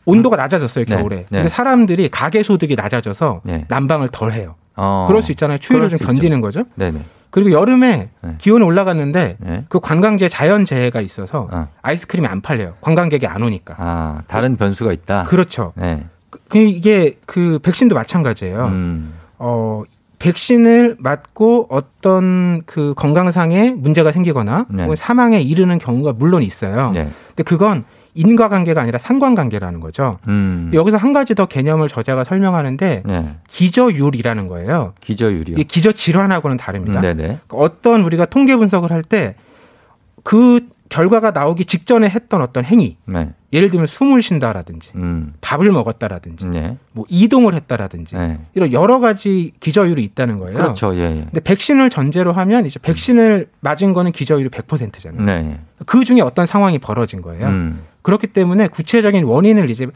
[0.05, 1.17] 온도가 낮아졌어요 네, 겨울에.
[1.17, 1.25] 네.
[1.31, 3.65] 근데 사람들이 가계 소득이 낮아져서 네.
[3.69, 4.55] 난방을 덜 해요.
[4.77, 5.07] 어.
[5.09, 5.59] 그럴 수 있잖아요.
[5.59, 6.63] 추위를 좀수 견디는 거죠.
[6.77, 7.01] 네네.
[7.37, 8.35] 그리고 여름에 네.
[8.39, 9.65] 기온이 올라갔는데 네.
[9.69, 11.69] 그 관광지에 자연 재해가 있어서 어.
[11.83, 12.77] 아이스크림이 안 팔려요.
[12.81, 13.75] 관광객이 안 오니까.
[13.77, 15.25] 아, 다른 변수가 있다.
[15.25, 15.75] 그렇죠.
[15.77, 16.07] 네.
[16.31, 18.65] 그- 그 이게 그 백신도 마찬가지예요.
[18.69, 19.13] 음.
[19.37, 19.83] 어,
[20.19, 24.85] 백신을 맞고 어떤 그 건강상의 문제가 생기거나 네.
[24.85, 26.93] 혹은 사망에 이르는 경우가 물론 있어요.
[26.95, 27.11] 네.
[27.29, 27.85] 근데 그건
[28.17, 30.19] 인과관계가 아니라 상관관계라는 거죠.
[30.27, 30.71] 음.
[30.75, 33.35] 여기서 한 가지 더 개념을 저자가 설명하는데 네.
[33.49, 34.95] 기저율이라는 거예요.
[35.01, 35.57] 기저율이요.
[35.59, 36.99] 이 기저 질환하고는 다릅니다.
[36.99, 37.39] 음, 네네.
[37.49, 39.37] 어떤 우리가 통계 분석을 할 때
[40.25, 42.97] 그 결과가 나오기 직전에 했던 어떤 행위.
[43.05, 43.31] 네.
[43.57, 45.33] 예를 들면 숨을 쉰다라든지 음.
[45.41, 46.77] 밥을 먹었다라든지 네.
[46.93, 48.39] 뭐 이동을 했다라든지 네.
[48.55, 50.59] 이런 여러 가지 기저율이 있다는 거예요.
[50.59, 50.95] 그렇죠.
[50.95, 51.15] 예, 예.
[51.15, 55.25] 근데 백신을 전제로 하면 이제 백신을 맞은 거는 기저율이 100%잖아요.
[55.25, 55.59] 네.
[55.87, 57.47] 그 중에 어떤 상황이 벌어진 거예요.
[57.47, 57.81] 음.
[58.03, 59.87] 그렇기 때문에 구체적인 원인을 이제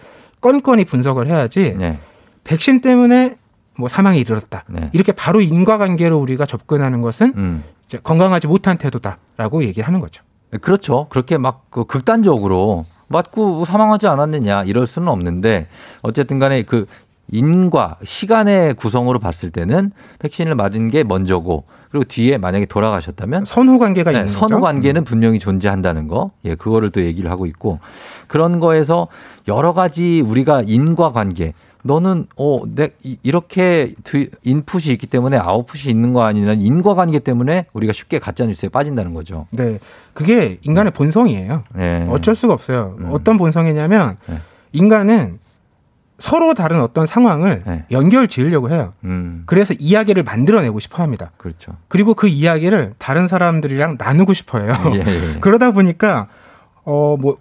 [0.40, 1.98] 건건히 분석을 해야지 네.
[2.44, 3.36] 백신 때문에
[3.78, 4.64] 뭐 사망에 이르렀다.
[4.68, 4.88] 네.
[4.94, 7.64] 이렇게 바로 인과관계로 우리가 접근하는 것은 음.
[8.02, 10.22] 건강하지 못한 태도다라고 얘기를 하는 거죠.
[10.62, 11.08] 그렇죠.
[11.10, 15.66] 그렇게 막그 극단적으로 맞고 사망하지 않았느냐 이럴 수는 없는데
[16.02, 16.86] 어쨌든 간에 그
[17.32, 24.12] 인과 시간의 구성으로 봤을 때는 백신을 맞은 게 먼저고 그리고 뒤에 만약에 돌아가셨다면 선후 관계가
[24.12, 24.60] 네, 있는 선후 거죠.
[24.60, 26.30] 관계는 분명히 존재한다는 거.
[26.44, 27.80] 예, 그거를 또 얘기를 하고 있고
[28.28, 29.08] 그런 거에서
[29.48, 31.52] 여러 가지 우리가 인과 관계
[31.82, 37.18] 너는 어, 내 이- 이렇게 뒤- 인풋이 있기 때문에 아웃풋이 있는 거 아니냐 인과 관계
[37.20, 39.46] 때문에 우리가 쉽게 가짜 뉴스에 빠진다는 거죠.
[39.52, 39.78] 네,
[40.12, 41.64] 그게 인간의 본성이에요.
[41.74, 42.06] 네.
[42.10, 42.96] 어쩔 수가 없어요.
[43.00, 43.08] 음.
[43.12, 44.40] 어떤 본성이냐면 네.
[44.72, 45.38] 인간은
[46.18, 47.84] 서로 다른 어떤 상황을 네.
[47.90, 48.92] 연결 지으려고 해요.
[49.04, 49.44] 음.
[49.46, 51.30] 그래서 이야기를 만들어내고 싶어 합니다.
[51.38, 51.72] 그렇죠.
[51.88, 54.74] 그리고 그 이야기를 다른 사람들이랑 나누고 싶어 해요.
[54.92, 55.38] 예, 예.
[55.40, 56.28] 그러다 보니까
[56.84, 57.38] 어 뭐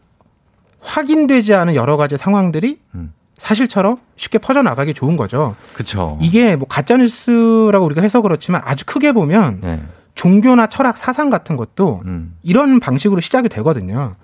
[0.81, 3.11] 확인되지 않은 여러 가지 상황들이 음.
[3.39, 5.55] 사실처럼 쉽게 퍼져나가기 좋은 거죠.
[5.73, 6.17] 그렇죠.
[6.21, 9.81] 이게 뭐 가짜 뉴스라고 우리가 해서 그렇지만 아주 크게 보면 네.
[10.13, 12.35] 종교나 철학 사상 같은 것도 음.
[12.43, 14.15] 이런 방식으로 시작이 되거든요.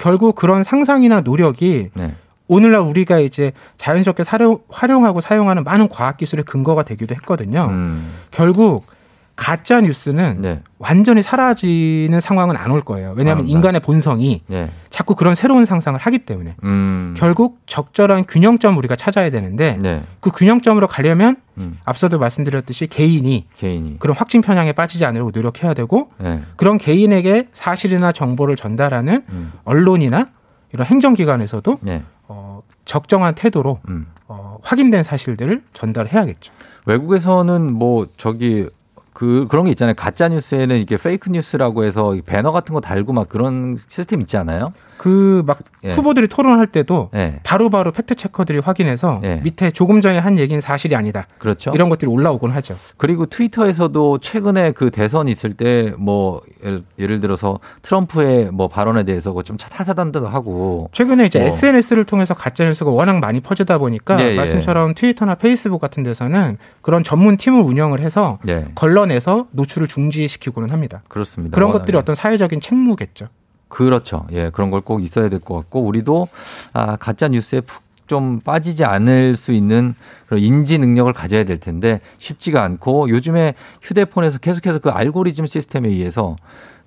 [0.00, 2.16] 결국 그런 상상이나 노력이 네.
[2.48, 7.68] 오늘날 우리가 이제 자연스럽게 사용, 활용하고 사용하는 많은 과학 기술의 근거가 되기도 했거든요.
[7.70, 8.14] 음.
[8.30, 8.86] 결국
[9.36, 10.62] 가짜 뉴스는 네.
[10.78, 13.14] 완전히 사라지는 상황은 안 올 거예요.
[13.16, 14.70] 왜냐하면 아, 인간의 본성이 네.
[14.90, 17.14] 자꾸 그런 새로운 상상을 하기 때문에 음.
[17.16, 20.04] 결국 적절한 균형점 우리가 찾아야 되는데 네.
[20.20, 21.78] 그 균형점으로 가려면 음.
[21.84, 23.98] 앞서도 말씀드렸듯이 개인이 개인이.
[23.98, 26.42] 그런 확증 편향에 빠지지 않으려고 노력해야 되고 네.
[26.56, 29.52] 그런 개인에게 사실이나 정보를 전달하는 음.
[29.64, 30.28] 언론이나
[30.72, 32.02] 이런 행정기관에서도 네.
[32.28, 34.06] 어, 적정한 태도로 음.
[34.26, 36.52] 어, 확인된 사실들을 전달해야겠죠.
[36.86, 38.68] 외국에서는 뭐 저기
[39.14, 39.94] 그 그런 게 있잖아요.
[39.94, 44.72] 가짜 뉴스에는 이게 fake news라고 해서 배너 같은 거 달고 막 그런 시스템 있지 않아요?
[44.98, 45.92] 그막 예.
[45.92, 47.40] 후보들이 토론할 때도 네.
[47.42, 49.40] 바로바로 fact checker들이 확인해서 예.
[49.42, 51.26] 밑에 조금 전에 한 얘기는 사실이 아니다.
[51.38, 51.72] 그렇죠.
[51.74, 52.76] 이런 것들이 올라오곤 하죠.
[52.96, 56.40] 그리고 트위터에서도 최근에 그 대선 있을 때 뭐
[56.98, 61.46] 예를 들어서 트럼프의 뭐 발언에 대해서 좀 타사단도 하고 최근에 이제 어.
[61.46, 64.36] SNS를 통해서 가짜 뉴스가 워낙 많이 퍼지다 보니까 예, 예.
[64.36, 68.66] 말씀처럼 트위터나 페이스북 같은 데서는 그런 전문 팀을 운영을 해서 네.
[68.74, 71.02] 걸러 내서 노출을 중지시키고는 합니다.
[71.08, 71.54] 그렇습니다.
[71.54, 72.00] 그런 어, 것들이 예.
[72.00, 73.28] 어떤 사회적인 책무겠죠.
[73.68, 74.26] 그렇죠.
[74.32, 76.28] 예, 그런 걸 꼭 있어야 될 것 같고 우리도
[76.72, 79.94] 아, 가짜 뉴스에 푹 좀 빠지지 않을 수 있는
[80.26, 86.36] 그런 인지 능력을 가져야 될 텐데 쉽지가 않고 요즘에 휴대폰에서 계속해서 그 알고리즘 시스템에 의해서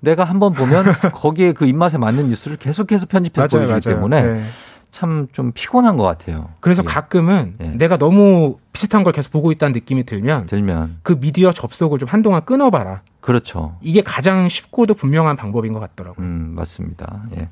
[0.00, 4.44] 내가 한번 보면 거기에 그 입맛에 맞는 뉴스를 계속해서 편집해서 보여주기 때문에 네.
[4.90, 6.48] 참 좀 피곤한 것 같아요.
[6.60, 6.86] 그래서 예.
[6.86, 7.70] 가끔은 예.
[7.70, 12.44] 내가 너무 비슷한 걸 계속 보고 있다는 느낌이 들면 들면 그 미디어 접속을 좀 한동안
[12.44, 13.02] 끊어봐라.
[13.20, 13.76] 그렇죠.
[13.82, 16.24] 이게 가장 쉽고도 분명한 방법인 것 같더라고요.
[16.24, 17.24] 음, 맞습니다.
[17.36, 17.48] 예.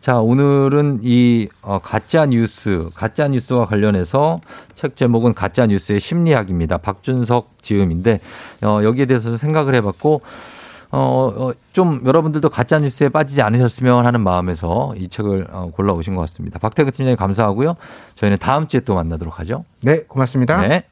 [0.00, 4.40] 자, 오늘은 이 어, 가짜 뉴스, 가짜 뉴스와 관련해서
[4.74, 6.78] 책 제목은 가짜 뉴스의 심리학입니다.
[6.78, 8.20] 박준석 지음인데
[8.62, 10.22] 어, 여기에 대해서 생각을 해봤고
[10.92, 16.14] 어, 어, 좀 여러분들도 가짜 뉴스에 빠지지 않으셨으면 하는 마음에서 이 책을 어, 골라 오신
[16.14, 16.58] 것 같습니다.
[16.58, 17.76] 박태근 팀장님 감사하고요.
[18.16, 19.64] 저희는 다음 주에 또 만나도록 하죠.
[19.82, 20.60] 네, 고맙습니다.
[20.66, 20.84] 네.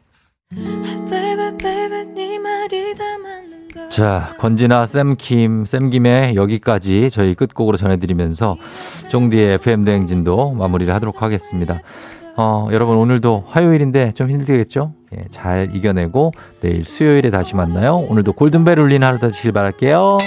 [3.90, 8.56] 자, 건지나 쌤킴, 쌤김의 여기까지 저희 끝곡으로 전해드리면서
[9.10, 11.80] 쫑디의 FM 대행진도 마무리를 하도록 하겠습니다.
[12.36, 14.92] 어, 여러분 오늘도 화요일인데 좀 힘들겠죠?
[15.16, 17.96] 예, 잘 이겨내고 내일 수요일에 다시 만나요.
[17.96, 20.18] 오늘도 골든벨 울리는 하루 되시길 바랄게요.